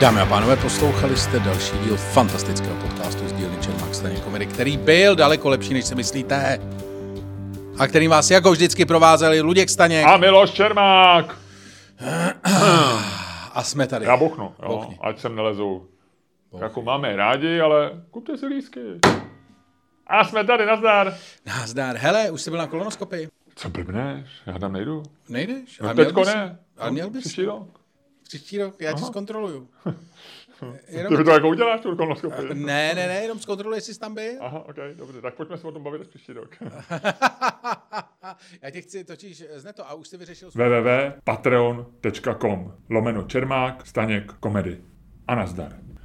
[0.00, 4.76] Dámy a pánové, poslouchali jste další díl fantastického podcastu z dílny Čermák Staně komedy, který
[4.76, 6.60] byl daleko lepší, než si myslíte.
[7.78, 10.06] A který vás jako vždycky provázeli Luděk Staněk.
[10.06, 11.38] A Miloš Čermák.
[13.54, 14.04] A jsme tady.
[14.04, 15.86] Já bochnu, jo, ať sem nelezou.
[16.52, 16.64] Bochni.
[16.64, 18.80] Jako máme rádi, ale kupte si lísky.
[20.06, 21.14] A jsme tady, nazdar.
[21.46, 21.96] Nazdar.
[21.96, 23.28] Hele, už jsi byl na kolonoskopii.
[23.54, 24.26] Co blbneš?
[24.46, 25.02] Já tam nejdu.
[25.28, 25.80] Nejdeš?
[25.80, 26.58] No teďko ne.
[26.78, 27.20] Ale měl bys.
[27.24, 27.77] Příští rok.
[28.28, 28.98] Příští rok, já Aha.
[28.98, 29.68] tě zkontroluju.
[30.88, 31.16] Jenom...
[31.16, 32.54] Ty to jako uděláš, tu kolonoskopii?
[32.54, 34.32] Ne, ne, ne, jenom zkontroluji, jestli jsi tam byl.
[34.40, 36.56] Aha, ok, dobře, tak pojďme se o tom bavit příští rok.
[38.62, 40.50] já tě chci totiž z to a už jsi vyřešil...
[40.50, 44.80] www.patreon.com lomeno Čermák, Staněk, komedy.
[45.28, 45.87] A nazdar.